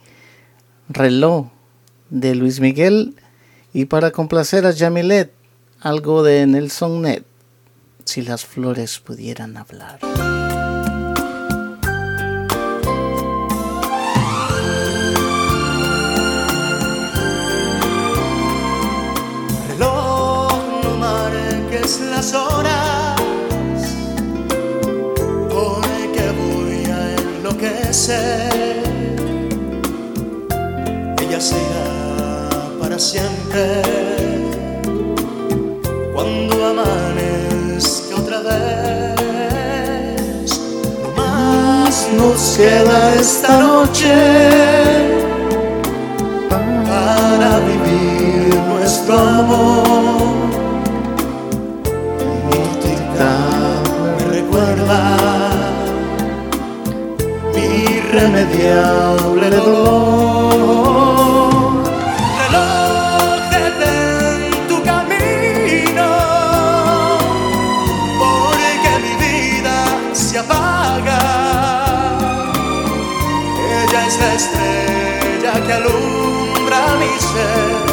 Reloj 0.89 1.47
de 2.11 2.35
Luis 2.35 2.59
Miguel, 2.59 3.15
y 3.73 3.85
para 3.85 4.11
complacer 4.11 4.67
a 4.67 4.71
Yamilet, 4.71 5.33
algo 5.81 6.21
de 6.21 6.45
Nelson 6.45 7.01
Net, 7.01 7.23
si 8.05 8.21
las 8.21 8.45
flores 8.45 8.99
pudieran 8.99 9.57
hablar. 9.57 9.99
Las 22.23 22.33
horas, 22.35 23.21
porque 25.49 26.23
voy 26.39 26.85
a 26.89 27.15
enloquecer. 27.15 28.83
Ella 31.21 31.41
se 31.41 31.55
irá 31.55 32.49
para 32.79 32.97
siempre 32.97 33.81
cuando 36.13 36.65
amanezca 36.65 38.15
otra 38.15 38.39
vez. 38.39 39.69
No 41.01 41.09
más 41.17 42.07
nos 42.15 42.55
queda 42.55 43.15
esta 43.15 43.59
noche 43.59 44.15
para 46.49 47.59
vivir 47.59 48.55
nuestro 48.69 49.17
amor. 49.17 50.32
Irremediable 58.43 59.49
dolor. 59.49 61.03
Reloj 62.39 63.39
detén 63.51 64.67
tu 64.67 64.77
camino, 64.83 66.09
porque 68.19 68.91
mi 69.03 69.13
vida 69.23 69.77
se 70.13 70.39
apaga. 70.39 71.19
Ella 73.81 74.07
es 74.07 74.19
la 74.19 74.33
estrella 74.33 75.53
que 75.65 75.73
alumbra 75.73 76.79
mi 76.99 77.19
ser. 77.19 77.92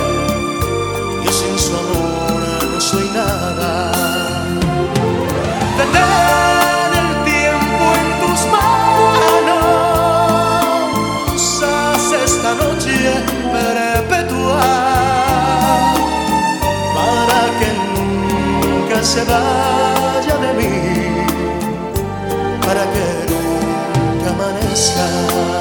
Se 19.10 19.24
vaya 19.24 20.36
de 20.36 20.52
mí, 20.54 21.26
para 22.64 22.84
que 22.92 23.06
nunca 23.32 24.30
amanezca. 24.30 25.59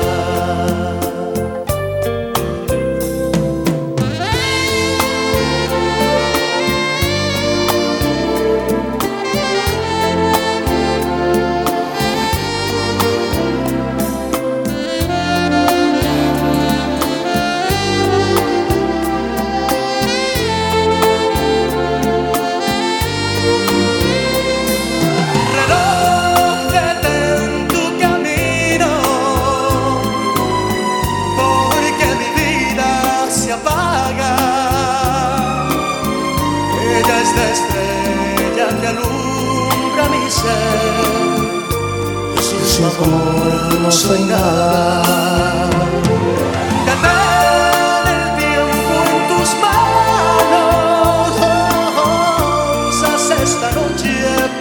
No 43.06 43.92
soy 43.92 44.22
nada. 44.24 45.70
Detén 46.86 48.04
el 48.16 48.24
tiempo 48.38 48.96
en 49.10 49.20
tus 49.30 49.50
manos. 49.64 51.32
Haz 53.04 53.26
esta 53.42 53.70
noche 53.72 54.12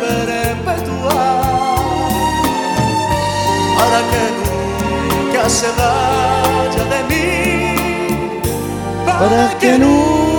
perpetua 0.01 1.21
para 3.77 4.01
que 4.11 4.25
nunca 4.39 5.43
se 5.49 5.69
vaya 5.81 6.85
de 6.93 7.01
mí, 7.11 7.27
para 9.07 9.43
que 9.59 9.79
nunca 9.79 10.38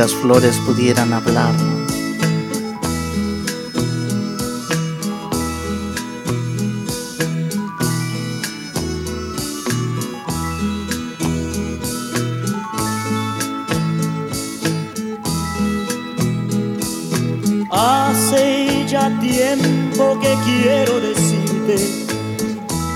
las 0.00 0.14
flores 0.14 0.56
pudieran 0.64 1.12
hablar. 1.12 1.54
Hace 17.70 18.86
ya 18.88 19.10
tiempo 19.20 20.18
que 20.18 20.34
quiero 20.46 20.98
decirte 20.98 21.76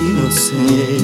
y 0.01 0.05
no 0.05 0.31
sé. 0.31 1.04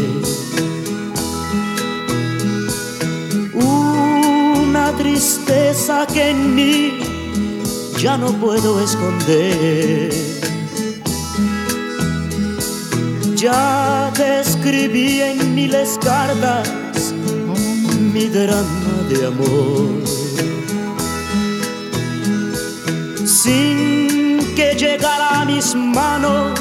Ya 8.11 8.17
no 8.17 8.33
puedo 8.45 8.81
esconder. 8.81 10.11
Ya 13.37 14.11
te 14.17 14.41
escribí 14.41 15.21
en 15.21 15.55
miles 15.55 15.99
cartas 16.03 16.69
mi 18.13 18.27
drama 18.27 18.95
de 19.11 19.27
amor. 19.27 19.91
sin 23.43 24.39
que 24.57 24.75
llegara 24.75 25.41
a 25.41 25.45
mis 25.45 25.75
manos 25.75 26.59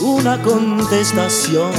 una 0.00 0.34
contestación. 0.42 1.72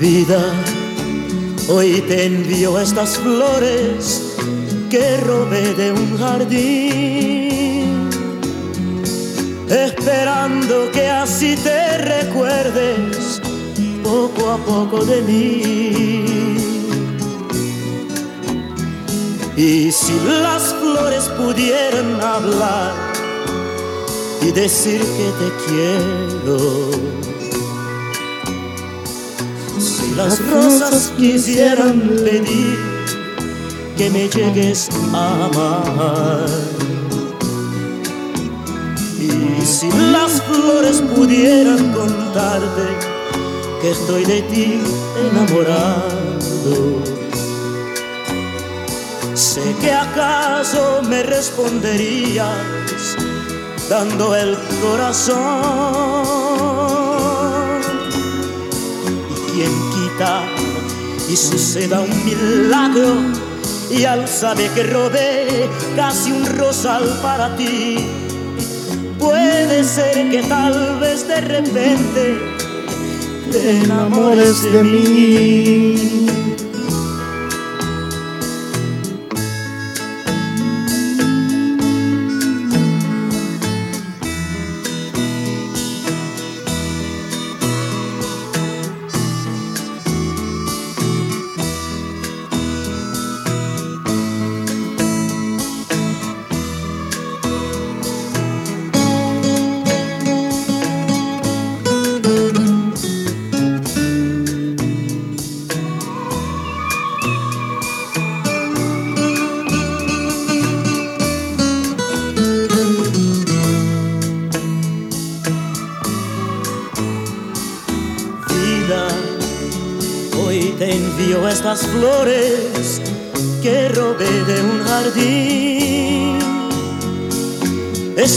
Vida, 0.00 0.42
hoy 1.68 2.02
te 2.08 2.26
envío 2.26 2.78
estas 2.80 3.16
flores 3.18 4.23
que 4.94 5.16
robé 5.16 5.74
de 5.74 5.90
un 5.90 6.16
jardín, 6.16 8.08
esperando 9.68 10.88
que 10.92 11.08
así 11.08 11.56
te 11.56 11.98
recuerdes 11.98 13.40
poco 14.04 14.52
a 14.52 14.58
poco 14.58 15.04
de 15.04 15.20
mí. 15.22 16.56
Y 19.56 19.90
si 19.90 20.12
las 20.44 20.72
flores 20.80 21.24
pudieran 21.40 22.20
hablar 22.20 22.92
y 24.42 24.52
decir 24.52 25.00
que 25.00 25.28
te 25.40 25.48
quiero, 25.66 26.58
si 29.76 30.14
las 30.14 30.38
rosas 30.48 31.12
quisieran 31.16 31.98
pedir 32.24 32.93
que 33.96 34.10
me 34.10 34.28
llegues 34.28 34.88
a 35.12 35.44
amar, 35.46 36.46
y 39.20 39.64
si 39.64 39.88
las 40.12 40.42
flores 40.42 41.02
pudieran 41.14 41.92
contarte 41.92 42.86
que 43.80 43.90
estoy 43.90 44.24
de 44.24 44.42
ti 44.42 44.80
enamorado, 45.30 47.14
Sé 49.34 49.74
que 49.80 49.92
acaso 49.92 51.02
me 51.08 51.24
responderías 51.24 53.16
dando 53.88 54.34
el 54.36 54.56
corazón. 54.80 55.36
Y 59.30 59.34
quien 59.52 59.72
quita 59.90 60.42
y 61.28 61.36
suceda 61.36 62.00
un 62.00 62.24
milagro 62.24 63.16
y 63.90 64.04
al 64.04 64.28
saber 64.28 64.70
que 64.70 64.82
robé 64.84 65.68
casi 65.96 66.32
un 66.32 66.46
rosal 66.58 67.04
para 67.22 67.56
ti, 67.56 67.96
puede 69.18 69.84
ser 69.84 70.30
que 70.30 70.42
tal 70.42 70.98
vez 71.00 71.26
de 71.26 71.40
repente 71.40 72.38
te 73.52 73.78
enamores 73.78 74.62
de 74.62 74.82
mí. 74.82 76.53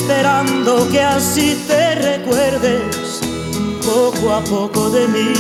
Esperando 0.07 0.87
que 0.89 1.01
así 1.01 1.61
te 1.67 1.95
recuerdes 1.95 3.19
poco 3.85 4.33
a 4.33 4.41
poco 4.41 4.89
de 4.89 5.05
mí. 5.05 5.33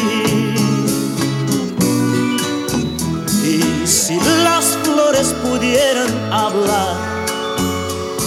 Y 3.45 3.87
si 3.87 4.19
las 4.43 4.77
flores 4.83 5.33
pudieran 5.41 6.09
hablar 6.33 6.97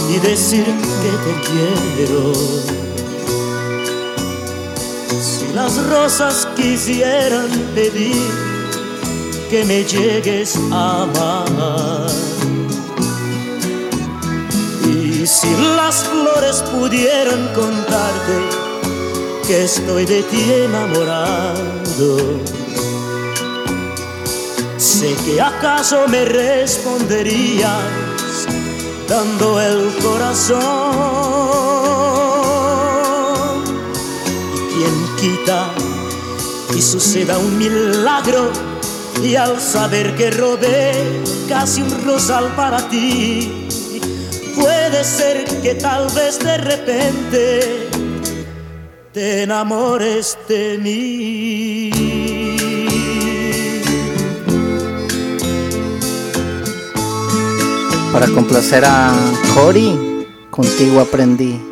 y 0.09 0.17
decir 0.17 0.65
que 0.65 1.11
te 1.25 1.33
quiero, 1.47 2.33
si 5.21 5.53
las 5.53 5.77
rosas 5.89 6.47
quisieran 6.55 7.49
pedir 7.75 8.31
que 9.51 9.63
me 9.63 9.83
llegues 9.83 10.57
a 10.71 11.03
amar. 11.03 12.00
Si 15.41 15.49
las 15.75 16.03
flores 16.03 16.61
pudieran 16.71 17.47
contarte 17.55 18.37
que 19.47 19.63
estoy 19.63 20.05
de 20.05 20.21
ti 20.21 20.51
enamorado, 20.65 22.17
sé 24.77 25.15
que 25.25 25.41
acaso 25.41 26.07
me 26.07 26.25
responderías 26.25 27.71
dando 29.09 29.59
el 29.59 29.91
corazón. 30.03 30.61
¿Y 34.53 34.59
quién 34.75 34.95
quita 35.19 35.71
y 36.75 36.81
suceda 36.83 37.39
un 37.39 37.57
milagro? 37.57 38.51
y 39.23 39.35
al 39.35 39.59
saber 39.59 40.15
que 40.15 40.31
robé 40.31 41.21
casi 41.47 41.81
un 41.81 42.05
rosal 42.05 42.47
para 42.55 42.89
ti, 42.89 43.60
ser 45.03 45.43
que 45.61 45.75
tal 45.75 46.09
vez 46.11 46.39
de 46.39 46.57
repente 46.57 47.89
te 49.13 49.43
enamores 49.43 50.37
de 50.47 50.77
mí. 50.77 51.91
Para 58.13 58.27
complacer 58.27 58.83
a 58.85 59.13
Cory, 59.53 60.27
contigo 60.49 60.99
aprendí. 60.99 61.70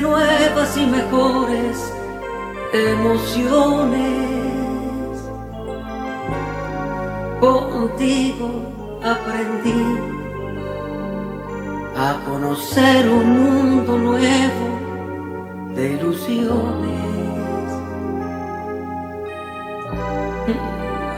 Nuevas 0.00 0.76
y 0.76 0.86
mejores 0.86 1.92
emociones. 2.72 4.30
Contigo 7.40 8.48
aprendí 9.02 9.82
a 11.96 12.14
conocer 12.26 13.08
un 13.08 13.26
mundo 13.40 13.98
nuevo 13.98 14.66
de 15.74 15.92
ilusiones. 15.92 17.00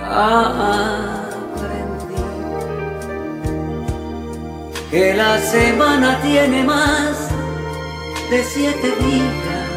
Aprendí 0.09 1.03
que 4.91 5.15
la 5.15 5.39
semana 5.39 6.21
tiene 6.23 6.63
más 6.65 7.12
de 8.33 8.43
siete 8.45 8.89
días 9.05 9.69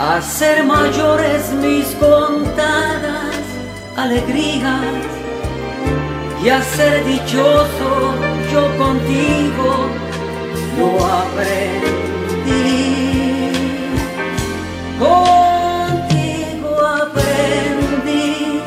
a 0.00 0.20
ser 0.20 0.64
mayores 0.64 1.52
mis 1.62 1.86
contadas 1.94 3.36
alegrías 3.96 5.04
y 6.42 6.48
a 6.48 6.60
ser 6.60 7.04
dichoso 7.04 7.90
yo 8.52 8.62
contigo 8.82 9.68
lo 10.78 10.88
aprendí. 11.22 12.56
Contigo 14.98 16.70
aprendí 17.04 18.60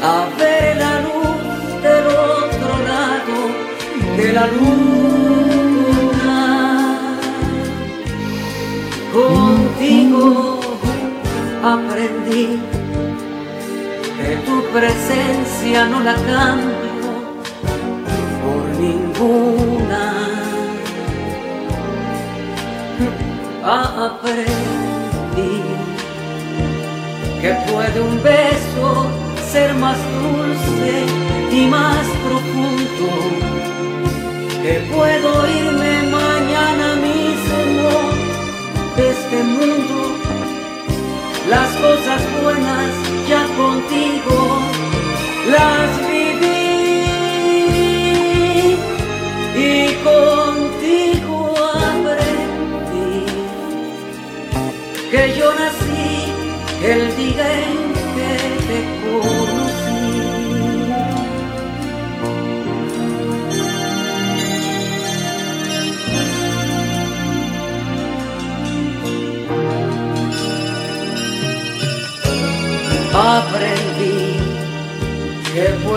a 0.00 0.28
ver 0.38 0.76
la 0.84 0.94
luz 1.06 1.82
del 1.82 2.06
otro 2.06 2.72
lado 2.90 3.36
de 4.16 4.32
la 4.32 4.46
luz 4.46 4.89
aprendí 11.62 12.58
que 14.16 14.36
tu 14.46 14.62
presencia 14.72 15.86
no 15.86 16.00
la 16.00 16.14
cambio 16.14 16.90
por 18.42 18.62
ninguna. 18.80 20.04
Aprendí 23.62 24.40
que 27.40 27.52
puede 27.70 28.00
un 28.00 28.22
beso 28.22 29.06
ser 29.50 29.74
más 29.74 29.98
dulce 30.22 31.04
y 31.52 31.66
más 31.66 32.06
profundo, 32.24 33.08
que 34.62 34.74
puedo 34.94 35.49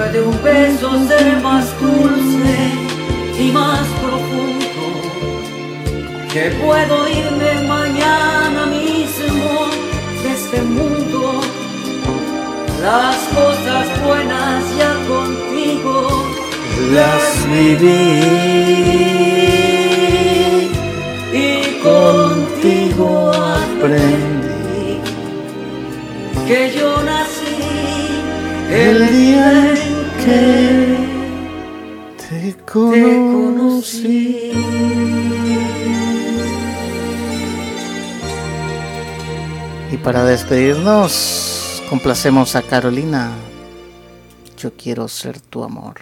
puede 0.04 0.22
un 0.22 0.44
beso 0.44 1.08
ser 1.08 1.40
más 1.42 1.66
dulce 1.80 2.58
y 3.40 3.52
más 3.52 3.88
profundo, 4.02 4.84
que 6.34 6.52
puedo 6.62 7.08
irme 7.08 7.68
mañana 7.68 8.66
mismo 8.66 9.70
de 10.22 10.34
este 10.34 10.62
mundo, 10.62 11.40
las 12.82 13.16
cosas 13.34 13.88
buenas 14.06 14.64
ya 14.78 14.94
contigo 15.08 15.94
las 16.92 17.48
viví 17.48 19.43
Y 39.92 39.98
para 39.98 40.26
despedirnos, 40.26 41.84
complacemos 41.88 42.56
a 42.56 42.64
Carolina. 42.64 43.32
Yo 44.58 44.74
quiero 44.76 45.08
ser 45.08 45.40
tu 45.40 45.64
amor. 45.64 46.02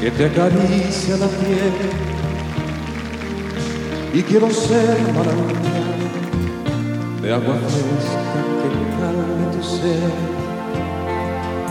te 0.00 0.24
acaricia 0.24 1.16
la 1.16 1.26
piel. 1.26 1.72
Y 4.12 4.22
quiero 4.22 4.50
ser 4.50 5.00
manantial 5.12 5.86
de 7.22 7.32
agua 7.32 7.56
fresca 7.56 8.40
que 8.62 8.68
calme 9.00 9.56
tu 9.56 9.62
ser 9.62 10.12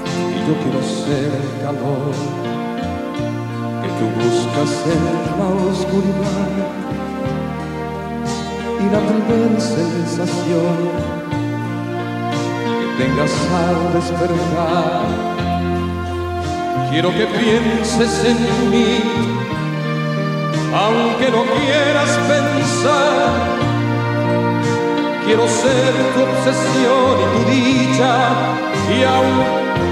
y 0.10 0.48
yo 0.48 0.54
quiero 0.62 0.82
ser 0.84 1.32
calor 1.64 2.14
que 3.82 3.90
tú 3.98 4.06
buscas 4.22 4.74
en 4.94 5.04
la 5.40 5.48
oscuridad. 5.72 6.52
Y 8.80 8.86
la 8.92 9.00
primera 9.00 9.60
sensación 9.60 10.78
que 12.80 13.04
tengas 13.04 13.34
al 13.54 13.94
despertar 13.94 15.35
Quiero 16.96 17.12
que 17.12 17.26
pienses 17.26 18.24
en 18.24 18.72
mí, 18.72 19.02
aunque 20.74 21.30
no 21.30 21.44
quieras 21.44 22.10
pensar. 22.26 23.34
Quiero 25.26 25.46
ser 25.46 25.94
tu 26.14 26.22
obsesión 26.22 27.16
y 27.20 27.26
tu 27.34 27.50
dicha, 27.52 28.16
y 28.98 29.04
aún 29.04 29.44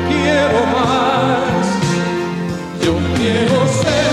quiero 0.08 0.60
más. 0.78 1.66
Yo 2.86 2.94
quiero 3.18 3.68
ser 3.68 4.13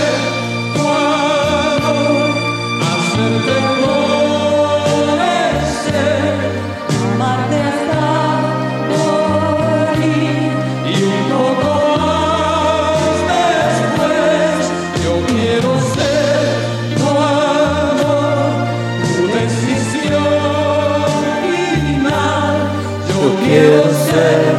ser 24.11 24.53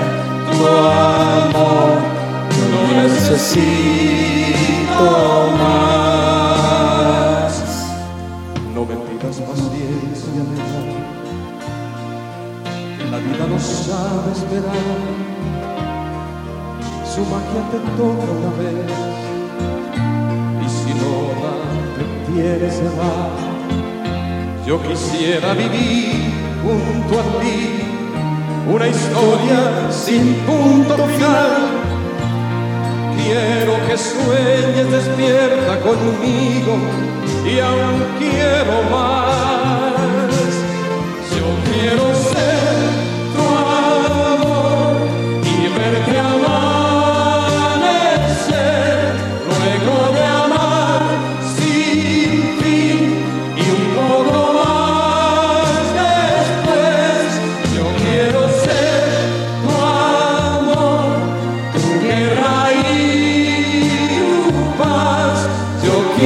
tu 0.51 0.59
amor, 0.67 1.93
no 2.73 2.83
necesito 3.03 4.29
más. 5.59 6.73
No 8.75 8.81
me 8.89 8.97
pidas 9.07 9.37
paciencia, 9.49 10.43
amor, 10.53 10.87
la 13.11 13.19
vida 13.19 13.45
no 13.53 13.59
sabe 13.59 14.29
esperar. 14.39 15.01
Su 17.13 17.21
magia 17.33 17.63
te 17.71 17.79
toca 17.99 18.29
una 18.39 18.53
vez 18.61 18.91
y 20.65 20.67
si 20.77 20.91
no 21.01 21.15
la 21.43 21.55
se 22.71 22.89
va. 22.99 23.15
Yo 24.67 24.75
quisiera 24.83 25.49
vivir 25.53 26.33
junto 26.63 27.13
a 27.21 27.23
ti 27.41 27.92
una 28.75 28.89
historia 28.89 29.91
sin 29.91 30.35
punto 30.47 30.97
final. 31.07 31.51
Quiero 33.17 33.75
que 33.87 33.99
sueñes 33.99 34.91
despierta 34.91 35.79
conmigo 35.81 36.79
y 37.45 37.59
aún 37.59 38.03
quiero 38.19 38.83
más. 38.91 39.22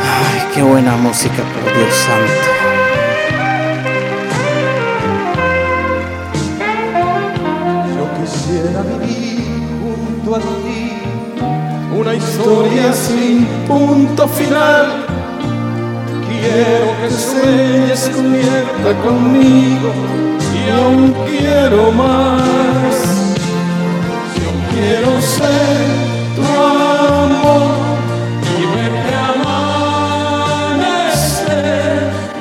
Ay, 0.05 0.41
qué 0.55 0.63
buena 0.63 0.95
música, 0.99 1.43
por 1.43 1.65
Dios 1.75 1.95
santo. 1.95 2.51
Yo 7.97 8.05
quisiera 8.21 8.83
vivir 8.83 9.41
junto 9.81 10.37
a 10.37 10.39
ti 10.39 10.80
una 12.01 12.15
historia 12.15 12.93
sin 12.95 13.47
punto 13.69 14.27
final. 14.27 15.05
Quiero 16.29 16.97
que 16.99 17.11
sueñes 17.11 18.07
despierta 18.07 18.91
conmigo 19.05 19.93
y 20.57 20.71
aún 20.71 21.15
quiero 21.29 21.93
más. 21.93 22.95
Yo 24.35 24.51
quiero 24.73 25.11
ser 25.21 25.79
tu 26.37 26.43
amor 26.43 27.73
y 28.57 28.61
verte 28.77 29.15
amanecer, 29.35 30.71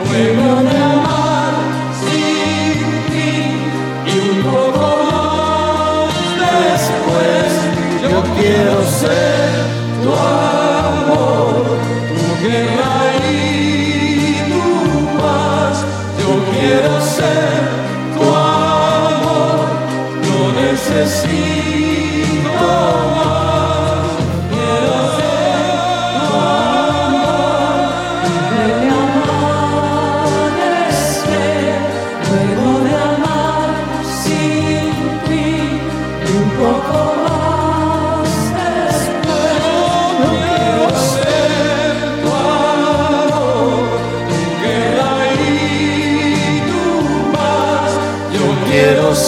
luego 0.05 0.47
de 0.67 0.77
amar 0.93 1.53
sin 1.99 2.79
fin 3.11 3.49
y 4.07 4.07
un 4.29 4.39
poco 4.53 4.87
más 5.11 6.09
después. 6.71 7.49
Yo 8.01 8.17
quiero 8.37 8.77
ser 8.87 9.38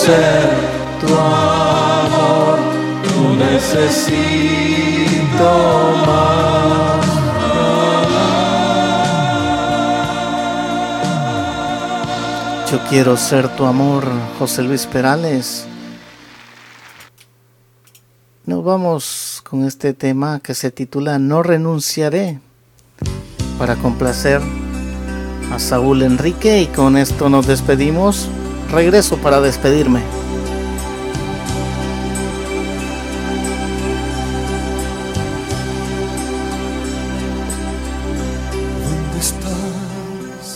Ser 0.02 0.50
tu 1.00 1.14
amor, 1.14 2.58
no 3.18 3.36
necesito 3.36 4.32
más. 6.08 7.06
Yo 12.72 12.80
quiero 12.90 13.16
ser 13.16 13.48
tu 13.56 13.66
amor, 13.66 14.08
José 14.40 14.64
Luis 14.64 14.88
Perales. 14.88 15.68
Nos 18.48 18.64
vamos 18.64 19.44
con 19.48 19.66
este 19.66 19.94
tema 19.94 20.40
que 20.40 20.56
se 20.56 20.72
titula 20.72 21.20
No 21.20 21.44
renunciaré 21.44 22.40
para 23.60 23.76
complacer 23.76 24.42
a 25.54 25.60
Saúl 25.60 26.02
Enrique 26.02 26.60
y 26.60 26.66
con 26.66 26.98
esto 26.98 27.30
nos 27.30 27.46
despedimos. 27.46 28.28
Regreso 28.72 29.17
para 29.17 29.41
despedirme. 29.41 30.01
¿Dónde 38.85 39.19
estás? 39.19 40.56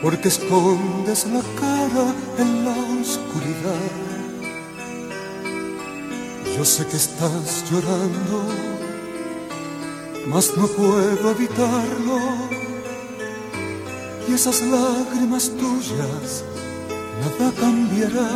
Porque 0.00 0.28
escondes 0.28 1.26
la 1.26 1.42
cara 1.60 2.14
en 2.38 2.64
la 2.64 2.76
oscuridad. 3.00 4.04
Yo 6.56 6.64
sé 6.64 6.86
que 6.86 6.96
estás 6.96 7.64
llorando, 7.68 8.44
mas 10.28 10.56
no 10.56 10.68
puedo 10.68 11.30
evitarlo. 11.32 12.73
Esas 14.34 14.62
lágrimas 14.62 15.48
tuyas 15.60 16.44
nada 17.20 17.52
cambiará. 17.60 18.32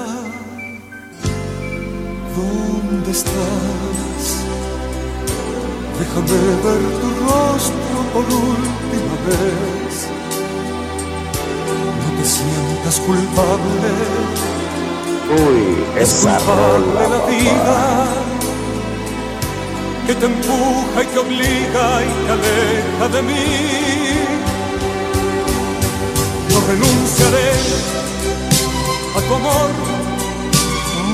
¿Dónde 2.36 3.10
estás? 3.10 4.25
Déjame 5.99 6.39
ver 6.65 6.83
tu 7.01 7.09
rostro 7.25 7.99
por 8.12 8.25
última 8.25 9.17
vez. 9.27 10.07
No 12.01 12.09
te 12.17 12.25
sientas 12.28 13.01
culpable. 13.01 13.93
Uy, 15.31 16.01
Es 16.01 16.12
esa 16.12 16.39
culpable 16.39 16.47
rola, 16.47 17.09
la 17.09 17.27
vida 17.27 18.07
que 20.07 20.15
te 20.15 20.27
empuja 20.27 21.02
y 21.02 21.07
te 21.07 21.18
obliga 21.18 22.02
y 22.02 22.27
te 22.27 22.33
aleja 22.33 23.09
de 23.17 23.23
mí. 23.23 23.88
Renunciaré 26.68 27.50
a 29.16 29.20
tu 29.26 29.34
amor, 29.36 29.70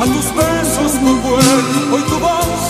a 0.02 0.04
tus 0.04 0.34
besos, 0.34 0.92
tu 0.98 1.22
cuerpo 1.22 1.94
y 1.96 2.02
tu 2.10 2.18
voz, 2.18 2.62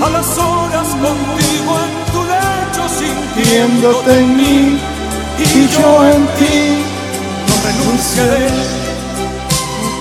a 0.00 0.10
las 0.10 0.38
horas 0.38 0.88
contigo 1.02 1.72
en 1.86 1.92
tu 2.12 2.20
lecho 2.32 2.84
sintiéndote 3.00 4.20
en 4.20 4.36
mí 4.36 4.78
y 5.38 5.66
yo 5.74 6.06
en 6.06 6.22
ti. 6.38 6.84
No 7.48 7.54
renunciaré 7.66 8.46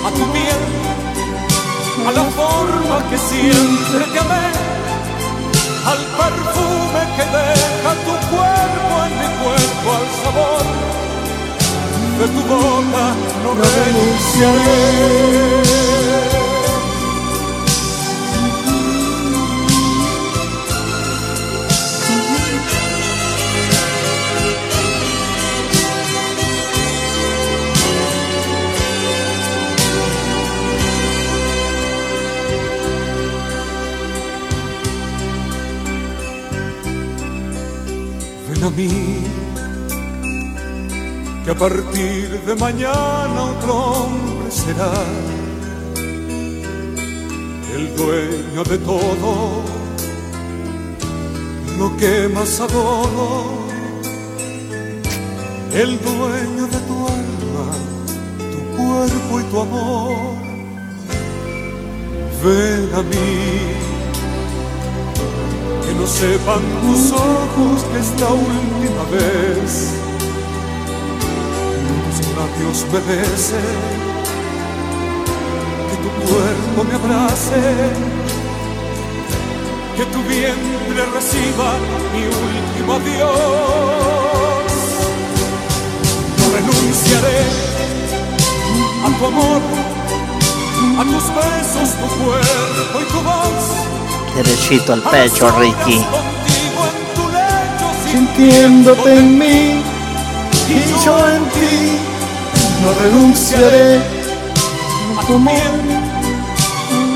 a 0.06 0.10
tu 0.12 0.32
piel, 0.32 0.64
a 2.08 2.12
la 2.12 2.26
forma 2.26 3.10
que 3.10 3.18
siempre 3.18 4.06
te 4.14 4.20
amé, 4.20 4.46
al 5.92 6.02
perfume 6.22 7.02
que 7.16 7.26
deja 7.38 7.92
tu 8.06 8.14
cuerpo 8.30 8.94
en 9.08 9.14
mi 9.18 9.30
cuerpo, 9.42 9.88
al 9.98 10.08
sabor 10.24 10.99
de 12.20 12.28
tu 12.28 12.42
boca, 12.42 13.16
no 13.44 13.52
renunciaré. 13.54 15.20
Ven 38.50 38.64
a 38.64 38.70
mí, 38.72 39.19
que 41.50 41.56
a 41.56 41.58
partir 41.58 42.30
de 42.46 42.56
mañana 42.56 43.44
otro 43.54 43.74
hombre 43.74 44.52
será 44.52 44.94
el 47.76 47.96
dueño 47.96 48.64
de 48.64 48.78
todo 48.78 49.64
lo 51.80 51.98
que 51.98 52.28
más 52.28 52.60
adoro, 52.60 53.46
el 55.74 56.00
dueño 56.00 56.68
de 56.68 56.80
tu 56.88 56.98
alma, 57.18 57.68
tu 58.52 58.60
cuerpo 58.78 59.40
y 59.40 59.44
tu 59.52 59.60
amor. 59.60 60.18
Ven 62.44 62.90
a 62.94 63.02
mí 63.02 63.32
que 65.84 65.94
no 66.00 66.06
sepan 66.06 66.62
tus 66.84 67.12
ojos 67.12 67.84
que 67.92 68.00
esta 68.00 68.28
última 68.34 69.04
vez 69.12 70.09
labios 72.40 72.86
me 72.92 73.00
besen, 73.00 73.78
que 75.90 75.96
tu 76.04 76.10
cuerpo 76.28 76.80
me 76.88 76.96
abrace, 76.96 77.64
que 79.98 80.06
tu 80.14 80.20
vientre 80.24 81.02
reciba 81.18 81.70
mi 82.14 82.24
último 82.48 82.94
adiós. 83.00 84.72
No 86.38 86.46
renunciaré 86.56 87.42
a 89.06 89.08
tu 89.18 89.26
amor, 89.32 89.62
a 91.00 91.04
tus 91.12 91.26
besos, 91.40 91.90
tu 92.02 92.08
cuerpo 92.24 92.96
y 93.02 93.06
tu 93.12 93.20
voz. 93.30 93.64
Derechito 94.36 94.94
al 94.94 95.02
pecho, 95.02 95.52
Ricky. 95.60 96.06
sintiéndote 98.12 99.18
en 99.20 99.38
mí 99.38 99.84
y 100.70 101.06
yo 101.06 101.16
en 101.36 101.44
ti. 101.56 102.19
No 102.82 102.90
renunciaré 103.04 104.00
a 105.18 105.22
tu 105.28 105.34
amor, 105.36 105.74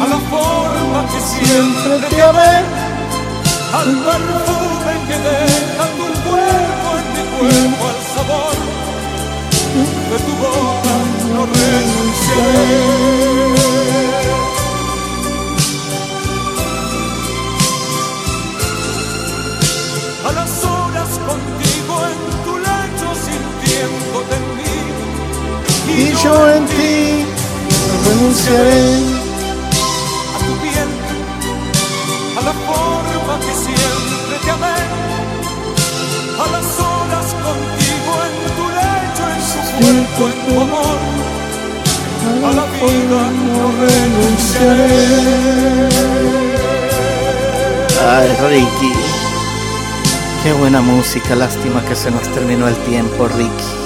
a 0.02 0.06
la 0.08 0.20
forma 0.32 1.00
que 1.12 1.20
siempre 1.34 1.94
te 2.10 2.22
amé, 2.22 2.54
al 3.80 3.92
perfume 4.08 4.94
que 5.08 5.18
deja 5.28 5.86
tu 5.98 6.06
cuerpo 6.28 6.88
en 7.00 7.06
mi 7.14 7.24
cuerpo, 7.38 7.84
al 7.92 8.00
sabor 8.14 8.56
de 10.10 10.18
tu 10.26 10.34
boca. 10.42 10.94
No 11.34 11.42
renunciaré. 11.46 12.84
Y 25.96 26.12
yo 26.24 26.50
en 26.50 26.66
ti 26.66 27.26
no 27.88 27.94
renunciaré. 28.10 28.84
a 30.34 30.38
tu 30.46 30.54
piel 30.62 30.92
a 32.38 32.42
la 32.42 32.54
forma 32.68 33.34
que 33.46 33.54
siempre 33.54 34.36
te 34.44 34.50
amé 34.50 34.80
a 36.42 36.46
las 36.52 36.68
horas 36.80 37.28
contigo 37.46 38.12
en 38.28 38.36
tu 38.58 38.66
lecho 38.80 39.24
en 39.36 39.42
su 39.52 39.60
cuerpo 39.78 40.22
en 40.30 40.38
tu 40.46 40.54
amor 40.62 41.00
a 42.44 42.52
la 42.60 42.66
vida 42.80 43.22
no 43.46 43.66
renunciaré 43.86 45.04
Ay, 48.06 48.28
Ricky. 48.50 48.94
Qué 50.44 50.52
buena 50.52 50.82
música, 50.82 51.36
lástima 51.36 51.82
que 51.86 51.96
se 51.96 52.12
nos 52.12 52.24
terminó 52.34 52.68
el 52.68 52.76
tiempo, 52.84 53.30
Ricky. 53.30 53.83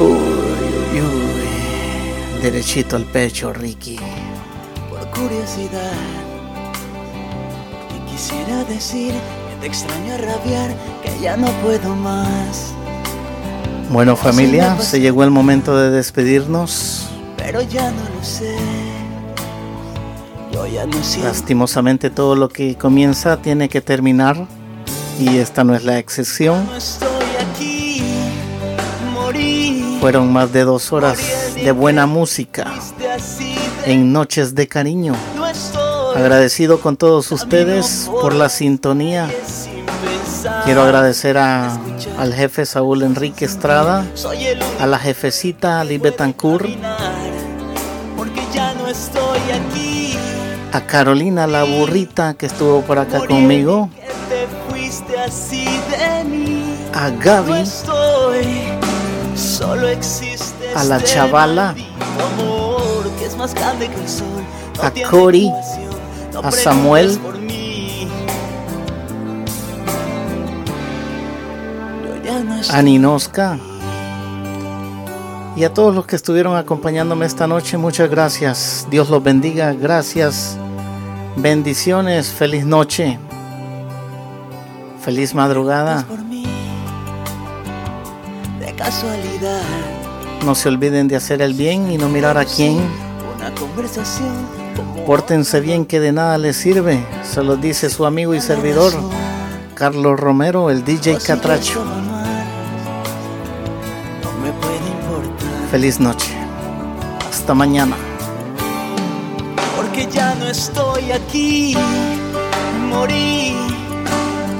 Uy, 0.00 0.06
uy, 0.06 1.00
uy. 1.00 2.40
Derechito 2.42 2.96
al 2.96 3.04
pecho, 3.04 3.52
Ricky. 3.52 3.98
por 4.88 5.10
curiosidad. 5.10 5.92
Y 7.94 8.10
quisiera 8.10 8.64
decir 8.64 9.12
que 9.12 9.56
te 9.60 9.66
extraño 9.66 10.14
a 10.14 10.16
rabiar, 10.16 10.74
que 11.02 11.20
ya 11.20 11.36
no 11.36 11.48
puedo 11.62 11.94
más. 11.96 12.72
Bueno, 13.90 14.16
familia, 14.16 14.80
se 14.80 15.00
llegó 15.00 15.22
el 15.22 15.30
momento 15.30 15.76
de 15.76 15.90
despedirnos. 15.90 17.06
Pero 17.36 17.60
ya 17.60 17.90
no 17.90 18.02
lo 18.16 18.24
sé. 18.24 18.56
Yo 20.50 20.66
ya 20.66 20.86
no 20.86 21.02
siento. 21.02 21.28
Lastimosamente 21.28 22.08
todo 22.08 22.36
lo 22.36 22.48
que 22.48 22.76
comienza 22.76 23.36
tiene 23.42 23.68
que 23.68 23.82
terminar 23.82 24.46
y 25.18 25.36
esta 25.36 25.62
no 25.62 25.74
es 25.74 25.84
la 25.84 25.98
excepción. 25.98 26.66
Fueron 30.00 30.32
más 30.32 30.52
de 30.52 30.64
dos 30.64 30.92
horas 30.92 31.18
de 31.54 31.72
buena 31.72 32.06
música 32.06 32.72
en 33.84 34.12
Noches 34.12 34.54
de 34.54 34.66
Cariño. 34.66 35.14
Agradecido 36.16 36.80
con 36.80 36.96
todos 36.96 37.30
ustedes 37.32 38.10
por 38.10 38.34
la 38.34 38.48
sintonía. 38.48 39.30
Quiero 40.64 40.82
agradecer 40.82 41.36
a, 41.36 41.78
al 42.18 42.32
jefe 42.34 42.64
Saúl 42.64 43.02
Enrique 43.02 43.44
Estrada, 43.44 44.06
a 44.80 44.86
la 44.86 44.98
jefecita 44.98 45.80
aquí. 45.80 45.88
a 50.72 50.80
Carolina 50.86 51.46
la 51.46 51.64
burrita 51.64 52.34
que 52.34 52.46
estuvo 52.46 52.82
por 52.82 52.98
acá 52.98 53.26
conmigo, 53.26 53.90
a 56.94 57.10
Gaby, 57.10 57.64
Solo 59.60 59.88
existe 59.88 60.72
a 60.74 60.84
la 60.84 60.96
este 60.96 61.08
chavala, 61.10 61.74
a 64.80 65.10
Cory, 65.10 65.52
a 66.42 66.50
Samuel, 66.50 67.20
a 72.70 72.80
Ninoska 72.80 73.58
y 75.54 75.64
a 75.64 75.74
todos 75.74 75.94
los 75.94 76.06
que 76.06 76.16
estuvieron 76.16 76.56
acompañándome 76.56 77.26
esta 77.26 77.46
noche. 77.46 77.76
Muchas 77.76 78.08
gracias. 78.08 78.86
Dios 78.90 79.10
los 79.10 79.22
bendiga. 79.22 79.74
Gracias. 79.74 80.56
Bendiciones. 81.36 82.28
Feliz 82.32 82.64
noche. 82.64 83.18
Feliz 85.02 85.34
madrugada. 85.34 86.06
Casualidad, 88.80 89.60
No 90.46 90.54
se 90.54 90.70
olviden 90.70 91.06
de 91.06 91.16
hacer 91.16 91.42
el 91.42 91.52
bien 91.52 91.92
y 91.92 91.98
no 91.98 92.08
mirar 92.08 92.38
a 92.38 92.46
quién. 92.46 92.80
una 93.36 93.54
conversación 93.54 94.60
Pórtense 95.06 95.60
bien 95.60 95.84
que 95.84 96.00
de 96.00 96.12
nada 96.12 96.38
les 96.38 96.56
sirve. 96.56 97.04
Se 97.22 97.42
los 97.42 97.60
dice 97.60 97.90
su 97.90 98.06
amigo 98.06 98.34
y 98.34 98.40
servidor, 98.40 98.92
Carlos 99.74 100.18
Romero, 100.18 100.70
el 100.70 100.84
DJ 100.84 101.18
Catracho. 101.18 101.82
Feliz 105.70 106.00
noche. 106.00 106.30
Hasta 107.28 107.54
mañana. 107.54 107.96
Porque 109.76 110.06
ya 110.10 110.34
no 110.36 110.46
estoy 110.46 111.12
aquí. 111.12 111.76
Morí, 112.88 113.56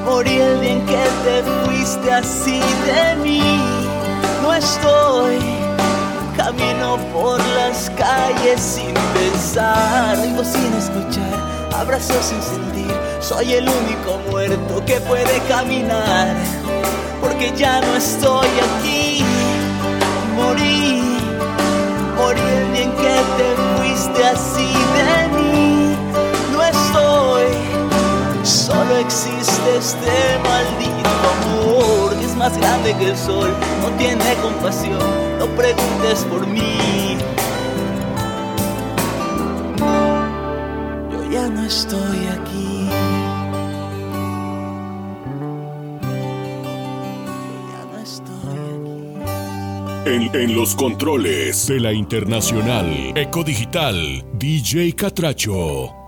morí 0.05 0.37
el 0.37 0.61
día 0.61 0.73
en 0.73 0.87
que 0.87 1.05
te 1.25 1.43
fuiste 1.65 2.13
así 2.13 2.61
de 2.87 3.17
mí. 3.23 3.80
No 4.43 4.55
estoy, 4.55 5.39
camino 6.37 6.97
por 7.13 7.39
las 7.39 7.91
calles 7.91 8.61
sin 8.61 8.95
pensar, 9.15 10.21
digo 10.23 10.43
sin 10.45 10.73
escuchar, 10.75 11.71
abrazo 11.75 12.15
sin 12.23 12.43
sentir. 12.43 12.95
Soy 13.21 13.53
el 13.53 13.69
único 13.69 14.19
muerto 14.31 14.83
que 14.87 15.01
puede 15.01 15.39
caminar. 15.49 16.35
Porque 17.21 17.53
ya 17.55 17.81
no 17.81 17.97
estoy 17.97 18.49
aquí. 18.79 19.23
Morí, 20.35 21.03
morí 22.17 22.41
el 22.41 22.73
día 22.73 22.83
en 22.85 22.93
que 22.93 23.17
te 23.37 23.49
fuiste 23.77 24.25
así 24.25 24.73
de 24.97 25.39
mí. 25.39 25.50
Solo 28.71 28.97
existe 28.99 29.77
este 29.79 30.39
maldito 30.45 31.11
amor 31.35 32.19
que 32.19 32.25
es 32.25 32.37
más 32.37 32.57
grande 32.57 32.95
que 32.97 33.11
el 33.11 33.17
sol. 33.17 33.51
No 33.83 33.91
tiene 33.99 34.35
compasión, 34.43 34.99
no 35.39 35.47
preguntes 35.57 36.25
por 36.31 36.47
mí. 36.47 37.17
Yo 41.13 41.31
ya 41.31 41.49
no 41.49 41.65
estoy 41.65 42.19
aquí. 42.39 42.69
En, 50.07 50.35
en 50.35 50.55
los 50.57 50.75
controles 50.75 51.69
de 51.69 51.79
la 51.79 51.93
Internacional 51.93 53.13
Eco 53.15 53.45
Digital, 53.45 54.25
DJ 54.33 54.95
Catracho. 54.97 56.00